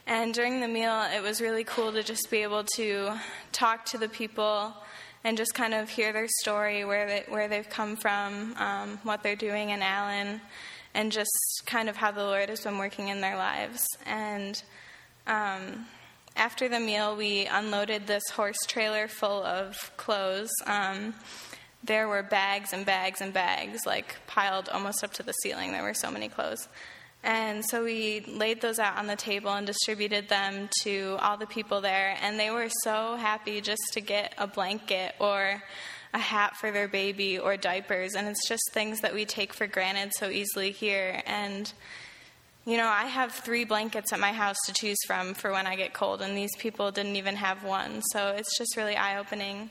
And 0.05 0.33
during 0.33 0.61
the 0.61 0.67
meal, 0.67 1.05
it 1.15 1.21
was 1.21 1.41
really 1.41 1.63
cool 1.63 1.91
to 1.93 2.03
just 2.03 2.29
be 2.29 2.43
able 2.43 2.63
to 2.75 3.11
talk 3.51 3.85
to 3.85 3.97
the 3.97 4.09
people 4.09 4.73
and 5.23 5.37
just 5.37 5.53
kind 5.53 5.73
of 5.73 5.89
hear 5.89 6.13
their 6.13 6.27
story, 6.41 6.85
where 6.85 7.07
they, 7.07 7.23
where 7.27 7.47
they've 7.47 7.69
come 7.69 7.95
from, 7.95 8.55
um, 8.57 8.99
what 9.03 9.23
they're 9.23 9.35
doing 9.35 9.69
in 9.69 9.81
Allen, 9.81 10.39
and 10.93 11.11
just 11.11 11.63
kind 11.65 11.89
of 11.89 11.95
how 11.95 12.11
the 12.11 12.23
Lord 12.23 12.49
has 12.49 12.61
been 12.61 12.77
working 12.77 13.09
in 13.09 13.21
their 13.21 13.35
lives. 13.35 13.85
And 14.05 14.61
um, 15.25 15.85
after 16.37 16.69
the 16.69 16.79
meal, 16.79 17.15
we 17.15 17.45
unloaded 17.45 18.07
this 18.07 18.23
horse 18.31 18.57
trailer 18.67 19.07
full 19.07 19.43
of 19.43 19.91
clothes. 19.97 20.51
Um, 20.65 21.13
there 21.83 22.07
were 22.07 22.23
bags 22.23 22.73
and 22.73 22.85
bags 22.85 23.21
and 23.21 23.33
bags, 23.33 23.85
like 23.85 24.15
piled 24.27 24.69
almost 24.69 25.03
up 25.03 25.13
to 25.13 25.23
the 25.23 25.33
ceiling. 25.43 25.71
There 25.71 25.83
were 25.83 25.93
so 25.93 26.11
many 26.11 26.29
clothes. 26.29 26.67
And 27.23 27.65
so 27.65 27.83
we 27.83 28.21
laid 28.21 28.61
those 28.61 28.79
out 28.79 28.97
on 28.97 29.07
the 29.07 29.15
table 29.15 29.51
and 29.51 29.65
distributed 29.65 30.29
them 30.29 30.69
to 30.83 31.17
all 31.19 31.37
the 31.37 31.47
people 31.47 31.81
there. 31.81 32.15
And 32.21 32.39
they 32.39 32.51
were 32.51 32.69
so 32.83 33.15
happy 33.15 33.59
just 33.61 33.81
to 33.93 34.01
get 34.01 34.33
a 34.37 34.47
blanket 34.47 35.15
or 35.19 35.61
a 36.13 36.19
hat 36.19 36.55
for 36.57 36.71
their 36.71 36.87
baby 36.87 37.37
or 37.37 37.57
diapers. 37.57 38.15
And 38.15 38.27
it's 38.27 38.47
just 38.47 38.61
things 38.71 39.01
that 39.01 39.13
we 39.13 39.25
take 39.25 39.53
for 39.53 39.67
granted 39.67 40.13
so 40.13 40.29
easily 40.29 40.71
here. 40.71 41.21
And 41.25 41.71
you 42.67 42.75
know, 42.75 42.87
I 42.87 43.05
have 43.05 43.31
three 43.31 43.63
blankets 43.63 44.11
at 44.11 44.19
my 44.19 44.33
house 44.33 44.57
to 44.65 44.73
choose 44.73 44.97
from 45.07 45.33
for 45.33 45.53
when 45.53 45.65
I 45.65 45.77
get 45.77 45.93
cold, 45.93 46.21
and 46.21 46.37
these 46.37 46.53
people 46.57 46.91
didn't 46.91 47.15
even 47.15 47.37
have 47.37 47.63
one. 47.63 48.01
So 48.11 48.31
it's 48.31 48.57
just 48.57 48.75
really 48.75 48.97
eye 48.97 49.17
opening 49.17 49.69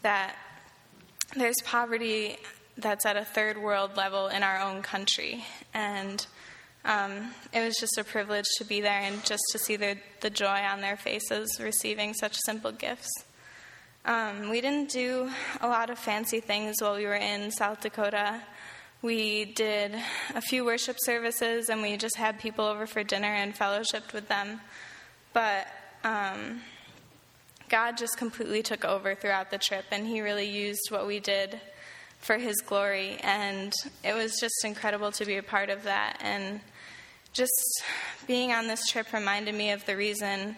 that 0.00 0.34
there's 1.36 1.60
poverty 1.66 2.38
that's 2.78 3.04
at 3.04 3.18
a 3.18 3.26
third 3.26 3.58
world 3.58 3.94
level 3.98 4.28
in 4.28 4.42
our 4.42 4.58
own 4.58 4.80
country. 4.80 5.44
And 5.74 6.26
um, 6.86 7.34
it 7.52 7.60
was 7.60 7.76
just 7.78 7.98
a 7.98 8.04
privilege 8.04 8.46
to 8.56 8.64
be 8.64 8.80
there 8.80 9.02
and 9.02 9.22
just 9.22 9.42
to 9.52 9.58
see 9.58 9.76
the, 9.76 9.98
the 10.22 10.30
joy 10.30 10.46
on 10.46 10.80
their 10.80 10.96
faces 10.96 11.60
receiving 11.62 12.14
such 12.14 12.38
simple 12.46 12.72
gifts. 12.72 13.10
Um, 14.06 14.48
we 14.48 14.62
didn't 14.62 14.88
do 14.88 15.30
a 15.60 15.68
lot 15.68 15.90
of 15.90 15.98
fancy 15.98 16.40
things 16.40 16.76
while 16.80 16.96
we 16.96 17.04
were 17.04 17.16
in 17.16 17.50
South 17.50 17.82
Dakota 17.82 18.40
we 19.02 19.46
did 19.46 19.94
a 20.34 20.40
few 20.42 20.64
worship 20.64 20.96
services 21.00 21.70
and 21.70 21.80
we 21.80 21.96
just 21.96 22.16
had 22.16 22.38
people 22.38 22.66
over 22.66 22.86
for 22.86 23.02
dinner 23.02 23.32
and 23.32 23.54
fellowshipped 23.56 24.12
with 24.12 24.28
them. 24.28 24.60
But 25.32 25.66
um, 26.04 26.60
God 27.68 27.96
just 27.96 28.18
completely 28.18 28.62
took 28.62 28.84
over 28.84 29.14
throughout 29.14 29.50
the 29.50 29.58
trip 29.58 29.86
and 29.90 30.06
He 30.06 30.20
really 30.20 30.48
used 30.48 30.90
what 30.90 31.06
we 31.06 31.18
did 31.18 31.60
for 32.18 32.36
His 32.36 32.56
glory. 32.60 33.16
And 33.22 33.72
it 34.04 34.12
was 34.12 34.36
just 34.38 34.64
incredible 34.64 35.12
to 35.12 35.24
be 35.24 35.36
a 35.36 35.42
part 35.42 35.70
of 35.70 35.84
that. 35.84 36.18
And 36.20 36.60
just 37.32 37.82
being 38.26 38.52
on 38.52 38.66
this 38.66 38.86
trip 38.86 39.12
reminded 39.14 39.54
me 39.54 39.70
of 39.70 39.86
the 39.86 39.96
reason 39.96 40.56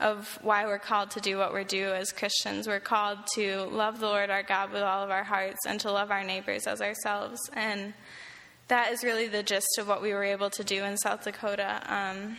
of 0.00 0.38
why 0.42 0.66
we're 0.66 0.78
called 0.78 1.10
to 1.12 1.20
do 1.20 1.38
what 1.38 1.54
we 1.54 1.64
do 1.64 1.92
as 1.92 2.12
Christians. 2.12 2.66
We're 2.66 2.80
called 2.80 3.18
to 3.34 3.64
love 3.64 4.00
the 4.00 4.06
Lord 4.06 4.30
our 4.30 4.42
God 4.42 4.72
with 4.72 4.82
all 4.82 5.02
of 5.02 5.10
our 5.10 5.24
hearts 5.24 5.60
and 5.66 5.78
to 5.80 5.92
love 5.92 6.10
our 6.10 6.24
neighbors 6.24 6.66
as 6.66 6.80
ourselves. 6.80 7.38
And 7.52 7.94
that 8.68 8.92
is 8.92 9.04
really 9.04 9.28
the 9.28 9.42
gist 9.42 9.78
of 9.78 9.86
what 9.86 10.02
we 10.02 10.12
were 10.12 10.24
able 10.24 10.50
to 10.50 10.64
do 10.64 10.84
in 10.84 10.96
South 10.96 11.24
Dakota. 11.24 11.82
Um, 11.86 12.36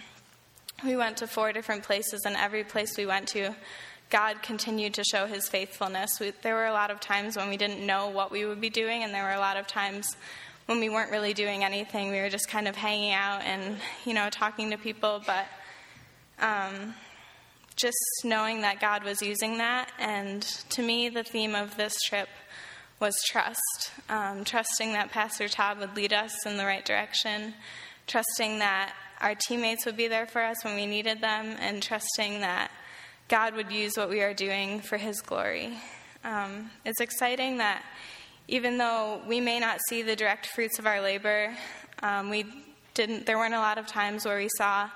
we 0.83 0.95
went 0.95 1.17
to 1.17 1.27
four 1.27 1.53
different 1.53 1.83
places, 1.83 2.23
and 2.25 2.35
every 2.35 2.63
place 2.63 2.97
we 2.97 3.05
went 3.05 3.29
to, 3.29 3.55
God 4.09 4.41
continued 4.43 4.93
to 4.95 5.03
show 5.03 5.25
his 5.25 5.47
faithfulness. 5.47 6.19
We, 6.19 6.33
there 6.41 6.55
were 6.55 6.65
a 6.65 6.73
lot 6.73 6.91
of 6.91 6.99
times 6.99 7.37
when 7.37 7.49
we 7.49 7.57
didn't 7.57 7.85
know 7.85 8.09
what 8.09 8.31
we 8.31 8.45
would 8.45 8.59
be 8.59 8.69
doing, 8.69 9.03
and 9.03 9.13
there 9.13 9.23
were 9.23 9.31
a 9.31 9.39
lot 9.39 9.55
of 9.57 9.67
times 9.67 10.17
when 10.65 10.79
we 10.79 10.89
weren't 10.89 11.11
really 11.11 11.33
doing 11.33 11.63
anything. 11.63 12.11
We 12.11 12.19
were 12.19 12.29
just 12.29 12.49
kind 12.49 12.67
of 12.67 12.75
hanging 12.75 13.13
out 13.13 13.41
and, 13.43 13.77
you 14.03 14.13
know, 14.13 14.29
talking 14.29 14.71
to 14.71 14.77
people. 14.77 15.21
But 15.25 15.45
um, 16.39 16.93
just 17.75 17.97
knowing 18.23 18.61
that 18.61 18.79
God 18.79 19.03
was 19.03 19.21
using 19.21 19.57
that. 19.57 19.91
And 19.99 20.41
to 20.69 20.81
me, 20.81 21.09
the 21.09 21.23
theme 21.23 21.55
of 21.55 21.77
this 21.77 21.95
trip 22.07 22.29
was 22.99 23.15
trust. 23.27 23.91
Um, 24.09 24.45
trusting 24.45 24.93
that 24.93 25.11
Pastor 25.11 25.47
Todd 25.47 25.79
would 25.79 25.95
lead 25.95 26.13
us 26.13 26.45
in 26.45 26.57
the 26.57 26.65
right 26.65 26.85
direction, 26.85 27.53
trusting 28.07 28.59
that 28.59 28.93
our 29.19 29.35
teammates 29.35 29.85
would 29.85 29.97
be 29.97 30.07
there 30.07 30.25
for 30.25 30.41
us 30.41 30.63
when 30.63 30.75
we 30.75 30.85
needed 30.85 31.21
them, 31.21 31.55
and 31.59 31.81
trusting 31.81 32.41
that 32.41 32.71
God 33.27 33.55
would 33.55 33.71
use 33.71 33.97
what 33.97 34.09
we 34.09 34.21
are 34.21 34.33
doing 34.33 34.79
for 34.79 34.97
His 34.97 35.21
glory. 35.21 35.73
Um, 36.23 36.71
it's 36.85 37.01
exciting 37.01 37.57
that 37.57 37.83
even 38.47 38.77
though 38.77 39.21
we 39.27 39.39
may 39.39 39.59
not 39.59 39.79
see 39.89 40.01
the 40.01 40.15
direct 40.15 40.47
fruits 40.47 40.79
of 40.79 40.85
our 40.85 41.01
labor, 41.01 41.55
um, 42.03 42.29
we 42.29 42.45
didn't. 42.93 43.25
There 43.25 43.37
weren't 43.37 43.53
a 43.53 43.59
lot 43.59 43.77
of 43.77 43.87
times 43.87 44.25
where 44.25 44.37
we 44.37 44.49
saw 44.57 44.89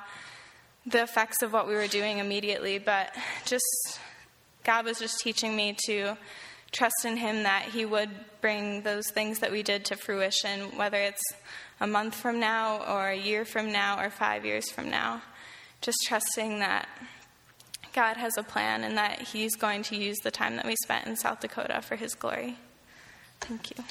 the 0.90 1.04
effects 1.04 1.42
of 1.42 1.54
what 1.54 1.68
we 1.68 1.74
were 1.74 1.88
doing 1.88 2.18
immediately, 2.18 2.80
but 2.80 3.16
just 3.46 4.00
God 4.64 4.86
was 4.86 5.00
just 5.00 5.20
teaching 5.20 5.56
me 5.56 5.76
to 5.86 6.18
trust 6.72 7.06
in 7.06 7.18
Him 7.18 7.44
that 7.44 7.64
He 7.64 7.86
would 7.86 8.10
bring 8.42 8.82
those 8.82 9.10
things 9.10 9.40
that 9.40 9.52
we 9.52 9.64
did 9.64 9.86
to 9.86 9.96
fruition, 9.96 10.78
whether 10.78 10.98
it's 10.98 11.24
a 11.80 11.88
month 11.88 12.16
from 12.16 12.40
now, 12.40 12.84
or 12.88 13.10
a 13.10 13.18
year 13.18 13.46
from 13.46 13.72
now, 13.72 14.04
or 14.04 14.10
five 14.10 14.46
years 14.46 14.70
from 14.70 14.90
now. 14.90 15.22
Just 15.82 15.98
trusting 16.08 16.60
that 16.60 16.88
God 17.94 18.18
has 18.18 18.38
a 18.38 18.44
plan 18.44 18.84
and 18.84 18.98
that 18.98 19.22
He's 19.22 19.56
going 19.56 19.84
to 19.84 19.96
use 19.96 20.18
the 20.24 20.32
time 20.32 20.56
that 20.58 20.66
we 20.66 20.76
spent 20.84 21.08
in 21.08 21.16
South 21.16 21.40
Dakota 21.40 21.82
for 21.82 21.96
His 21.96 22.14
glory. 22.14 22.58
Thank 23.42 23.72
you. 23.72 23.84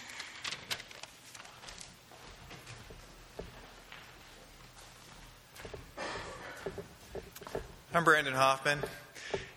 I'm 7.95 8.05
Brandon 8.05 8.35
Hoffman, 8.35 8.81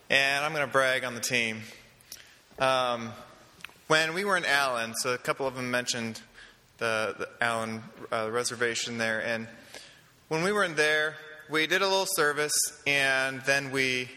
and 0.09 0.45
I'm 0.45 0.53
going 0.53 0.65
to 0.65 0.71
brag 0.71 1.03
on 1.03 1.15
the 1.15 1.19
team. 1.19 1.63
Um, 2.59 3.11
when 3.87 4.13
we 4.13 4.23
were 4.23 4.37
in 4.37 4.45
Allen, 4.45 4.93
so 4.95 5.13
a 5.13 5.17
couple 5.17 5.47
of 5.47 5.55
them 5.55 5.69
mentioned 5.69 6.21
the, 6.77 7.13
the 7.19 7.29
Allen 7.41 7.83
uh, 8.09 8.29
reservation 8.31 8.97
there, 8.97 9.21
and 9.21 9.49
when 10.29 10.43
we 10.43 10.53
were 10.53 10.63
in 10.63 10.75
there, 10.75 11.15
we 11.49 11.67
did 11.67 11.81
a 11.81 11.85
little 11.85 12.07
service, 12.15 12.53
and 12.87 13.41
then 13.41 13.69
we 13.69 14.09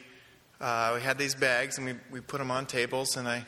uh, 0.60 0.92
we 0.94 1.00
had 1.00 1.18
these 1.18 1.34
bags, 1.34 1.76
and 1.76 1.84
we, 1.84 1.94
we 2.12 2.20
put 2.20 2.38
them 2.38 2.52
on 2.52 2.66
tables, 2.66 3.16
and 3.16 3.26
I 3.26 3.44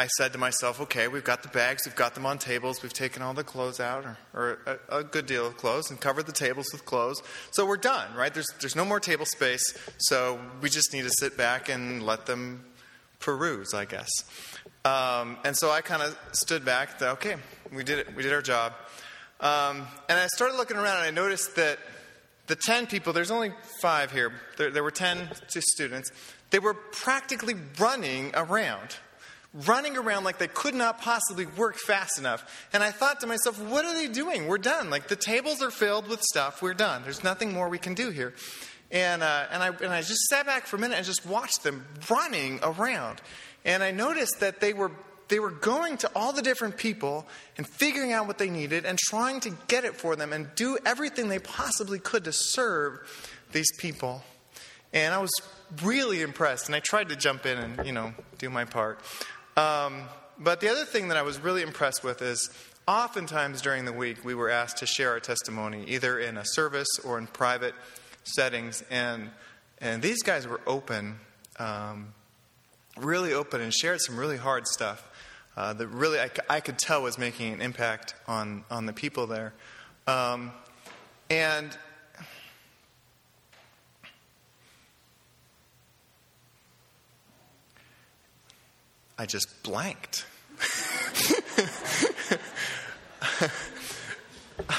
I 0.00 0.06
said 0.06 0.32
to 0.32 0.38
myself, 0.38 0.80
okay, 0.80 1.08
we've 1.08 1.24
got 1.24 1.42
the 1.42 1.50
bags, 1.50 1.82
we've 1.84 1.94
got 1.94 2.14
them 2.14 2.24
on 2.24 2.38
tables, 2.38 2.82
we've 2.82 2.90
taken 2.90 3.20
all 3.20 3.34
the 3.34 3.44
clothes 3.44 3.80
out, 3.80 4.06
or, 4.06 4.16
or 4.32 4.78
a, 4.88 5.00
a, 5.00 5.04
good 5.04 5.26
deal 5.26 5.46
of 5.46 5.58
clothes, 5.58 5.90
and 5.90 6.00
covered 6.00 6.24
the 6.24 6.32
tables 6.32 6.68
with 6.72 6.86
clothes. 6.86 7.22
So 7.50 7.66
we're 7.66 7.76
done, 7.76 8.14
right? 8.14 8.32
There's, 8.32 8.46
there's 8.60 8.74
no 8.74 8.86
more 8.86 8.98
table 8.98 9.26
space, 9.26 9.76
so 9.98 10.40
we 10.62 10.70
just 10.70 10.94
need 10.94 11.02
to 11.02 11.10
sit 11.10 11.36
back 11.36 11.68
and 11.68 12.02
let 12.02 12.24
them 12.24 12.64
peruse, 13.18 13.74
I 13.74 13.84
guess. 13.84 14.08
Um, 14.86 15.36
and 15.44 15.54
so 15.54 15.70
I 15.70 15.82
kind 15.82 16.00
of 16.00 16.18
stood 16.32 16.64
back, 16.64 16.98
thought, 16.98 17.18
okay, 17.18 17.36
we 17.70 17.84
did 17.84 17.98
it, 17.98 18.16
we 18.16 18.22
did 18.22 18.32
our 18.32 18.40
job. 18.40 18.72
Um, 19.38 19.86
and 20.08 20.18
I 20.18 20.28
started 20.28 20.56
looking 20.56 20.78
around, 20.78 20.96
and 20.96 21.08
I 21.08 21.10
noticed 21.10 21.56
that 21.56 21.78
the 22.46 22.56
10 22.56 22.86
people, 22.86 23.12
there's 23.12 23.30
only 23.30 23.52
five 23.82 24.12
here, 24.12 24.32
there, 24.56 24.70
there 24.70 24.82
were 24.82 24.90
10 24.90 25.28
students, 25.48 26.10
they 26.48 26.58
were 26.58 26.72
practically 26.72 27.56
running 27.78 28.30
around. 28.32 28.96
Running 29.52 29.96
around 29.96 30.24
like 30.24 30.38
they 30.38 30.48
could 30.48 30.74
not 30.74 31.00
possibly 31.00 31.46
work 31.46 31.76
fast 31.76 32.18
enough. 32.18 32.68
And 32.72 32.82
I 32.82 32.92
thought 32.92 33.20
to 33.20 33.26
myself, 33.26 33.60
what 33.60 33.84
are 33.84 33.94
they 33.94 34.06
doing? 34.06 34.46
We're 34.46 34.58
done. 34.58 34.90
Like 34.90 35.08
the 35.08 35.16
tables 35.16 35.60
are 35.60 35.72
filled 35.72 36.08
with 36.08 36.22
stuff. 36.22 36.62
We're 36.62 36.74
done. 36.74 37.02
There's 37.02 37.24
nothing 37.24 37.52
more 37.52 37.68
we 37.68 37.78
can 37.78 37.94
do 37.94 38.10
here. 38.10 38.32
And, 38.92 39.22
uh, 39.22 39.46
and, 39.50 39.62
I, 39.62 39.68
and 39.68 39.92
I 39.92 40.02
just 40.02 40.28
sat 40.28 40.46
back 40.46 40.66
for 40.66 40.76
a 40.76 40.78
minute 40.78 40.96
and 40.96 41.06
just 41.06 41.26
watched 41.26 41.64
them 41.64 41.84
running 42.08 42.60
around. 42.62 43.20
And 43.64 43.82
I 43.82 43.90
noticed 43.90 44.40
that 44.40 44.60
they 44.60 44.72
were 44.72 44.92
they 45.30 45.38
were 45.38 45.50
going 45.50 45.96
to 45.98 46.10
all 46.14 46.32
the 46.32 46.42
different 46.42 46.76
people 46.76 47.26
and 47.56 47.66
figuring 47.66 48.12
out 48.12 48.26
what 48.26 48.36
they 48.36 48.50
needed 48.50 48.84
and 48.84 48.98
trying 48.98 49.40
to 49.40 49.56
get 49.68 49.84
it 49.84 49.94
for 49.94 50.16
them 50.16 50.32
and 50.32 50.52
do 50.56 50.76
everything 50.84 51.28
they 51.28 51.38
possibly 51.38 52.00
could 52.00 52.24
to 52.24 52.32
serve 52.32 52.98
these 53.52 53.70
people. 53.78 54.22
And 54.92 55.14
I 55.14 55.18
was 55.18 55.30
really 55.84 56.20
impressed, 56.20 56.66
and 56.66 56.74
I 56.74 56.80
tried 56.80 57.10
to 57.10 57.16
jump 57.16 57.46
in 57.46 57.58
and, 57.58 57.86
you 57.86 57.92
know, 57.92 58.12
do 58.38 58.50
my 58.50 58.64
part. 58.64 59.00
Um, 59.60 60.04
but 60.38 60.60
the 60.60 60.70
other 60.70 60.86
thing 60.86 61.08
that 61.08 61.18
I 61.18 61.22
was 61.22 61.38
really 61.38 61.60
impressed 61.60 62.02
with 62.02 62.22
is 62.22 62.48
oftentimes 62.88 63.60
during 63.60 63.84
the 63.84 63.92
week 63.92 64.24
we 64.24 64.34
were 64.34 64.48
asked 64.48 64.78
to 64.78 64.86
share 64.86 65.10
our 65.10 65.20
testimony, 65.20 65.84
either 65.88 66.18
in 66.18 66.38
a 66.38 66.44
service 66.46 66.88
or 67.04 67.18
in 67.18 67.26
private 67.26 67.74
settings. 68.24 68.82
And, 68.90 69.28
and 69.78 70.00
these 70.00 70.22
guys 70.22 70.46
were 70.46 70.62
open, 70.66 71.18
um, 71.58 72.14
really 72.96 73.34
open, 73.34 73.60
and 73.60 73.72
shared 73.72 74.00
some 74.00 74.18
really 74.18 74.38
hard 74.38 74.66
stuff 74.66 75.06
uh, 75.58 75.74
that 75.74 75.88
really 75.88 76.18
I, 76.18 76.30
I, 76.48 76.60
could 76.60 76.78
tell 76.78 77.02
was 77.02 77.18
making 77.18 77.52
an 77.52 77.60
impact 77.60 78.14
on, 78.26 78.64
on 78.70 78.86
the 78.86 78.94
people 78.94 79.26
there. 79.26 79.52
Um, 80.06 80.52
and 81.28 81.76
I 89.20 89.26
just 89.26 89.62
blanked. 89.62 90.24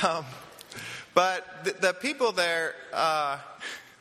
um, 0.04 0.26
but 1.14 1.64
the, 1.64 1.76
the, 1.80 1.94
people 1.94 2.32
there, 2.32 2.74
uh, 2.92 3.38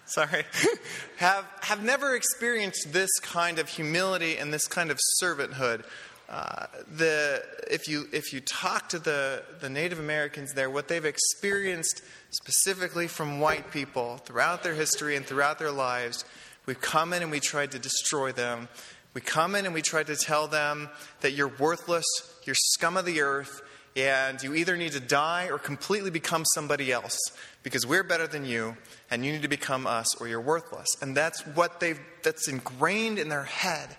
sorry, 0.06 0.46
have, 1.18 1.44
have 1.60 1.84
never 1.84 2.14
experienced 2.14 2.90
this 2.90 3.10
kind 3.20 3.58
of 3.58 3.68
humility 3.68 4.38
and 4.38 4.50
this 4.50 4.66
kind 4.66 4.90
of 4.90 4.98
servanthood. 5.22 5.84
Uh, 6.30 6.64
the, 6.96 7.44
if, 7.70 7.86
you, 7.86 8.08
if 8.10 8.32
you 8.32 8.40
talk 8.40 8.88
to 8.88 8.98
the, 8.98 9.42
the 9.60 9.68
Native 9.68 9.98
Americans 9.98 10.54
there, 10.54 10.70
what 10.70 10.88
they've 10.88 11.04
experienced 11.04 12.02
specifically 12.30 13.08
from 13.08 13.40
white 13.40 13.70
people 13.70 14.16
throughout 14.16 14.62
their 14.62 14.74
history 14.74 15.16
and 15.16 15.26
throughout 15.26 15.58
their 15.58 15.70
lives, 15.70 16.24
we've 16.64 16.80
come 16.80 17.12
in 17.12 17.20
and 17.20 17.30
we 17.30 17.40
tried 17.40 17.72
to 17.72 17.78
destroy 17.78 18.32
them. 18.32 18.68
We 19.12 19.20
come 19.20 19.54
in 19.54 19.64
and 19.64 19.74
we 19.74 19.82
try 19.82 20.02
to 20.02 20.16
tell 20.16 20.46
them 20.46 20.88
that 21.20 21.32
you're 21.32 21.52
worthless, 21.58 22.04
you're 22.44 22.54
scum 22.54 22.96
of 22.96 23.04
the 23.04 23.22
earth, 23.22 23.62
and 23.96 24.40
you 24.40 24.54
either 24.54 24.76
need 24.76 24.92
to 24.92 25.00
die 25.00 25.48
or 25.50 25.58
completely 25.58 26.10
become 26.10 26.44
somebody 26.54 26.92
else 26.92 27.18
because 27.62 27.84
we're 27.84 28.04
better 28.04 28.26
than 28.26 28.44
you 28.44 28.76
and 29.10 29.24
you 29.24 29.32
need 29.32 29.42
to 29.42 29.48
become 29.48 29.86
us 29.86 30.20
or 30.20 30.28
you're 30.28 30.40
worthless. 30.40 30.86
And 31.02 31.16
that's 31.16 31.44
what 31.44 31.80
they've 31.80 32.00
that's 32.22 32.48
ingrained 32.48 33.18
in 33.18 33.28
their 33.28 33.44
head. 33.44 33.96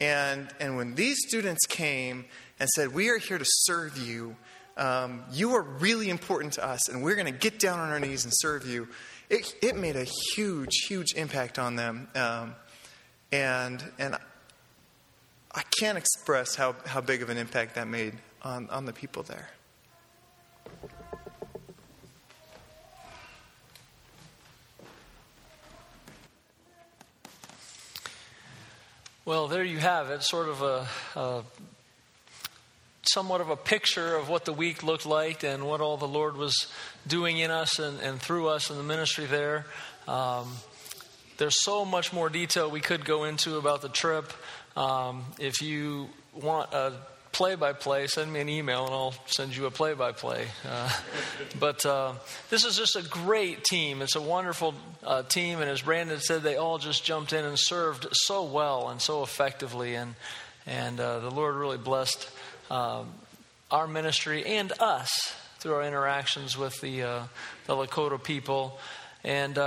And, 0.00 0.48
and 0.60 0.76
when 0.76 0.94
these 0.94 1.18
students 1.26 1.66
came 1.66 2.24
and 2.58 2.68
said, 2.70 2.94
We 2.94 3.10
are 3.10 3.18
here 3.18 3.38
to 3.38 3.44
serve 3.46 3.98
you, 3.98 4.36
um, 4.76 5.24
you 5.32 5.54
are 5.54 5.62
really 5.62 6.08
important 6.08 6.54
to 6.54 6.64
us, 6.64 6.88
and 6.88 7.02
we're 7.02 7.16
going 7.16 7.32
to 7.32 7.38
get 7.38 7.58
down 7.58 7.80
on 7.80 7.90
our 7.90 7.98
knees 7.98 8.24
and 8.24 8.32
serve 8.34 8.66
you, 8.66 8.88
it, 9.28 9.54
it 9.60 9.76
made 9.76 9.96
a 9.96 10.06
huge, 10.34 10.72
huge 10.86 11.14
impact 11.14 11.58
on 11.58 11.76
them. 11.76 12.08
Um, 12.14 12.54
and, 13.32 13.82
and 13.98 14.16
I 15.58 15.62
can't 15.80 15.98
express 15.98 16.54
how, 16.54 16.76
how 16.86 17.00
big 17.00 17.20
of 17.20 17.30
an 17.30 17.36
impact 17.36 17.74
that 17.74 17.88
made 17.88 18.14
on, 18.42 18.70
on 18.70 18.84
the 18.84 18.92
people 18.92 19.24
there. 19.24 19.48
Well, 29.24 29.48
there 29.48 29.64
you 29.64 29.78
have 29.78 30.10
it, 30.10 30.22
sort 30.22 30.48
of 30.48 30.62
a, 30.62 30.86
a, 31.16 31.42
somewhat 33.02 33.40
of 33.40 33.50
a 33.50 33.56
picture 33.56 34.14
of 34.14 34.28
what 34.28 34.44
the 34.44 34.52
week 34.52 34.84
looked 34.84 35.06
like 35.06 35.42
and 35.42 35.66
what 35.66 35.80
all 35.80 35.96
the 35.96 36.06
Lord 36.06 36.36
was 36.36 36.68
doing 37.08 37.38
in 37.38 37.50
us 37.50 37.80
and, 37.80 37.98
and 37.98 38.20
through 38.20 38.46
us 38.46 38.70
in 38.70 38.76
the 38.76 38.84
ministry 38.84 39.26
there. 39.26 39.66
Um, 40.06 40.54
there's 41.38 41.64
so 41.64 41.84
much 41.84 42.12
more 42.12 42.28
detail 42.28 42.70
we 42.70 42.80
could 42.80 43.04
go 43.04 43.24
into 43.24 43.58
about 43.58 43.82
the 43.82 43.88
trip. 43.88 44.32
Um, 44.76 45.24
if 45.38 45.60
you 45.62 46.08
want 46.34 46.72
a 46.72 46.92
play 47.32 47.54
by 47.54 47.72
play, 47.72 48.06
send 48.06 48.32
me 48.32 48.40
an 48.40 48.48
email 48.48 48.84
and 48.86 48.92
I'll 48.94 49.14
send 49.26 49.56
you 49.56 49.66
a 49.66 49.70
play 49.70 49.94
by 49.94 50.12
play. 50.12 50.46
But 51.60 51.86
uh, 51.86 52.14
this 52.50 52.64
is 52.64 52.76
just 52.76 52.96
a 52.96 53.02
great 53.02 53.64
team. 53.64 54.02
It's 54.02 54.16
a 54.16 54.20
wonderful 54.20 54.74
uh, 55.04 55.22
team. 55.22 55.60
And 55.60 55.70
as 55.70 55.82
Brandon 55.82 56.18
said, 56.18 56.42
they 56.42 56.56
all 56.56 56.78
just 56.78 57.04
jumped 57.04 57.32
in 57.32 57.44
and 57.44 57.58
served 57.58 58.08
so 58.12 58.44
well 58.44 58.88
and 58.88 59.00
so 59.00 59.22
effectively. 59.22 59.94
And, 59.94 60.14
and 60.66 60.98
uh, 60.98 61.20
the 61.20 61.30
Lord 61.30 61.54
really 61.54 61.78
blessed 61.78 62.28
um, 62.70 63.12
our 63.70 63.86
ministry 63.86 64.44
and 64.44 64.72
us 64.80 65.34
through 65.60 65.74
our 65.74 65.82
interactions 65.82 66.56
with 66.58 66.80
the, 66.80 67.02
uh, 67.02 67.22
the 67.66 67.74
Lakota 67.74 68.22
people. 68.22 68.78
And. 69.22 69.58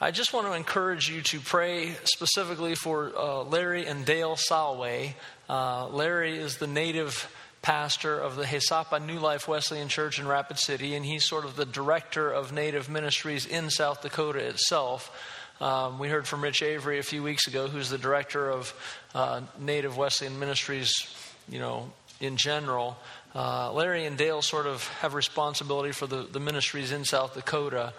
I 0.00 0.10
just 0.10 0.32
want 0.32 0.48
to 0.48 0.54
encourage 0.54 1.08
you 1.08 1.22
to 1.22 1.38
pray 1.38 1.92
specifically 2.02 2.74
for 2.74 3.12
uh, 3.16 3.44
Larry 3.44 3.86
and 3.86 4.04
Dale 4.04 4.34
Salway. 4.34 5.14
Uh, 5.48 5.86
Larry 5.86 6.36
is 6.36 6.56
the 6.56 6.66
native 6.66 7.32
pastor 7.62 8.18
of 8.18 8.34
the 8.34 8.42
Hesapa 8.42 9.04
New 9.06 9.20
Life 9.20 9.46
Wesleyan 9.46 9.86
Church 9.86 10.18
in 10.18 10.26
Rapid 10.26 10.58
City, 10.58 10.96
and 10.96 11.06
he's 11.06 11.24
sort 11.24 11.44
of 11.44 11.54
the 11.54 11.64
director 11.64 12.28
of 12.28 12.52
Native 12.52 12.90
Ministries 12.90 13.46
in 13.46 13.70
South 13.70 14.02
Dakota 14.02 14.40
itself. 14.40 15.12
Um, 15.60 16.00
we 16.00 16.08
heard 16.08 16.26
from 16.26 16.42
Rich 16.42 16.64
Avery 16.64 16.98
a 16.98 17.04
few 17.04 17.22
weeks 17.22 17.46
ago, 17.46 17.68
who's 17.68 17.88
the 17.88 17.96
director 17.96 18.50
of 18.50 18.74
uh, 19.14 19.42
Native 19.60 19.96
Wesleyan 19.96 20.40
Ministries, 20.40 20.92
you 21.48 21.60
know, 21.60 21.92
in 22.20 22.36
general. 22.36 22.96
Uh, 23.32 23.72
Larry 23.72 24.06
and 24.06 24.16
Dale 24.16 24.42
sort 24.42 24.66
of 24.66 24.86
have 24.98 25.14
responsibility 25.14 25.92
for 25.92 26.08
the, 26.08 26.22
the 26.22 26.40
ministries 26.40 26.90
in 26.90 27.04
South 27.04 27.34
Dakota. 27.34 27.92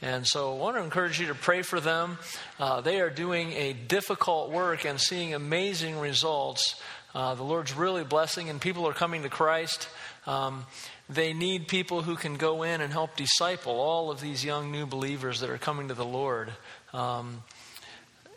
And 0.00 0.26
so 0.26 0.54
I 0.54 0.58
want 0.58 0.76
to 0.76 0.82
encourage 0.82 1.20
you 1.20 1.26
to 1.28 1.34
pray 1.34 1.62
for 1.62 1.80
them. 1.80 2.18
Uh, 2.58 2.80
they 2.80 3.00
are 3.00 3.10
doing 3.10 3.52
a 3.52 3.72
difficult 3.72 4.50
work 4.50 4.84
and 4.84 5.00
seeing 5.00 5.34
amazing 5.34 5.98
results. 5.98 6.80
Uh, 7.14 7.34
the 7.34 7.42
Lord's 7.42 7.74
really 7.74 8.04
blessing, 8.04 8.48
and 8.48 8.60
people 8.60 8.86
are 8.86 8.92
coming 8.92 9.22
to 9.22 9.28
Christ. 9.28 9.88
Um, 10.26 10.66
they 11.08 11.32
need 11.32 11.66
people 11.66 12.02
who 12.02 12.14
can 12.14 12.36
go 12.36 12.62
in 12.62 12.80
and 12.80 12.92
help 12.92 13.16
disciple 13.16 13.72
all 13.72 14.10
of 14.10 14.20
these 14.20 14.44
young 14.44 14.70
new 14.70 14.86
believers 14.86 15.40
that 15.40 15.50
are 15.50 15.58
coming 15.58 15.88
to 15.88 15.94
the 15.94 16.04
Lord. 16.04 16.52
Um, 16.92 17.42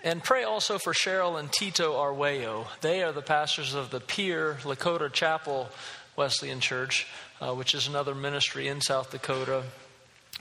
and 0.03 0.23
pray 0.23 0.43
also 0.43 0.79
for 0.79 0.93
Cheryl 0.93 1.39
and 1.39 1.51
Tito 1.51 1.93
Arweo. 1.93 2.65
They 2.81 3.03
are 3.03 3.11
the 3.11 3.21
pastors 3.21 3.75
of 3.75 3.91
the 3.91 3.99
Pier 3.99 4.57
Lakota 4.63 5.11
Chapel 5.11 5.69
Wesleyan 6.15 6.59
Church, 6.59 7.05
uh, 7.39 7.53
which 7.53 7.75
is 7.75 7.87
another 7.87 8.15
ministry 8.15 8.67
in 8.67 8.81
South 8.81 9.11
Dakota 9.11 9.63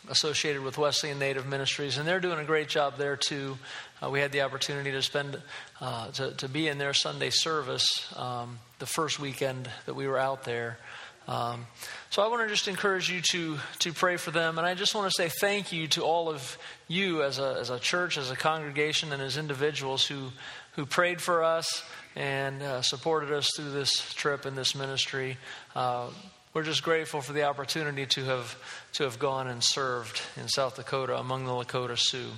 associated 0.09 0.63
with 0.63 0.79
Wesleyan 0.79 1.19
Native 1.19 1.47
Ministries, 1.47 1.99
and 1.99 2.07
they're 2.07 2.21
doing 2.21 2.39
a 2.39 2.45
great 2.45 2.69
job 2.69 2.97
there 2.97 3.17
too. 3.17 3.59
Uh, 4.03 4.11
we 4.11 4.21
had 4.21 4.33
the 4.33 4.43
opportunity 4.43 4.91
to 4.93 5.03
spend 5.03 5.41
uh, 5.81 6.11
to, 6.13 6.33
to 6.33 6.49
be 6.49 6.69
in 6.69 6.79
their 6.79 6.95
Sunday 6.95 7.31
service 7.31 7.87
um, 8.17 8.59
the 8.79 8.87
first 8.87 9.21
weekend 9.21 9.69
that 9.87 9.95
we 9.95 10.07
were 10.07 10.19
out 10.19 10.45
there. 10.45 10.79
Um, 11.29 11.67
so 12.09 12.23
I 12.23 12.29
want 12.29 12.43
to 12.43 12.49
just 12.49 12.67
encourage 12.67 13.11
you 13.11 13.21
to 13.31 13.59
to 13.81 13.93
pray 13.93 14.17
for 14.17 14.31
them, 14.31 14.59
and 14.59 14.67
I 14.67 14.75
just 14.75 14.95
want 14.95 15.13
to 15.13 15.15
say 15.15 15.29
thank 15.29 15.73
you 15.73 15.87
to 15.89 16.03
all 16.03 16.29
of 16.29 16.59
you 16.89 17.23
as 17.23 17.39
a 17.39 17.57
as 17.61 17.71
a 17.71 17.79
church, 17.79 18.19
as 18.19 18.31
a 18.31 18.37
congregation, 18.37 19.13
and 19.13 19.23
as 19.23 19.37
individuals 19.37 20.07
who 20.07 20.31
who 20.73 20.87
prayed 20.87 21.21
for 21.21 21.45
us 21.45 21.85
and 22.17 22.63
uh, 22.63 22.83
supported 22.83 23.33
us 23.33 23.49
through 23.55 23.71
this 23.71 23.93
trip 24.15 24.45
and 24.45 24.57
this 24.57 24.75
ministry. 24.75 25.37
We're 26.53 26.65
just 26.65 26.83
grateful 26.83 27.21
for 27.21 27.33
the 27.33 27.45
opportunity 27.45 28.07
to 28.07 28.25
have, 28.25 28.57
to 28.95 29.05
have 29.05 29.21
gone 29.21 29.47
and 29.47 29.63
served 29.63 30.21
in 30.37 30.49
South 30.49 30.75
Dakota 30.75 31.17
among 31.17 31.45
the 31.45 31.53
Lakota 31.53 31.97
Sioux. 31.97 32.31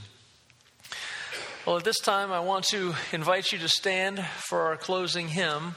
Well, 1.66 1.78
at 1.78 1.84
this 1.84 1.98
time, 1.98 2.30
I 2.30 2.40
want 2.40 2.66
to 2.66 2.94
invite 3.12 3.52
you 3.52 3.58
to 3.60 3.68
stand 3.68 4.22
for 4.22 4.62
our 4.66 4.76
closing 4.76 5.28
hymn. 5.28 5.76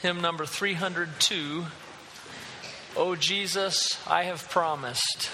hymn 0.00 0.20
number 0.20 0.46
302. 0.46 1.64
Oh 2.96 3.16
Jesus, 3.16 3.98
I 4.06 4.22
have 4.22 4.48
promised. 4.48 5.30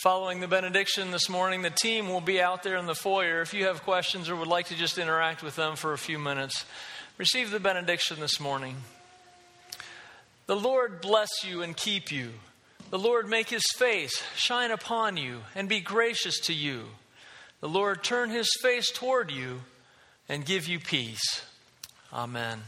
Following 0.00 0.40
the 0.40 0.48
benediction 0.48 1.10
this 1.10 1.28
morning, 1.28 1.60
the 1.60 1.68
team 1.68 2.08
will 2.08 2.22
be 2.22 2.40
out 2.40 2.62
there 2.62 2.78
in 2.78 2.86
the 2.86 2.94
foyer. 2.94 3.42
If 3.42 3.52
you 3.52 3.66
have 3.66 3.82
questions 3.82 4.30
or 4.30 4.36
would 4.36 4.48
like 4.48 4.68
to 4.68 4.74
just 4.74 4.96
interact 4.96 5.42
with 5.42 5.56
them 5.56 5.76
for 5.76 5.92
a 5.92 5.98
few 5.98 6.18
minutes, 6.18 6.64
receive 7.18 7.50
the 7.50 7.60
benediction 7.60 8.18
this 8.18 8.40
morning. 8.40 8.76
The 10.46 10.56
Lord 10.56 11.02
bless 11.02 11.28
you 11.44 11.60
and 11.60 11.76
keep 11.76 12.10
you. 12.10 12.30
The 12.88 12.98
Lord 12.98 13.28
make 13.28 13.50
his 13.50 13.66
face 13.76 14.22
shine 14.36 14.70
upon 14.70 15.18
you 15.18 15.40
and 15.54 15.68
be 15.68 15.80
gracious 15.80 16.40
to 16.46 16.54
you. 16.54 16.84
The 17.60 17.68
Lord 17.68 18.02
turn 18.02 18.30
his 18.30 18.48
face 18.62 18.90
toward 18.90 19.30
you 19.30 19.60
and 20.30 20.46
give 20.46 20.66
you 20.66 20.78
peace. 20.78 21.42
Amen. 22.10 22.62